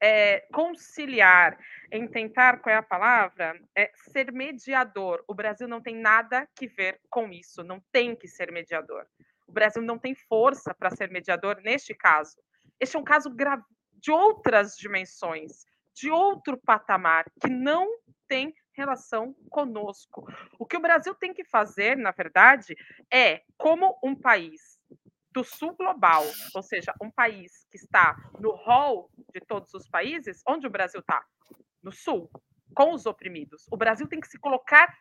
é, 0.00 0.40
conciliar, 0.52 1.58
em 1.90 2.06
tentar, 2.06 2.60
qual 2.60 2.74
é 2.74 2.78
a 2.78 2.82
palavra? 2.82 3.58
É 3.74 3.90
ser 4.10 4.32
mediador. 4.32 5.24
O 5.26 5.34
Brasil 5.34 5.66
não 5.66 5.80
tem 5.80 5.96
nada 5.96 6.48
que 6.54 6.66
ver 6.66 7.00
com 7.10 7.30
isso, 7.30 7.62
não 7.62 7.80
tem 7.92 8.14
que 8.14 8.28
ser 8.28 8.52
mediador. 8.52 9.06
O 9.46 9.52
Brasil 9.52 9.82
não 9.82 9.98
tem 9.98 10.14
força 10.14 10.74
para 10.74 10.90
ser 10.90 11.10
mediador 11.10 11.60
neste 11.62 11.94
caso. 11.94 12.36
Este 12.78 12.96
é 12.96 12.98
um 12.98 13.04
caso 13.04 13.34
de 13.94 14.10
outras 14.10 14.76
dimensões, 14.76 15.64
de 15.94 16.10
outro 16.10 16.58
patamar, 16.58 17.24
que 17.40 17.48
não 17.48 17.88
tem 18.28 18.54
relação 18.76 19.34
conosco. 19.50 20.26
O 20.58 20.66
que 20.66 20.76
o 20.76 20.80
Brasil 20.80 21.14
tem 21.14 21.32
que 21.32 21.44
fazer, 21.44 21.96
na 21.96 22.10
verdade, 22.10 22.76
é, 23.12 23.42
como 23.56 23.98
um 24.02 24.14
país 24.14 24.78
do 25.32 25.44
sul 25.44 25.74
global, 25.74 26.24
ou 26.54 26.62
seja, 26.62 26.94
um 27.00 27.10
país 27.10 27.66
que 27.70 27.76
está 27.76 28.16
no 28.38 28.52
hall 28.52 29.10
de 29.34 29.40
todos 29.40 29.72
os 29.74 29.88
países, 29.88 30.42
onde 30.46 30.66
o 30.66 30.70
Brasil 30.70 31.00
está? 31.00 31.24
No 31.82 31.92
sul. 31.92 32.30
com 32.74 32.92
os 32.92 33.06
oprimidos. 33.06 33.66
O 33.70 33.76
Brasil 33.76 34.06
tem 34.06 34.20
que 34.20 34.28
se 34.28 34.38
colocar 34.38 34.94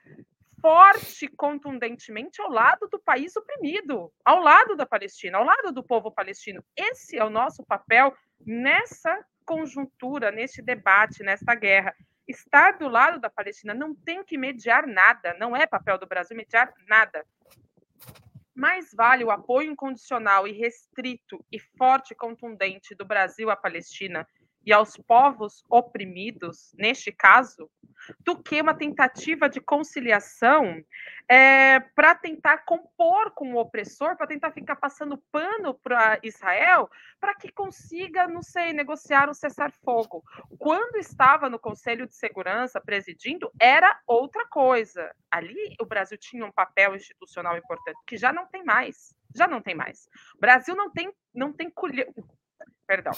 forte, 0.61 1.28
contundentemente 1.28 2.41
ao 2.41 2.49
lado 2.49 2.88
do 2.88 2.97
país 2.99 3.36
oprimido, 3.36 4.11
ao 4.23 4.39
lado 4.39 4.76
da 4.76 4.86
Palestina, 4.86 5.38
ao 5.38 5.43
lado 5.43 5.71
do 5.71 5.84
povo 5.84 6.09
palestino. 6.09 6.63
Esse 6.76 7.17
é 7.17 7.23
o 7.23 7.30
nosso 7.30 7.63
papel 7.65 8.15
nessa 8.39 9.26
conjuntura, 9.45 10.32
neste 10.32 10.61
debate, 10.61 11.21
nesta 11.21 11.53
guerra. 11.53 11.93
Estar 12.28 12.78
do 12.78 12.88
lado 12.88 13.19
da 13.19 13.30
Palestina 13.30 13.73
não 13.73 13.93
tem 13.93 14.23
que 14.23 14.38
mediar 14.38 14.88
nada, 14.88 15.36
não 15.39 15.55
é 15.55 15.67
papel 15.67 15.97
do 15.97 16.07
Brasil 16.07 16.36
mediar 16.36 16.73
nada. 16.88 17.26
Mais 18.53 18.93
vale 18.93 19.23
o 19.23 19.32
apoio 19.32 19.71
incondicional 19.71 20.47
e 20.47 20.51
restrito 20.51 21.45
e 21.51 21.59
forte 21.59 22.11
e 22.11 22.15
contundente 22.15 22.95
do 22.95 23.05
Brasil 23.05 23.49
à 23.49 23.55
Palestina 23.55 24.28
e 24.66 24.74
aos 24.74 24.97
povos 24.97 25.63
oprimidos, 25.70 26.74
neste 26.78 27.11
caso, 27.11 27.70
do 28.20 28.41
que 28.41 28.61
uma 28.61 28.74
tentativa 28.74 29.47
de 29.47 29.59
conciliação 29.61 30.82
é, 31.30 31.80
para 31.80 32.16
tentar 32.16 32.59
compor 32.66 33.32
com 33.32 33.53
o 33.53 33.57
opressor, 33.57 34.16
para 34.16 34.28
tentar 34.28 34.51
ficar 34.51 34.76
passando 34.76 35.22
pano 35.32 35.74
para 35.74 36.20
Israel, 36.24 36.89
para 37.20 37.36
que 37.36 37.51
consiga, 37.51 38.28
não 38.28 38.41
sei, 38.41 38.74
negociar 38.74 39.30
um 39.30 39.34
cessar-fogo. 39.34 40.24
Quando 40.57 40.97
estava 40.97 41.49
no 41.49 41.59
Conselho 41.59 42.07
de 42.07 42.16
Segurança 42.16 42.82
presidindo, 42.82 43.51
era 43.59 43.99
outra 44.07 44.45
coisa. 44.47 45.11
Ali 45.32 45.76
o 45.80 45.86
Brasil 45.86 46.18
tinha 46.18 46.45
um 46.45 46.51
papel 46.51 46.95
institucional 46.95 47.57
importante, 47.57 47.99
que 48.05 48.18
já 48.18 48.32
não 48.32 48.45
tem 48.47 48.63
mais. 48.63 49.16
Já 49.36 49.47
não 49.47 49.61
tem 49.61 49.76
mais. 49.76 50.07
O 50.36 50.39
Brasil 50.39 50.76
não 50.76 50.91
tem, 50.91 51.11
não 51.34 51.51
tem 51.51 51.70
colher. 51.70 52.07
Perdão. 52.88 53.13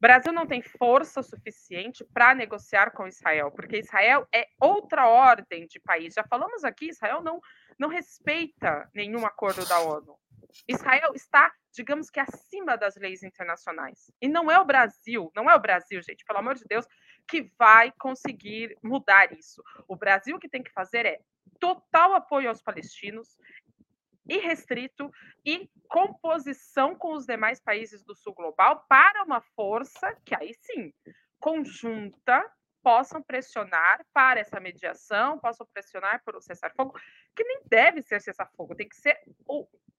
Brasil 0.00 0.32
não 0.32 0.46
tem 0.46 0.62
força 0.62 1.22
suficiente 1.22 2.04
para 2.12 2.34
negociar 2.34 2.90
com 2.90 3.06
Israel, 3.06 3.50
porque 3.50 3.78
Israel 3.78 4.26
é 4.32 4.46
outra 4.60 5.08
ordem 5.08 5.66
de 5.66 5.80
país. 5.80 6.14
Já 6.14 6.24
falamos 6.24 6.64
aqui, 6.64 6.88
Israel 6.88 7.22
não, 7.22 7.40
não 7.78 7.88
respeita 7.88 8.88
nenhum 8.94 9.24
acordo 9.24 9.66
da 9.66 9.80
ONU. 9.80 10.18
Israel 10.68 11.12
está, 11.14 11.52
digamos 11.72 12.10
que, 12.10 12.20
acima 12.20 12.76
das 12.76 12.96
leis 12.96 13.22
internacionais. 13.22 14.10
E 14.20 14.28
não 14.28 14.50
é 14.50 14.58
o 14.58 14.64
Brasil, 14.64 15.30
não 15.34 15.50
é 15.50 15.54
o 15.54 15.60
Brasil, 15.60 16.00
gente, 16.02 16.24
pelo 16.24 16.38
amor 16.38 16.54
de 16.54 16.64
Deus, 16.64 16.86
que 17.28 17.50
vai 17.58 17.92
conseguir 17.98 18.76
mudar 18.82 19.32
isso. 19.32 19.62
O 19.88 19.96
Brasil 19.96 20.38
que 20.38 20.48
tem 20.48 20.62
que 20.62 20.72
fazer 20.72 21.04
é 21.06 21.20
total 21.58 22.14
apoio 22.14 22.48
aos 22.48 22.62
palestinos, 22.62 23.36
irrestrito 24.28 25.10
e 25.44 25.68
composição 25.88 26.94
com 26.94 27.12
os 27.12 27.26
demais 27.26 27.60
países 27.60 28.02
do 28.04 28.14
sul 28.14 28.34
global 28.34 28.84
para 28.88 29.22
uma 29.22 29.40
força 29.40 30.16
que 30.24 30.34
aí 30.34 30.52
sim, 30.54 30.92
conjunta, 31.38 32.44
possam 32.82 33.20
pressionar 33.20 34.00
para 34.12 34.38
essa 34.38 34.60
mediação, 34.60 35.40
possam 35.40 35.66
pressionar 35.72 36.22
por 36.24 36.36
um 36.36 36.40
cessar-fogo, 36.40 36.96
que 37.34 37.42
nem 37.42 37.62
deve 37.68 38.00
ser 38.00 38.20
cessar-fogo, 38.20 38.76
tem 38.76 38.88
que 38.88 38.94
ser 38.94 39.18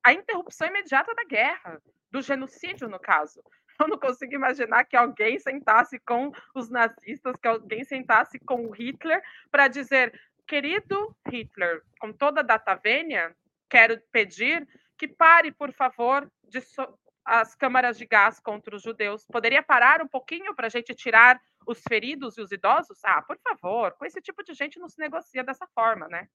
a 0.02 0.14
interrupção 0.14 0.70
imediata 0.70 1.14
da 1.14 1.26
guerra, 1.26 1.82
do 2.10 2.22
genocídio, 2.22 2.88
no 2.88 2.98
caso. 2.98 3.44
Eu 3.80 3.90
não 3.90 4.00
consigo 4.00 4.34
imaginar 4.34 4.86
que 4.86 4.96
alguém 4.96 5.38
sentasse 5.38 6.00
com 6.00 6.32
os 6.56 6.70
nazistas, 6.70 7.36
que 7.36 7.48
alguém 7.48 7.84
sentasse 7.84 8.40
com 8.40 8.66
o 8.66 8.72
Hitler 8.72 9.22
para 9.52 9.68
dizer, 9.68 10.18
querido 10.48 11.14
Hitler, 11.30 11.84
com 12.00 12.14
toda 12.14 12.40
a 12.40 12.44
data 12.44 12.74
vênia, 12.76 13.36
quero 13.70 14.01
pedir 14.11 14.68
que 14.97 15.07
pare, 15.07 15.51
por 15.51 15.72
favor, 15.72 16.30
de 16.43 16.61
so 16.61 16.88
as 17.28 17.53
câmaras 17.53 17.97
de 17.97 18.05
gás 18.05 18.39
contra 18.39 18.74
os 18.74 18.82
judeus. 18.82 19.26
Poderia 19.26 19.61
parar 19.61 20.01
um 20.01 20.07
pouquinho 20.07 20.55
para 20.55 20.68
a 20.68 20.70
gente 20.70 20.95
tirar 20.95 21.38
os 21.68 21.82
feridos 21.86 22.38
e 22.38 22.41
os 22.41 22.53
idosos? 22.53 22.99
Ah, 23.03 23.22
por 23.22 23.38
favor, 23.38 23.91
com 23.99 24.05
esse 24.05 24.22
tipo 24.22 24.41
de 24.45 24.53
gente 24.53 24.80
não 24.80 24.88
se 24.88 24.97
negocia 24.97 25.43
dessa 25.43 25.68
forma, 25.76 26.07
né? 26.07 26.26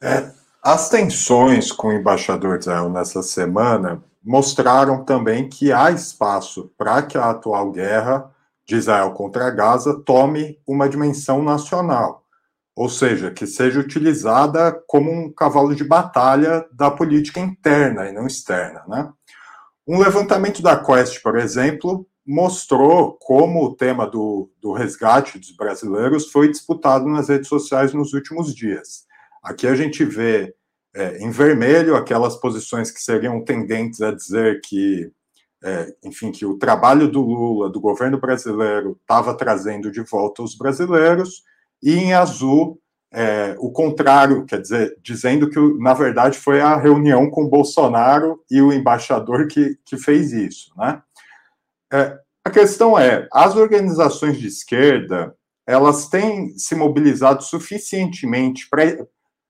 É, 0.00 0.32
as 0.62 0.88
tensões 0.88 1.72
com 1.72 1.88
o 1.88 1.92
embaixador 1.92 2.58
Israel 2.58 2.90
nessa 2.90 3.22
semana 3.22 4.04
mostraram 4.22 5.04
também 5.04 5.48
que 5.48 5.72
há 5.72 5.90
espaço 5.90 6.72
para 6.78 7.02
que 7.02 7.18
a 7.18 7.30
atual 7.30 7.72
guerra 7.72 8.32
de 8.64 8.76
Israel 8.76 9.12
contra 9.12 9.50
Gaza 9.50 10.00
tome 10.04 10.60
uma 10.66 10.88
dimensão 10.88 11.42
nacional 11.42 12.25
ou 12.76 12.90
seja, 12.90 13.30
que 13.30 13.46
seja 13.46 13.80
utilizada 13.80 14.70
como 14.86 15.10
um 15.10 15.32
cavalo 15.32 15.74
de 15.74 15.82
batalha 15.82 16.66
da 16.70 16.90
política 16.90 17.40
interna 17.40 18.06
e 18.06 18.12
não 18.12 18.26
externa. 18.26 18.84
Né? 18.86 19.10
Um 19.88 19.98
levantamento 19.98 20.60
da 20.60 20.76
Quest, 20.76 21.22
por 21.22 21.38
exemplo, 21.38 22.06
mostrou 22.24 23.16
como 23.18 23.64
o 23.64 23.74
tema 23.74 24.06
do, 24.06 24.50
do 24.60 24.72
resgate 24.72 25.38
dos 25.38 25.56
brasileiros 25.56 26.30
foi 26.30 26.50
disputado 26.50 27.06
nas 27.06 27.30
redes 27.30 27.48
sociais 27.48 27.94
nos 27.94 28.12
últimos 28.12 28.54
dias. 28.54 29.06
Aqui 29.42 29.66
a 29.66 29.74
gente 29.74 30.04
vê 30.04 30.54
é, 30.94 31.18
em 31.18 31.30
vermelho 31.30 31.96
aquelas 31.96 32.36
posições 32.36 32.90
que 32.90 33.00
seriam 33.00 33.42
tendentes 33.42 34.02
a 34.02 34.10
dizer 34.10 34.60
que, 34.62 35.10
é, 35.64 35.94
enfim, 36.04 36.30
que 36.30 36.44
o 36.44 36.58
trabalho 36.58 37.08
do 37.08 37.22
Lula, 37.22 37.70
do 37.70 37.80
governo 37.80 38.20
brasileiro, 38.20 38.98
estava 39.00 39.34
trazendo 39.34 39.90
de 39.90 40.02
volta 40.02 40.42
os 40.42 40.54
brasileiros, 40.54 41.42
e 41.82 41.94
em 41.94 42.12
azul 42.14 42.80
é, 43.12 43.56
o 43.58 43.70
contrário, 43.70 44.44
quer 44.44 44.60
dizer, 44.60 44.96
dizendo 45.02 45.48
que, 45.48 45.58
na 45.78 45.94
verdade, 45.94 46.38
foi 46.38 46.60
a 46.60 46.76
reunião 46.76 47.30
com 47.30 47.48
Bolsonaro 47.48 48.42
e 48.50 48.60
o 48.60 48.72
embaixador 48.72 49.46
que, 49.46 49.78
que 49.86 49.96
fez 49.96 50.32
isso. 50.32 50.70
Né? 50.76 51.00
É, 51.92 52.18
a 52.44 52.50
questão 52.50 52.98
é, 52.98 53.26
as 53.32 53.56
organizações 53.56 54.38
de 54.38 54.46
esquerda, 54.46 55.34
elas 55.66 56.08
têm 56.08 56.58
se 56.58 56.74
mobilizado 56.74 57.42
suficientemente 57.42 58.68
pra, 58.68 58.82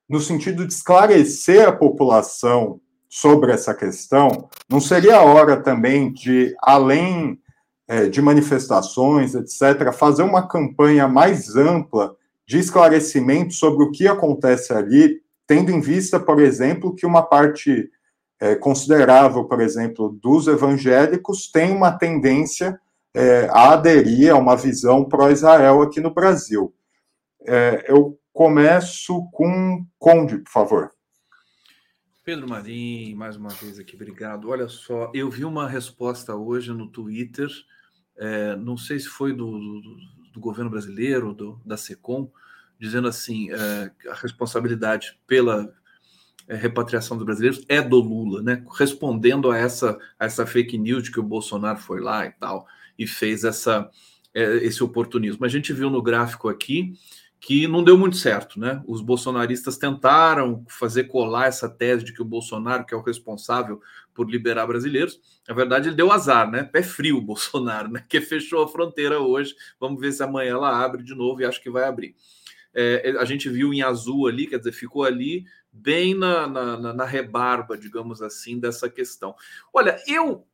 no 0.09 0.21
sentido 0.21 0.67
de 0.67 0.73
esclarecer 0.73 1.69
a 1.69 1.73
população 1.73 2.81
sobre 3.09 3.53
essa 3.53 3.75
questão, 3.75 4.49
não 4.69 4.81
seria 4.81 5.17
a 5.17 5.23
hora 5.23 5.61
também 5.61 6.13
de, 6.13 6.55
além 6.63 7.41
é, 7.89 8.09
de 8.09 8.21
manifestações, 8.21 9.35
etc., 9.35 9.93
fazer 9.93 10.23
uma 10.23 10.47
campanha 10.47 11.07
mais 11.07 11.57
ampla 11.57 12.17
de 12.47 12.59
esclarecimento 12.59 13.55
sobre 13.55 13.85
o 13.85 13.91
que 13.91 14.07
acontece 14.07 14.73
ali, 14.73 15.21
tendo 15.47 15.71
em 15.71 15.81
vista, 15.81 16.19
por 16.19 16.41
exemplo, 16.41 16.95
que 16.95 17.07
uma 17.07 17.23
parte 17.23 17.91
é, 18.41 18.55
considerável, 18.55 19.45
por 19.45 19.61
exemplo, 19.61 20.19
dos 20.23 20.47
evangélicos 20.47 21.51
tem 21.51 21.75
uma 21.75 21.93
tendência 21.93 22.79
é, 23.15 23.49
a 23.51 23.73
aderir 23.73 24.33
a 24.33 24.37
uma 24.37 24.57
visão 24.57 25.05
pró-Israel 25.05 25.83
aqui 25.83 26.01
no 26.01 26.13
Brasil. 26.13 26.75
É, 27.47 27.87
eu 27.89 28.19
começo 28.33 29.29
com 29.33 29.87
Conde, 29.99 30.39
por 30.39 30.51
favor. 30.51 30.91
Pedro 32.23 32.49
Marim, 32.49 33.15
mais 33.15 33.37
uma 33.37 33.51
vez 33.51 33.79
aqui, 33.79 33.95
obrigado. 33.95 34.51
Olha 34.51 34.69
só, 34.69 35.11
eu 35.15 35.31
vi 35.31 35.45
uma 35.45 35.69
resposta 35.69 36.35
hoje 36.35 36.73
no 36.73 36.89
Twitter, 36.91 37.49
é, 38.19 38.57
não 38.57 38.77
sei 38.77 38.99
se 38.99 39.09
foi 39.09 39.33
do, 39.33 39.51
do, 39.59 39.97
do 40.35 40.41
governo 40.41 40.71
brasileiro, 40.71 41.35
do, 41.35 41.61
da 41.65 41.77
SECOM, 41.77 42.31
dizendo 42.79 43.09
assim, 43.09 43.51
é, 43.51 43.91
a 44.11 44.15
responsabilidade 44.15 45.19
pela 45.27 45.73
é, 46.49 46.55
repatriação 46.55 47.17
dos 47.17 47.27
brasileiros 47.27 47.65
é 47.69 47.81
do 47.81 47.99
Lula, 47.99 48.43
né? 48.43 48.65
Respondendo 48.79 49.51
a 49.51 49.59
essa, 49.59 49.99
a 50.19 50.27
essa 50.27 50.47
fake 50.47 50.79
news 50.79 51.05
de 51.05 51.11
que 51.11 51.21
o 51.21 51.25
Bolsonaro 51.25 51.79
foi 51.79 52.01
lá 52.01 52.27
e 52.27 52.31
tal, 52.33 52.67
e 52.99 53.07
fez 53.07 53.45
essa, 53.45 53.91
é, 54.33 54.57
esse 54.59 54.83
oportunismo. 54.83 55.45
A 55.45 55.49
gente 55.49 55.73
viu 55.73 55.91
no 55.91 56.03
gráfico 56.03 56.49
aqui 56.49 56.95
que 57.41 57.69
não 57.69 57.85
deu 57.85 57.99
muito 57.99 58.17
certo, 58.17 58.59
né? 58.59 58.83
Os 58.87 59.01
bolsonaristas 59.01 59.77
tentaram 59.77 60.65
fazer 60.69 61.05
colar 61.05 61.47
essa 61.47 61.69
tese 61.69 62.05
de 62.05 62.13
que 62.13 62.23
o 62.23 62.25
Bolsonaro 62.25 62.85
que 62.85 62.95
é 62.95 62.97
o 62.97 63.03
responsável 63.03 63.81
por 64.17 64.29
liberar 64.29 64.67
brasileiros. 64.67 65.21
Na 65.47 65.55
verdade, 65.55 65.91
ele 65.91 65.97
deu 65.97 66.11
azar, 66.11 66.51
né? 66.51 66.65
Pé 66.65 66.83
frio 66.83 67.21
Bolsonaro, 67.23 67.91
né? 67.91 68.05
Que 68.09 68.21
fechou 68.21 68.63
a 68.63 68.69
fronteira 68.69 69.21
hoje. 69.21 69.55
Vamos 69.79 70.01
ver 70.01 70.11
se 70.13 70.23
amanhã 70.23 70.53
ela 70.53 70.83
abre 70.83 71.03
de 71.03 71.15
novo 71.15 71.43
e 71.43 71.45
acho 71.45 71.63
que 71.63 71.71
vai 71.71 71.85
abrir. 71.85 72.17
É, 72.75 73.15
a 73.19 73.25
gente 73.25 73.49
viu 73.49 73.73
em 73.73 73.83
azul 73.83 74.27
ali, 74.27 74.47
quer 74.47 74.59
dizer, 74.59 74.73
ficou 74.73 75.05
ali 75.05 75.45
bem 75.71 76.15
na, 76.15 76.47
na, 76.47 76.95
na 76.95 77.05
rebarba, 77.05 77.77
digamos 77.77 78.23
assim, 78.23 78.59
dessa 78.59 78.89
questão. 78.89 79.35
Olha, 79.73 79.99
eu 80.07 80.47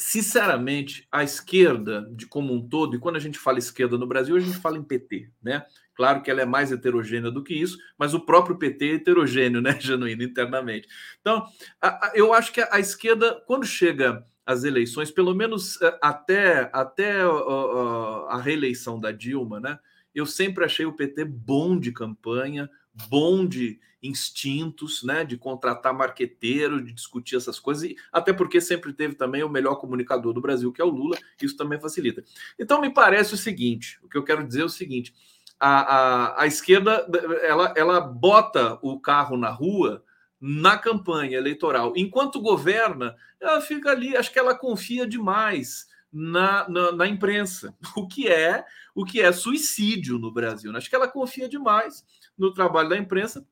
sinceramente, 0.00 1.06
a 1.12 1.22
esquerda, 1.22 2.08
de 2.12 2.26
como 2.26 2.54
um 2.54 2.66
todo, 2.66 2.96
e 2.96 2.98
quando 2.98 3.16
a 3.16 3.20
gente 3.20 3.38
fala 3.38 3.58
esquerda 3.58 3.98
no 3.98 4.06
Brasil, 4.06 4.34
a 4.34 4.40
gente 4.40 4.56
fala 4.56 4.78
em 4.78 4.82
PT, 4.82 5.30
né? 5.42 5.62
Claro 6.00 6.22
que 6.22 6.30
ela 6.30 6.40
é 6.40 6.46
mais 6.46 6.72
heterogênea 6.72 7.30
do 7.30 7.44
que 7.44 7.52
isso, 7.52 7.76
mas 7.98 8.14
o 8.14 8.20
próprio 8.20 8.56
PT 8.56 8.86
é 8.86 8.94
heterogêneo, 8.94 9.60
né, 9.60 9.78
genuíno, 9.78 10.22
internamente. 10.22 10.88
Então, 11.20 11.46
a, 11.78 12.06
a, 12.06 12.12
eu 12.14 12.32
acho 12.32 12.54
que 12.54 12.62
a, 12.62 12.70
a, 12.72 12.80
esquerda, 12.80 13.34
quando 13.46 13.66
chega 13.66 14.26
às 14.46 14.64
eleições, 14.64 15.10
pelo 15.10 15.34
menos 15.34 15.78
é, 15.82 15.98
até, 16.00 16.70
até 16.72 17.20
a 17.20 18.40
reeleição 18.42 18.98
da 18.98 19.12
Dilma, 19.12 19.60
né? 19.60 19.78
Eu 20.14 20.24
sempre 20.24 20.64
achei 20.64 20.86
o 20.86 20.94
PT 20.94 21.22
bom 21.26 21.78
de 21.78 21.92
campanha, 21.92 22.70
bom 23.10 23.46
de, 23.46 23.78
instintos, 24.02 25.02
né, 25.02 25.24
de 25.24 25.36
contratar 25.36 25.92
marqueteiro, 25.92 26.82
de 26.82 26.92
discutir 26.92 27.36
essas 27.36 27.58
coisas, 27.58 27.84
e 27.84 27.96
até 28.10 28.32
porque 28.32 28.60
sempre 28.60 28.92
teve 28.92 29.14
também 29.14 29.42
o 29.42 29.48
melhor 29.48 29.76
comunicador 29.76 30.32
do 30.32 30.40
Brasil, 30.40 30.72
que 30.72 30.80
é 30.80 30.84
o 30.84 30.88
Lula, 30.88 31.18
isso 31.40 31.56
também 31.56 31.80
facilita. 31.80 32.24
Então, 32.58 32.80
me 32.80 32.90
parece 32.90 33.34
o 33.34 33.36
seguinte: 33.36 33.98
o 34.02 34.08
que 34.08 34.16
eu 34.16 34.24
quero 34.24 34.46
dizer 34.46 34.62
é 34.62 34.64
o 34.64 34.68
seguinte. 34.68 35.14
A, 35.60 35.68
a, 35.68 36.42
a 36.42 36.46
esquerda 36.46 37.06
ela, 37.42 37.74
ela 37.76 38.00
bota 38.00 38.78
o 38.80 38.98
carro 38.98 39.36
na 39.36 39.50
rua 39.50 40.02
na 40.40 40.78
campanha 40.78 41.36
eleitoral. 41.36 41.92
Enquanto 41.94 42.40
governa, 42.40 43.14
ela 43.38 43.60
fica 43.60 43.90
ali, 43.90 44.16
acho 44.16 44.32
que 44.32 44.38
ela 44.38 44.54
confia 44.54 45.06
demais 45.06 45.86
na, 46.10 46.66
na, 46.68 46.92
na, 46.92 47.06
imprensa, 47.06 47.76
o 47.94 48.08
que 48.08 48.26
é 48.26 48.64
o 48.94 49.04
que 49.04 49.20
é 49.20 49.30
suicídio 49.32 50.18
no 50.18 50.32
Brasil. 50.32 50.72
Né? 50.72 50.78
Acho 50.78 50.88
que 50.88 50.96
ela 50.96 51.06
confia 51.06 51.48
demais 51.48 52.04
no 52.36 52.52
trabalho 52.52 52.88
da 52.88 52.96
imprensa 52.96 53.46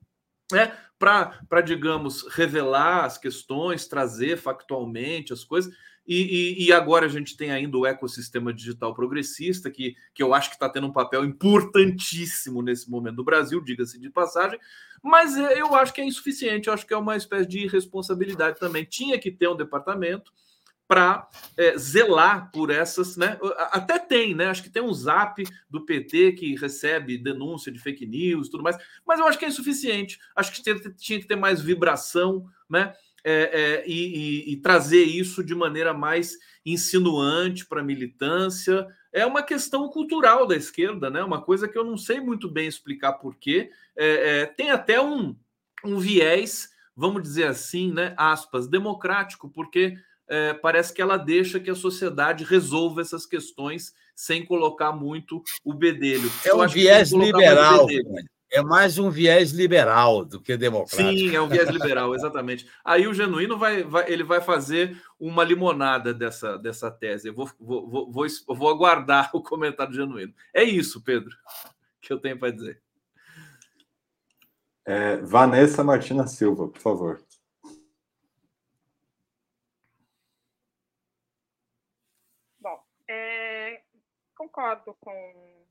né, 0.50 0.76
para, 0.98 1.60
digamos, 1.64 2.26
revelar 2.28 3.04
as 3.04 3.18
questões, 3.18 3.86
trazer 3.86 4.36
factualmente 4.36 5.32
as 5.32 5.44
coisas. 5.44 5.72
E, 6.08 6.22
e, 6.22 6.66
e, 6.66 6.72
agora 6.72 7.04
a 7.04 7.08
gente 7.08 7.36
tem 7.36 7.50
ainda 7.50 7.76
o 7.76 7.84
ecossistema 7.84 8.50
digital 8.50 8.94
progressista, 8.94 9.70
que, 9.70 9.94
que 10.14 10.22
eu 10.22 10.32
acho 10.32 10.48
que 10.48 10.56
está 10.56 10.66
tendo 10.66 10.86
um 10.86 10.92
papel 10.92 11.22
importantíssimo 11.22 12.62
nesse 12.62 12.90
momento 12.90 13.16
no 13.16 13.24
Brasil, 13.24 13.60
diga-se 13.60 14.00
de 14.00 14.08
passagem, 14.08 14.58
mas 15.02 15.36
é, 15.36 15.60
eu 15.60 15.74
acho 15.74 15.92
que 15.92 16.00
é 16.00 16.04
insuficiente, 16.04 16.68
eu 16.68 16.72
acho 16.72 16.86
que 16.86 16.94
é 16.94 16.96
uma 16.96 17.14
espécie 17.14 17.46
de 17.46 17.58
irresponsabilidade 17.58 18.58
também. 18.58 18.86
Tinha 18.86 19.18
que 19.18 19.30
ter 19.30 19.48
um 19.48 19.56
departamento 19.56 20.32
para 20.88 21.28
é, 21.54 21.76
zelar 21.76 22.50
por 22.50 22.70
essas, 22.70 23.18
né? 23.18 23.38
Até 23.70 23.98
tem, 23.98 24.34
né? 24.34 24.46
Acho 24.46 24.62
que 24.62 24.70
tem 24.70 24.82
um 24.82 24.94
zap 24.94 25.44
do 25.68 25.84
PT 25.84 26.32
que 26.32 26.56
recebe 26.56 27.18
denúncia 27.18 27.70
de 27.70 27.78
fake 27.78 28.06
news 28.06 28.48
e 28.48 28.50
tudo 28.50 28.62
mais, 28.62 28.78
mas 29.06 29.20
eu 29.20 29.26
acho 29.26 29.38
que 29.38 29.44
é 29.44 29.48
insuficiente. 29.48 30.18
Acho 30.34 30.50
que 30.50 30.62
tinha 30.96 31.20
que 31.20 31.26
ter 31.26 31.36
mais 31.36 31.60
vibração, 31.60 32.46
né? 32.68 32.94
É, 33.24 33.32
é, 33.32 33.84
e, 33.86 33.92
e, 33.92 34.52
e, 34.52 34.56
trazer 34.56 35.02
isso 35.02 35.42
de 35.42 35.54
maneira 35.54 35.92
mais 35.92 36.36
insinuante 36.64 37.66
para 37.66 37.80
a 37.80 37.84
militância. 37.84 38.86
É 39.12 39.26
uma 39.26 39.42
questão 39.42 39.88
cultural 39.88 40.46
da 40.46 40.54
esquerda, 40.54 41.10
né? 41.10 41.22
Uma 41.22 41.42
coisa 41.42 41.66
que 41.66 41.76
eu 41.76 41.84
não 41.84 41.96
sei 41.96 42.20
muito 42.20 42.48
bem 42.48 42.68
explicar 42.68 43.14
porquê. 43.14 43.70
É, 43.96 44.40
é, 44.40 44.46
tem 44.46 44.70
até 44.70 45.00
um, 45.00 45.34
um 45.84 45.98
viés, 45.98 46.70
vamos 46.94 47.22
dizer 47.22 47.44
assim, 47.44 47.92
né? 47.92 48.14
Aspas, 48.16 48.68
democrático, 48.68 49.48
porque 49.48 49.96
é, 50.28 50.54
parece 50.54 50.92
que 50.92 51.02
ela 51.02 51.16
deixa 51.16 51.58
que 51.58 51.70
a 51.70 51.74
sociedade 51.74 52.44
resolva 52.44 53.00
essas 53.00 53.26
questões 53.26 53.92
sem 54.14 54.44
colocar 54.44 54.92
muito 54.92 55.42
o 55.64 55.72
bedelho. 55.72 56.30
É 56.44 56.54
um 56.54 56.66
viés 56.66 57.12
liberal. 57.12 57.86
É 58.50 58.62
mais 58.62 58.98
um 58.98 59.10
viés 59.10 59.50
liberal 59.50 60.24
do 60.24 60.40
que 60.40 60.56
democrático. 60.56 61.18
Sim, 61.18 61.36
é 61.36 61.40
um 61.40 61.48
viés 61.48 61.68
liberal, 61.68 62.14
exatamente. 62.14 62.68
Aí 62.84 63.06
o 63.06 63.12
genuíno 63.12 63.58
vai, 63.58 63.82
vai, 63.82 64.10
ele 64.10 64.24
vai 64.24 64.40
fazer 64.40 65.00
uma 65.20 65.44
limonada 65.44 66.14
dessa, 66.14 66.56
dessa 66.58 66.90
tese. 66.90 67.28
Eu 67.28 67.34
vou, 67.34 67.50
vou, 67.60 67.90
vou, 67.90 68.10
vou, 68.10 68.56
vou 68.56 68.70
aguardar 68.70 69.30
o 69.36 69.42
comentário 69.42 69.92
do 69.92 69.96
genuíno. 69.96 70.34
É 70.54 70.62
isso, 70.62 71.02
Pedro, 71.02 71.34
que 72.00 72.12
eu 72.12 72.18
tenho 72.18 72.38
para 72.38 72.50
dizer. 72.50 72.82
É, 74.86 75.18
Vanessa 75.18 75.84
Martina 75.84 76.26
Silva, 76.26 76.68
por 76.68 76.80
favor. 76.80 77.22
concordo 84.58 84.94
com 85.00 85.64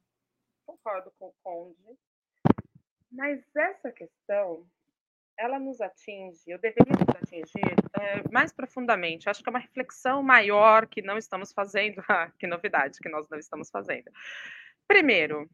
concordo 0.66 1.12
com 1.20 1.28
o 1.28 1.34
Conde, 1.44 1.98
mas 3.18 3.44
essa 3.56 3.92
questão 3.92 4.64
ela 5.40 5.60
nos 5.60 5.82
atinge, 5.82 6.42
eu 6.48 6.58
deveria 6.58 6.94
nos 6.94 7.16
atingir 7.16 7.76
é, 8.00 8.24
mais 8.32 8.52
profundamente. 8.52 9.30
Acho 9.30 9.44
que 9.44 9.50
é 9.50 9.52
uma 9.52 9.60
reflexão 9.60 10.24
maior 10.24 10.88
que 10.88 11.02
não 11.02 11.18
estamos 11.18 11.52
fazendo. 11.52 12.02
Que 12.40 12.48
novidade 12.48 13.00
que 13.00 13.10
nós 13.10 13.28
não 13.30 13.38
estamos 13.38 13.70
fazendo. 13.70 14.12
Primeiro, 14.88 15.50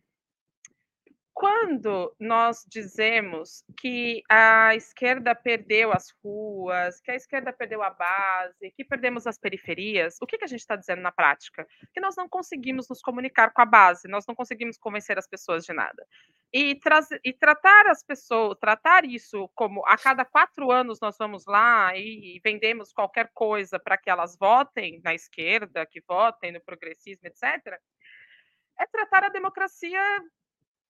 quando 1.34 2.16
nós 2.20 2.64
dizemos 2.68 3.64
que 3.80 4.22
a 4.30 4.76
esquerda 4.76 5.34
perdeu 5.34 5.92
as 5.92 6.14
ruas, 6.24 7.02
que 7.02 7.12
a 7.12 7.16
esquerda 7.16 7.52
perdeu 7.52 7.82
a 7.82 7.90
base, 7.90 8.72
que 8.76 8.86
perdemos 8.86 9.26
as 9.26 9.38
periferias, 9.40 10.18
o 10.22 10.28
que, 10.28 10.38
que 10.38 10.46
a 10.46 10.48
gente 10.48 10.60
está 10.60 10.76
dizendo 10.76 11.02
na 11.02 11.12
prática? 11.12 11.68
Que 11.92 12.00
nós 12.00 12.16
não 12.16 12.30
conseguimos 12.30 12.88
nos 12.88 13.02
comunicar 13.02 13.52
com 13.52 13.62
a 13.62 13.66
base, 13.66 14.08
nós 14.08 14.26
não 14.28 14.36
conseguimos 14.36 14.78
convencer 14.78 15.18
as 15.18 15.28
pessoas 15.28 15.66
de 15.66 15.74
nada. 15.74 16.06
E, 16.54 16.80
e 17.24 17.34
tratar 17.34 17.88
as 17.88 18.04
pessoas, 18.04 18.58
tratar 18.60 19.04
isso 19.04 19.50
como 19.56 19.84
a 19.88 19.98
cada 19.98 20.24
quatro 20.24 20.72
anos 20.72 21.00
nós 21.02 21.18
vamos 21.18 21.46
lá 21.48 21.98
e, 21.98 22.38
e 22.38 22.42
vendemos 22.44 22.94
qualquer 22.94 23.32
coisa 23.34 23.80
para 23.80 23.98
que 23.98 24.10
elas 24.10 24.38
votem 24.38 25.02
na 25.04 25.16
esquerda, 25.16 25.86
que 25.86 26.00
votem 26.08 26.52
no 26.52 26.62
progressismo, 26.62 27.28
etc., 27.28 27.80
é 28.80 28.88
tratar 28.88 29.26
a 29.26 29.30
democracia 29.30 30.02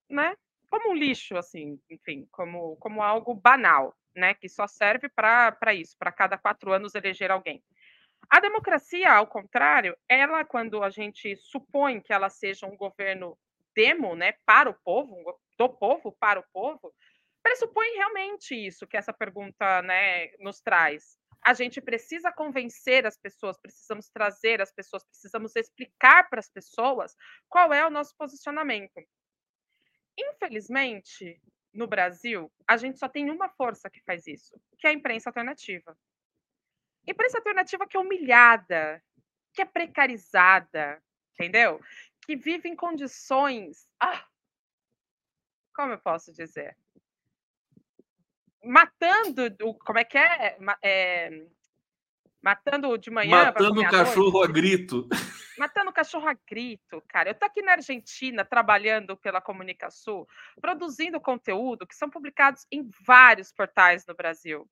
né, 0.10 0.36
como 0.70 0.92
um 0.92 0.96
lixo, 0.96 1.38
assim, 1.38 1.80
enfim, 1.90 2.28
como, 2.32 2.76
como 2.78 3.02
algo 3.02 3.34
banal, 3.36 3.96
né, 4.16 4.34
que 4.34 4.50
só 4.50 4.68
serve 4.68 5.10
para 5.10 5.74
isso, 5.74 5.96
para 5.98 6.12
cada 6.12 6.38
quatro 6.38 6.74
anos 6.74 6.96
eleger 6.96 7.32
alguém. 7.32 7.64
A 8.30 8.40
democracia, 8.40 9.12
ao 9.12 9.28
contrário, 9.28 9.96
ela, 10.10 10.44
quando 10.44 10.82
a 10.84 10.90
gente 10.90 11.36
supõe 11.36 12.02
que 12.02 12.14
ela 12.14 12.30
seja 12.30 12.66
um 12.66 12.76
governo 12.76 13.38
demo, 13.76 14.16
né, 14.16 14.34
para 14.46 14.70
o 14.70 14.74
povo, 14.84 15.16
do 15.58 15.70
povo 15.70 16.12
para 16.20 16.40
o 16.40 16.46
povo, 16.54 16.94
pressupõe 17.44 17.88
realmente 17.96 18.56
isso 18.56 18.88
que 18.88 18.98
essa 18.98 19.14
pergunta, 19.14 19.82
né, 19.82 20.30
nos 20.40 20.62
traz. 20.62 21.18
A 21.46 21.54
gente 21.54 21.82
precisa 21.82 22.32
convencer 22.32 23.06
as 23.06 23.18
pessoas, 23.18 23.60
precisamos 23.60 24.10
trazer 24.10 24.62
as 24.62 24.72
pessoas, 24.72 25.04
precisamos 25.04 25.56
explicar 25.56 26.30
para 26.30 26.40
as 26.40 26.50
pessoas 26.50 27.14
qual 27.50 27.74
é 27.74 27.86
o 27.86 27.90
nosso 27.90 28.16
posicionamento. 28.18 29.02
Infelizmente, 30.18 31.42
no 31.74 31.88
Brasil, 31.88 32.52
a 32.68 32.78
gente 32.78 33.00
só 33.00 33.08
tem 33.08 33.30
uma 33.30 33.50
força 33.50 33.90
que 33.90 34.02
faz 34.02 34.28
isso, 34.28 34.60
que 34.78 34.88
é 34.88 34.92
a 34.92 34.94
imprensa 34.94 35.30
alternativa. 35.30 35.98
Imprensa 37.08 37.38
alternativa 37.38 37.88
que 37.88 37.98
é 37.98 38.00
humilhada, 38.00 39.04
que 39.54 39.62
é 39.62 39.66
precarizada, 39.66 41.02
entendeu? 41.34 41.82
Que 42.26 42.36
vive 42.36 42.70
em 42.70 42.76
condições. 42.76 43.88
Ah, 44.00 44.26
como 45.74 45.94
eu 45.94 46.00
posso 46.00 46.32
dizer? 46.32 46.78
Matando. 48.64 49.56
Como 49.86 50.00
é 50.00 50.04
que 50.04 50.18
é? 50.18 50.58
é 50.82 51.46
Matando 52.42 52.98
de 52.98 53.10
manhã. 53.10 53.46
Matando 53.46 53.82
o 53.82 53.90
cachorro 53.90 54.44
a 54.44 54.48
grito. 54.48 55.08
Matando 55.58 55.94
cachorro 55.94 56.28
a 56.28 56.34
grito, 56.50 57.02
cara. 57.08 57.30
Eu 57.30 57.36
tô 57.36 57.46
aqui 57.46 57.62
na 57.62 57.74
Argentina 57.74 58.44
trabalhando 58.44 59.16
pela 59.18 59.42
Comunicação, 59.42 60.28
produzindo 60.60 61.22
conteúdo 61.22 61.86
que 61.86 61.96
são 61.96 62.10
publicados 62.10 62.66
em 62.72 62.90
vários 63.06 63.52
portais 63.52 64.06
no 64.06 64.16
Brasil. 64.16 64.68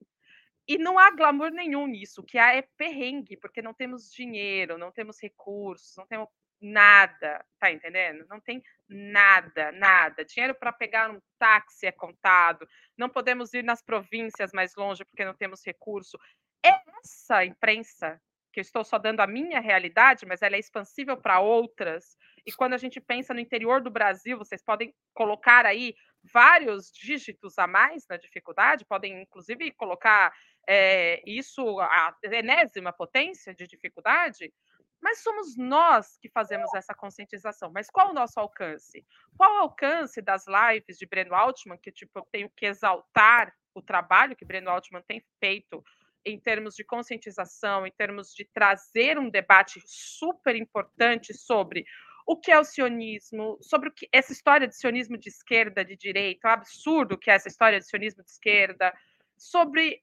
E 0.66 0.78
não 0.78 0.98
há 0.98 1.10
glamour 1.10 1.50
nenhum 1.50 1.86
nisso. 1.86 2.20
O 2.20 2.24
que 2.24 2.38
há 2.38 2.54
é 2.54 2.62
perrengue, 2.76 3.36
porque 3.36 3.62
não 3.62 3.74
temos 3.74 4.10
dinheiro, 4.10 4.78
não 4.78 4.92
temos 4.92 5.20
recursos, 5.20 5.96
não 5.96 6.06
temos 6.06 6.28
nada, 6.60 7.44
tá 7.58 7.70
entendendo? 7.72 8.24
Não 8.28 8.40
tem 8.40 8.62
nada, 8.88 9.72
nada. 9.72 10.24
Dinheiro 10.24 10.54
para 10.54 10.72
pegar 10.72 11.10
um 11.10 11.20
táxi 11.38 11.86
é 11.86 11.92
contado, 11.92 12.66
não 12.96 13.08
podemos 13.08 13.52
ir 13.52 13.64
nas 13.64 13.82
províncias 13.82 14.52
mais 14.52 14.74
longe 14.76 15.04
porque 15.04 15.24
não 15.24 15.34
temos 15.34 15.64
recurso 15.66 16.16
essa 16.62 17.44
imprensa, 17.44 18.20
que 18.52 18.60
eu 18.60 18.62
estou 18.62 18.84
só 18.84 18.98
dando 18.98 19.20
a 19.20 19.26
minha 19.26 19.60
realidade, 19.60 20.26
mas 20.26 20.42
ela 20.42 20.56
é 20.56 20.58
expansível 20.58 21.16
para 21.16 21.40
outras, 21.40 22.16
e 22.46 22.52
quando 22.52 22.74
a 22.74 22.78
gente 22.78 23.00
pensa 23.00 23.32
no 23.32 23.40
interior 23.40 23.80
do 23.80 23.90
Brasil, 23.90 24.36
vocês 24.36 24.62
podem 24.62 24.94
colocar 25.14 25.64
aí 25.64 25.94
vários 26.22 26.90
dígitos 26.92 27.58
a 27.58 27.66
mais 27.66 28.06
na 28.08 28.16
dificuldade, 28.16 28.84
podem 28.84 29.22
inclusive 29.22 29.70
colocar 29.72 30.32
é, 30.68 31.22
isso 31.26 31.80
a 31.80 32.16
enésima 32.24 32.92
potência 32.92 33.54
de 33.54 33.66
dificuldade, 33.66 34.52
mas 35.00 35.20
somos 35.20 35.56
nós 35.56 36.16
que 36.18 36.28
fazemos 36.28 36.72
essa 36.74 36.94
conscientização. 36.94 37.72
Mas 37.72 37.90
qual 37.90 38.10
o 38.10 38.14
nosso 38.14 38.38
alcance? 38.38 39.04
Qual 39.36 39.52
o 39.56 39.58
alcance 39.58 40.22
das 40.22 40.44
lives 40.46 40.96
de 40.96 41.06
Breno 41.06 41.34
Altman, 41.34 41.76
que 41.76 41.90
tipo, 41.90 42.20
eu 42.20 42.26
tenho 42.30 42.48
que 42.50 42.66
exaltar 42.66 43.52
o 43.74 43.82
trabalho 43.82 44.36
que 44.36 44.44
Breno 44.44 44.70
Altman 44.70 45.02
tem 45.02 45.20
feito 45.40 45.82
em 46.24 46.38
termos 46.38 46.74
de 46.74 46.84
conscientização, 46.84 47.86
em 47.86 47.90
termos 47.90 48.34
de 48.34 48.44
trazer 48.52 49.18
um 49.18 49.28
debate 49.28 49.80
super 49.86 50.54
importante 50.56 51.34
sobre 51.34 51.84
o 52.26 52.36
que 52.36 52.52
é 52.52 52.58
o 52.58 52.64
sionismo, 52.64 53.58
sobre 53.60 53.88
o 53.88 53.92
que 53.92 54.08
essa 54.12 54.32
história 54.32 54.68
de 54.68 54.76
sionismo 54.76 55.18
de 55.18 55.28
esquerda, 55.28 55.84
de 55.84 55.96
direita, 55.96 56.48
o 56.48 56.52
absurdo 56.52 57.18
que 57.18 57.30
é 57.30 57.34
essa 57.34 57.48
história 57.48 57.80
de 57.80 57.86
sionismo 57.86 58.22
de 58.22 58.30
esquerda, 58.30 58.92
sobre, 59.36 60.00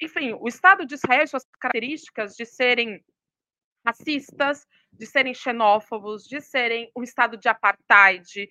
enfim, 0.00 0.32
o 0.40 0.46
Estado 0.46 0.86
de 0.86 0.94
Israel 0.94 1.24
e 1.24 1.28
suas 1.28 1.44
características 1.60 2.34
de 2.36 2.46
serem 2.46 3.04
racistas, 3.84 4.66
de 4.92 5.06
serem 5.06 5.34
xenófobos, 5.34 6.24
de 6.24 6.40
serem 6.40 6.90
um 6.96 7.02
Estado 7.02 7.36
de 7.36 7.48
apartheid, 7.48 8.48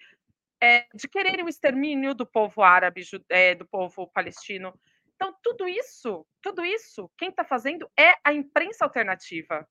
é, 0.61 0.85
de 0.93 1.07
quererem 1.07 1.45
o 1.45 1.49
extermínio 1.49 2.13
do 2.13 2.25
povo 2.25 2.61
árabe, 2.61 3.03
é, 3.29 3.55
do 3.55 3.65
povo 3.65 4.07
palestino. 4.07 4.77
Então, 5.17 5.35
tudo 5.41 5.67
isso, 5.67 6.25
tudo 6.43 6.63
isso, 6.63 7.11
quem 7.17 7.29
está 7.29 7.43
fazendo 7.43 7.89
é 7.99 8.13
a 8.23 8.31
imprensa 8.31 8.85
alternativa. 8.85 9.67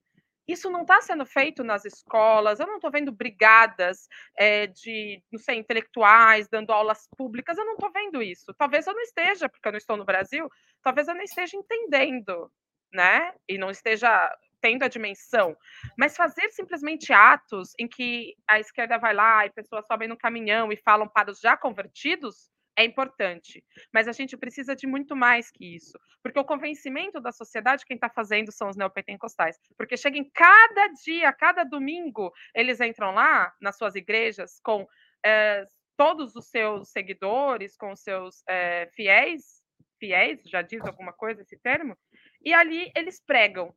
Isso 0.47 0.71
não 0.71 0.83
está 0.83 1.01
sendo 1.01 1.25
feito 1.25 1.65
nas 1.65 1.85
escolas, 1.85 2.61
eu 2.61 2.67
não 2.67 2.77
estou 2.77 2.91
vendo 2.91 3.11
brigadas 3.11 4.09
é, 4.37 4.67
de, 4.67 5.23
não 5.33 5.39
sei, 5.39 5.57
intelectuais 5.57 6.49
dando 6.49 6.73
aulas 6.73 7.09
públicas, 7.17 7.59
eu 7.59 7.65
não 7.65 7.75
estou 7.75 7.91
vendo 7.93 8.23
isso. 8.23 8.53
Talvez 8.55 8.87
eu 8.87 8.95
não 8.95 9.01
esteja, 9.03 9.49
porque 9.49 9.67
eu 9.67 9.73
não 9.73 9.79
estou 9.79 9.97
no 9.97 10.05
Brasil, 10.05 10.49
talvez 10.83 11.09
eu 11.09 11.15
não 11.15 11.23
esteja 11.23 11.57
entendendo, 11.57 12.51
né? 12.93 13.33
E 13.49 13.57
não 13.59 13.71
esteja 13.71 14.33
tendo 14.61 14.85
a 14.85 14.89
dimensão, 14.89 15.57
mas 15.97 16.17
fazer 16.17 16.49
simplesmente 16.51 17.13
atos 17.13 17.73
em 17.79 17.87
que 17.87 18.35
a 18.49 18.59
esquerda 18.59 18.99
vai 18.99 19.15
lá 19.15 19.47
e 19.47 19.51
pessoas 19.51 19.87
sobem 19.87 20.09
no 20.09 20.17
caminhão 20.17 20.73
e 20.73 20.77
falam 20.77 21.09
para 21.09 21.31
os 21.31 21.41
já 21.41 21.57
convertidos 21.57 22.51
é 22.77 22.85
importante, 22.85 23.65
mas 23.93 24.07
a 24.07 24.13
gente 24.13 24.37
precisa 24.37 24.77
de 24.77 24.87
muito 24.87 25.17
mais 25.17 25.51
que 25.51 25.75
isso, 25.75 25.99
porque 26.23 26.39
o 26.39 26.45
convencimento 26.45 27.21
da 27.21 27.33
sociedade 27.33 27.85
quem 27.87 27.95
está 27.95 28.11
fazendo 28.11 28.53
são 28.53 28.69
os 28.69 28.77
neopentecostais, 28.77 29.59
porque 29.77 29.97
chega 29.97 30.19
em 30.19 30.31
cada 30.31 30.89
dia, 30.89 31.33
cada 31.33 31.65
domingo, 31.65 32.33
eles 32.55 32.81
entram 32.81 33.13
lá 33.13 33.53
nas 33.61 33.79
suas 33.79 33.95
igrejas 33.95 34.61
com 34.63 34.87
é, 35.25 35.65
todos 35.97 36.37
os 36.37 36.51
seus 36.51 36.91
seguidores, 36.91 37.77
com 37.77 37.93
os 37.93 38.01
seus 38.01 38.43
é, 38.47 38.91
fiéis, 38.95 39.63
fiéis, 39.99 40.43
já 40.45 40.61
diz 40.61 40.85
alguma 40.85 41.13
coisa 41.13 41.41
esse 41.41 41.59
termo, 41.59 41.97
e 42.45 42.53
ali 42.53 42.93
eles 42.95 43.21
pregam 43.25 43.75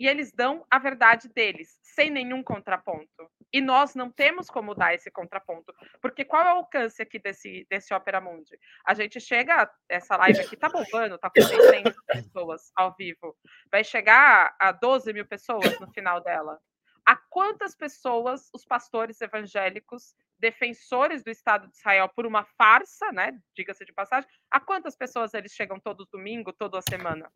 e 0.00 0.08
eles 0.08 0.32
dão 0.32 0.66
a 0.70 0.78
verdade 0.78 1.28
deles, 1.28 1.78
sem 1.82 2.08
nenhum 2.08 2.42
contraponto. 2.42 3.30
E 3.52 3.60
nós 3.60 3.94
não 3.94 4.10
temos 4.10 4.48
como 4.48 4.74
dar 4.74 4.94
esse 4.94 5.10
contraponto, 5.10 5.74
porque 6.00 6.24
qual 6.24 6.42
é 6.42 6.54
o 6.54 6.56
alcance 6.56 7.02
aqui 7.02 7.18
desse, 7.18 7.66
desse 7.68 7.92
Opera 7.92 8.18
Mundi? 8.18 8.58
A 8.86 8.94
gente 8.94 9.20
chega, 9.20 9.70
essa 9.90 10.16
live 10.16 10.40
aqui 10.40 10.56
tá 10.56 10.70
bombando, 10.70 11.18
tá 11.18 11.28
com 11.28 11.42
600 11.42 11.94
pessoas 12.06 12.72
ao 12.74 12.94
vivo, 12.96 13.36
vai 13.70 13.84
chegar 13.84 14.56
a 14.58 14.72
12 14.72 15.12
mil 15.12 15.26
pessoas 15.26 15.78
no 15.78 15.92
final 15.92 16.22
dela. 16.22 16.58
A 17.04 17.16
quantas 17.28 17.74
pessoas 17.74 18.48
os 18.54 18.64
pastores 18.64 19.20
evangélicos, 19.20 20.14
defensores 20.38 21.22
do 21.22 21.30
Estado 21.30 21.68
de 21.68 21.76
Israel 21.76 22.08
por 22.08 22.24
uma 22.24 22.44
farsa, 22.56 23.12
né, 23.12 23.38
diga-se 23.54 23.84
de 23.84 23.92
passagem, 23.92 24.30
a 24.50 24.60
quantas 24.60 24.96
pessoas 24.96 25.34
eles 25.34 25.52
chegam 25.52 25.78
todo 25.78 26.08
domingo, 26.10 26.54
toda 26.54 26.80
semana? 26.80 27.30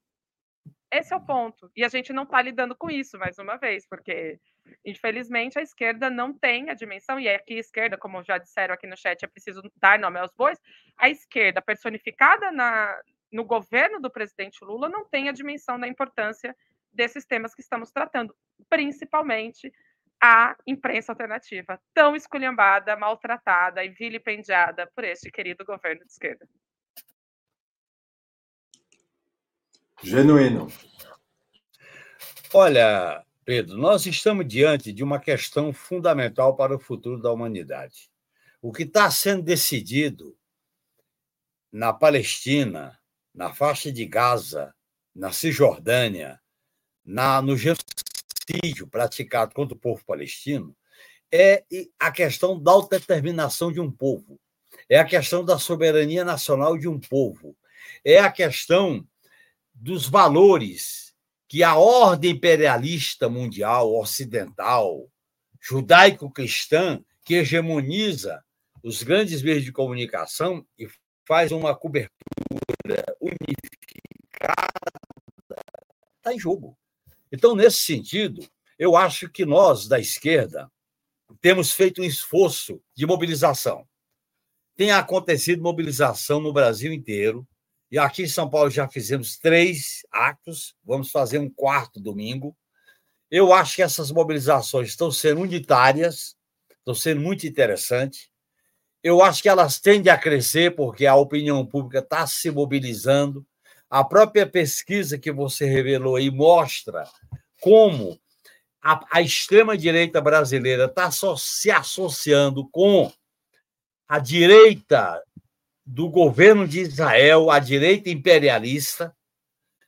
Esse 0.90 1.12
é 1.12 1.16
o 1.16 1.20
ponto. 1.20 1.70
E 1.74 1.84
a 1.84 1.88
gente 1.88 2.12
não 2.12 2.22
está 2.22 2.40
lidando 2.40 2.76
com 2.76 2.88
isso, 2.88 3.18
mais 3.18 3.36
uma 3.38 3.56
vez, 3.56 3.84
porque, 3.88 4.38
infelizmente, 4.84 5.58
a 5.58 5.62
esquerda 5.62 6.08
não 6.08 6.32
tem 6.32 6.70
a 6.70 6.74
dimensão, 6.74 7.18
e 7.18 7.28
aqui 7.28 7.56
a 7.56 7.60
esquerda, 7.60 7.98
como 7.98 8.22
já 8.22 8.38
disseram 8.38 8.74
aqui 8.74 8.86
no 8.86 8.96
chat, 8.96 9.24
é 9.24 9.26
preciso 9.26 9.60
dar 9.76 9.98
nome 9.98 10.20
aos 10.20 10.32
bois, 10.32 10.58
a 10.96 11.10
esquerda 11.10 11.60
personificada 11.60 12.52
na, 12.52 12.96
no 13.32 13.44
governo 13.44 14.00
do 14.00 14.10
presidente 14.10 14.64
Lula 14.64 14.88
não 14.88 15.04
tem 15.04 15.28
a 15.28 15.32
dimensão 15.32 15.80
da 15.80 15.88
importância 15.88 16.54
desses 16.92 17.26
temas 17.26 17.54
que 17.54 17.62
estamos 17.62 17.90
tratando, 17.90 18.32
principalmente 18.70 19.72
a 20.22 20.56
imprensa 20.64 21.10
alternativa, 21.10 21.80
tão 21.92 22.14
esculhambada, 22.14 22.96
maltratada 22.96 23.84
e 23.84 23.88
vilipendiada 23.88 24.88
por 24.94 25.02
este 25.02 25.28
querido 25.30 25.64
governo 25.64 26.04
de 26.04 26.12
esquerda. 26.12 26.46
Genuíno. 30.02 30.68
Olha, 32.52 33.24
Pedro, 33.44 33.76
nós 33.76 34.06
estamos 34.06 34.46
diante 34.46 34.92
de 34.92 35.02
uma 35.02 35.18
questão 35.18 35.72
fundamental 35.72 36.56
para 36.56 36.74
o 36.74 36.78
futuro 36.78 37.20
da 37.20 37.32
humanidade. 37.32 38.10
O 38.62 38.72
que 38.72 38.84
está 38.84 39.10
sendo 39.10 39.42
decidido 39.42 40.36
na 41.70 41.92
Palestina, 41.92 42.98
na 43.34 43.52
faixa 43.52 43.90
de 43.90 44.06
Gaza, 44.06 44.74
na 45.14 45.32
Cisjordânia, 45.32 46.40
na, 47.04 47.42
no 47.42 47.56
genocídio 47.56 48.86
praticado 48.90 49.54
contra 49.54 49.76
o 49.76 49.80
povo 49.80 50.04
palestino, 50.04 50.76
é 51.32 51.64
a 51.98 52.12
questão 52.12 52.58
da 52.58 52.70
autodeterminação 52.70 53.72
de 53.72 53.80
um 53.80 53.90
povo, 53.90 54.38
é 54.88 54.98
a 54.98 55.04
questão 55.04 55.44
da 55.44 55.58
soberania 55.58 56.24
nacional 56.24 56.78
de 56.78 56.88
um 56.88 56.98
povo, 57.00 57.56
é 58.04 58.18
a 58.18 58.30
questão 58.30 59.06
dos 59.74 60.08
valores 60.08 61.14
que 61.48 61.62
a 61.62 61.76
ordem 61.76 62.32
imperialista 62.32 63.28
mundial 63.28 63.94
ocidental, 63.94 65.10
judaico-cristã, 65.60 67.02
que 67.24 67.34
hegemoniza 67.34 68.42
os 68.82 69.02
grandes 69.02 69.42
meios 69.42 69.64
de 69.64 69.72
comunicação 69.72 70.66
e 70.78 70.88
faz 71.26 71.52
uma 71.52 71.74
cobertura 71.74 72.10
unificada, 73.20 74.80
está 76.18 76.34
em 76.34 76.38
jogo. 76.38 76.76
Então, 77.32 77.56
nesse 77.56 77.78
sentido, 77.78 78.46
eu 78.78 78.96
acho 78.96 79.28
que 79.28 79.44
nós, 79.44 79.88
da 79.88 79.98
esquerda, 79.98 80.70
temos 81.40 81.72
feito 81.72 82.02
um 82.02 82.04
esforço 82.04 82.80
de 82.94 83.06
mobilização. 83.06 83.86
Tem 84.76 84.90
acontecido 84.90 85.62
mobilização 85.62 86.40
no 86.40 86.52
Brasil 86.52 86.92
inteiro, 86.92 87.46
e 87.94 87.98
aqui 88.00 88.24
em 88.24 88.26
São 88.26 88.50
Paulo 88.50 88.68
já 88.70 88.88
fizemos 88.88 89.38
três 89.38 90.04
atos, 90.10 90.74
vamos 90.84 91.12
fazer 91.12 91.38
um 91.38 91.48
quarto 91.48 92.00
domingo. 92.00 92.52
Eu 93.30 93.52
acho 93.52 93.76
que 93.76 93.82
essas 93.82 94.10
mobilizações 94.10 94.88
estão 94.88 95.12
sendo 95.12 95.42
unitárias, 95.42 96.34
estão 96.76 96.92
sendo 96.92 97.20
muito 97.20 97.46
interessantes. 97.46 98.28
Eu 99.00 99.22
acho 99.22 99.40
que 99.40 99.48
elas 99.48 99.78
tendem 99.78 100.12
a 100.12 100.18
crescer 100.18 100.74
porque 100.74 101.06
a 101.06 101.14
opinião 101.14 101.64
pública 101.64 102.00
está 102.00 102.26
se 102.26 102.50
mobilizando. 102.50 103.46
A 103.88 104.02
própria 104.02 104.44
pesquisa 104.44 105.16
que 105.16 105.30
você 105.30 105.64
revelou 105.64 106.16
aí 106.16 106.32
mostra 106.32 107.08
como 107.60 108.18
a, 108.82 109.06
a 109.12 109.22
extrema-direita 109.22 110.20
brasileira 110.20 110.86
está 110.86 111.12
se 111.12 111.70
associando 111.70 112.68
com 112.70 113.12
a 114.08 114.18
direita 114.18 115.22
do 115.86 116.08
governo 116.08 116.66
de 116.66 116.80
Israel, 116.80 117.50
a 117.50 117.58
direita 117.58 118.08
imperialista, 118.08 119.14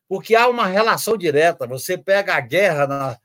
porque 0.08 0.34
há 0.34 0.48
uma 0.48 0.66
relação 0.66 1.16
direta. 1.16 1.66
Você 1.66 1.96
pega 1.96 2.34
a 2.34 2.40
guerra 2.40 2.86
na, 2.86 3.18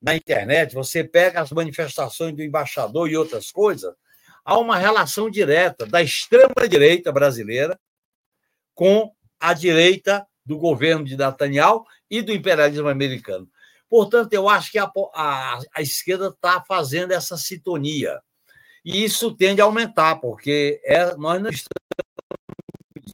na 0.00 0.14
internet, 0.14 0.74
você 0.74 1.02
pega 1.02 1.40
as 1.40 1.50
manifestações 1.50 2.34
do 2.34 2.42
embaixador 2.42 3.08
e 3.08 3.16
outras 3.16 3.50
coisas, 3.50 3.94
há 4.44 4.58
uma 4.58 4.76
relação 4.76 5.30
direta 5.30 5.86
da 5.86 6.02
extrema-direita 6.02 7.12
brasileira 7.12 7.78
com 8.74 9.12
a 9.38 9.54
direita 9.54 10.26
do 10.44 10.58
governo 10.58 11.04
de 11.04 11.16
Netanyahu 11.16 11.84
e 12.10 12.20
do 12.20 12.32
imperialismo 12.32 12.88
americano. 12.88 13.48
Portanto, 13.88 14.32
eu 14.32 14.48
acho 14.48 14.72
que 14.72 14.78
a, 14.78 14.90
a, 15.14 15.60
a 15.74 15.82
esquerda 15.82 16.28
está 16.28 16.62
fazendo 16.66 17.12
essa 17.12 17.36
sintonia. 17.36 18.20
E 18.84 19.04
isso 19.04 19.34
tende 19.34 19.60
a 19.60 19.64
aumentar, 19.64 20.16
porque 20.16 20.80
é, 20.84 21.14
nós 21.16 21.40
não 21.40 21.50
estamos 21.50 21.72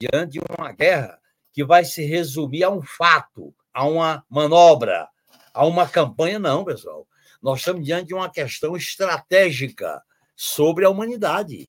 diante 0.00 0.32
de 0.32 0.40
uma 0.58 0.72
guerra 0.72 1.18
que 1.52 1.64
vai 1.64 1.84
se 1.84 2.04
resumir 2.04 2.64
a 2.64 2.70
um 2.70 2.80
fato, 2.82 3.54
a 3.72 3.84
uma 3.86 4.24
manobra, 4.30 5.08
a 5.52 5.66
uma 5.66 5.86
campanha, 5.86 6.38
não, 6.38 6.64
pessoal. 6.64 7.06
Nós 7.42 7.60
estamos 7.60 7.84
diante 7.84 8.08
de 8.08 8.14
uma 8.14 8.30
questão 8.30 8.76
estratégica 8.76 10.02
sobre 10.34 10.84
a 10.84 10.90
humanidade, 10.90 11.68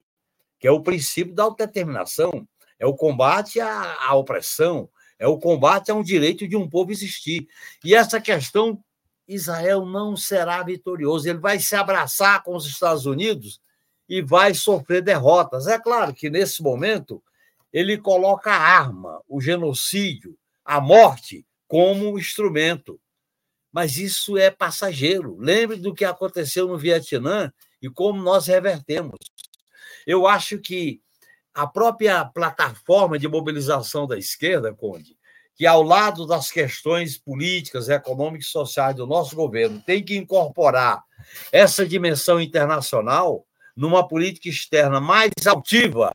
que 0.59 0.67
é 0.67 0.71
o 0.71 0.81
princípio 0.81 1.33
da 1.33 1.43
autodeterminação, 1.43 2.47
é 2.79 2.85
o 2.85 2.95
combate 2.95 3.59
à, 3.59 3.97
à 4.07 4.15
opressão, 4.15 4.89
é 5.17 5.27
o 5.27 5.37
combate 5.37 5.91
a 5.91 5.95
um 5.95 6.03
direito 6.03 6.47
de 6.47 6.55
um 6.55 6.69
povo 6.69 6.91
existir. 6.91 7.47
E 7.83 7.93
essa 7.93 8.21
questão, 8.21 8.81
Israel 9.27 9.85
não 9.85 10.15
será 10.15 10.63
vitorioso, 10.63 11.27
ele 11.27 11.39
vai 11.39 11.59
se 11.59 11.75
abraçar 11.75 12.41
com 12.43 12.55
os 12.55 12.65
Estados 12.65 13.05
Unidos 13.05 13.59
e 14.09 14.21
vai 14.21 14.55
sofrer 14.55 15.03
derrotas. 15.03 15.67
É 15.67 15.77
claro 15.77 16.13
que 16.13 16.29
nesse 16.29 16.63
momento 16.63 17.23
ele 17.71 17.97
coloca 17.97 18.51
a 18.51 18.59
arma, 18.59 19.21
o 19.27 19.39
genocídio, 19.39 20.35
a 20.65 20.81
morte 20.81 21.45
como 21.67 22.17
instrumento. 22.17 22.99
Mas 23.71 23.97
isso 23.97 24.35
é 24.35 24.49
passageiro. 24.49 25.37
Lembre 25.37 25.77
do 25.77 25.93
que 25.93 26.03
aconteceu 26.03 26.67
no 26.67 26.77
Vietnã 26.77 27.53
e 27.79 27.87
como 27.87 28.21
nós 28.23 28.47
revertemos. 28.47 29.15
Eu 30.07 30.25
acho 30.25 30.57
que 30.57 30.99
a 31.53 31.67
própria 31.67 32.25
plataforma 32.25 33.19
de 33.19 33.27
mobilização 33.27 34.07
da 34.07 34.17
esquerda, 34.17 34.73
Conde, 34.73 35.15
que 35.53 35.67
ao 35.67 35.83
lado 35.83 36.25
das 36.25 36.49
questões 36.49 37.17
políticas, 37.17 37.89
econômicas 37.89 38.47
e 38.47 38.51
sociais 38.51 38.95
do 38.95 39.05
nosso 39.05 39.35
governo, 39.35 39.79
tem 39.85 40.03
que 40.03 40.17
incorporar 40.17 41.03
essa 41.51 41.85
dimensão 41.85 42.41
internacional 42.41 43.45
numa 43.79 44.05
política 44.05 44.49
externa 44.49 44.99
mais 44.99 45.31
altiva, 45.47 46.11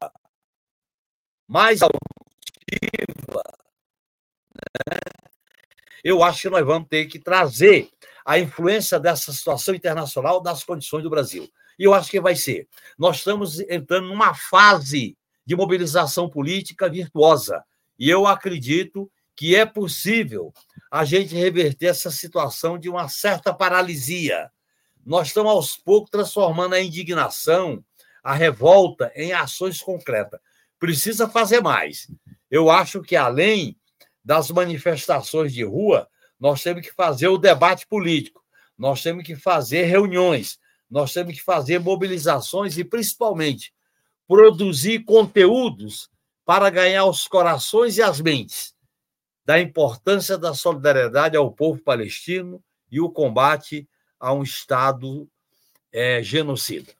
mais 1.48 1.80
altiva, 1.80 3.42
né? 4.54 4.98
eu 6.04 6.22
acho 6.22 6.42
que 6.42 6.50
nós 6.50 6.66
vamos 6.66 6.86
ter 6.90 7.06
que 7.06 7.18
trazer 7.18 7.88
a 8.22 8.38
influência 8.38 9.00
dessa 9.00 9.32
situação 9.32 9.74
internacional 9.74 10.42
das 10.42 10.62
condições 10.62 11.02
do 11.02 11.08
Brasil. 11.08 11.50
e 11.78 11.84
eu 11.84 11.94
acho 11.94 12.10
que 12.10 12.20
vai 12.20 12.36
ser. 12.36 12.68
Nós 12.98 13.16
estamos 13.16 13.58
entrando 13.60 14.08
numa 14.08 14.34
fase 14.34 15.16
de 15.46 15.56
mobilização 15.56 16.28
política 16.28 16.86
virtuosa, 16.86 17.64
e 17.98 18.10
eu 18.10 18.26
acredito 18.26 19.10
que 19.34 19.56
é 19.56 19.64
possível 19.64 20.52
a 20.90 21.02
gente 21.06 21.34
reverter 21.34 21.86
essa 21.86 22.10
situação 22.10 22.78
de 22.78 22.90
uma 22.90 23.08
certa 23.08 23.54
paralisia. 23.54 24.50
Nós 25.04 25.28
estamos 25.28 25.50
aos 25.50 25.76
poucos 25.76 26.10
transformando 26.10 26.74
a 26.74 26.80
indignação, 26.80 27.84
a 28.22 28.34
revolta 28.34 29.12
em 29.14 29.32
ações 29.32 29.80
concretas. 29.82 30.40
Precisa 30.78 31.28
fazer 31.28 31.60
mais. 31.60 32.10
Eu 32.50 32.70
acho 32.70 33.02
que 33.02 33.14
além 33.14 33.76
das 34.24 34.50
manifestações 34.50 35.52
de 35.52 35.62
rua, 35.62 36.08
nós 36.40 36.62
temos 36.62 36.82
que 36.82 36.92
fazer 36.92 37.28
o 37.28 37.38
debate 37.38 37.86
político, 37.86 38.42
nós 38.76 39.02
temos 39.02 39.24
que 39.24 39.36
fazer 39.36 39.84
reuniões, 39.84 40.58
nós 40.90 41.12
temos 41.12 41.34
que 41.34 41.42
fazer 41.42 41.78
mobilizações 41.78 42.78
e, 42.78 42.84
principalmente, 42.84 43.72
produzir 44.26 45.04
conteúdos 45.04 46.08
para 46.44 46.70
ganhar 46.70 47.04
os 47.04 47.28
corações 47.28 47.98
e 47.98 48.02
as 48.02 48.20
mentes 48.20 48.74
da 49.44 49.60
importância 49.60 50.38
da 50.38 50.54
solidariedade 50.54 51.36
ao 51.36 51.52
povo 51.52 51.82
palestino 51.82 52.62
e 52.90 53.00
o 53.00 53.10
combate 53.10 53.86
a 54.24 54.32
um 54.32 54.42
Estado 54.42 55.28
é, 55.92 56.22
genocida. 56.22 56.90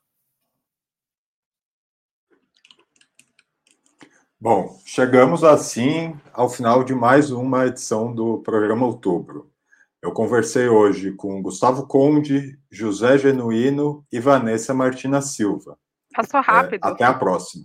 Bom, 4.38 4.78
chegamos 4.84 5.42
assim 5.42 6.14
ao 6.34 6.50
final 6.50 6.84
de 6.84 6.94
mais 6.94 7.30
uma 7.30 7.64
edição 7.64 8.14
do 8.14 8.42
programa 8.42 8.84
Outubro. 8.84 9.50
Eu 10.02 10.12
conversei 10.12 10.68
hoje 10.68 11.12
com 11.12 11.40
Gustavo 11.40 11.86
Conde, 11.86 12.58
José 12.70 13.16
Genuíno 13.16 14.04
e 14.12 14.20
Vanessa 14.20 14.74
Martina 14.74 15.22
Silva. 15.22 15.78
Passou 16.14 16.42
rápido. 16.42 16.86
É, 16.86 16.90
até 16.90 17.04
a 17.04 17.14
próxima. 17.14 17.64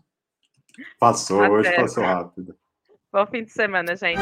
Passou, 0.97 1.43
até. 1.43 1.51
hoje 1.51 1.76
passou 1.76 2.03
rápido. 2.05 2.55
Bom 3.12 3.28
fim 3.28 3.43
de 3.43 3.51
semana, 3.51 3.93
gente. 3.97 4.22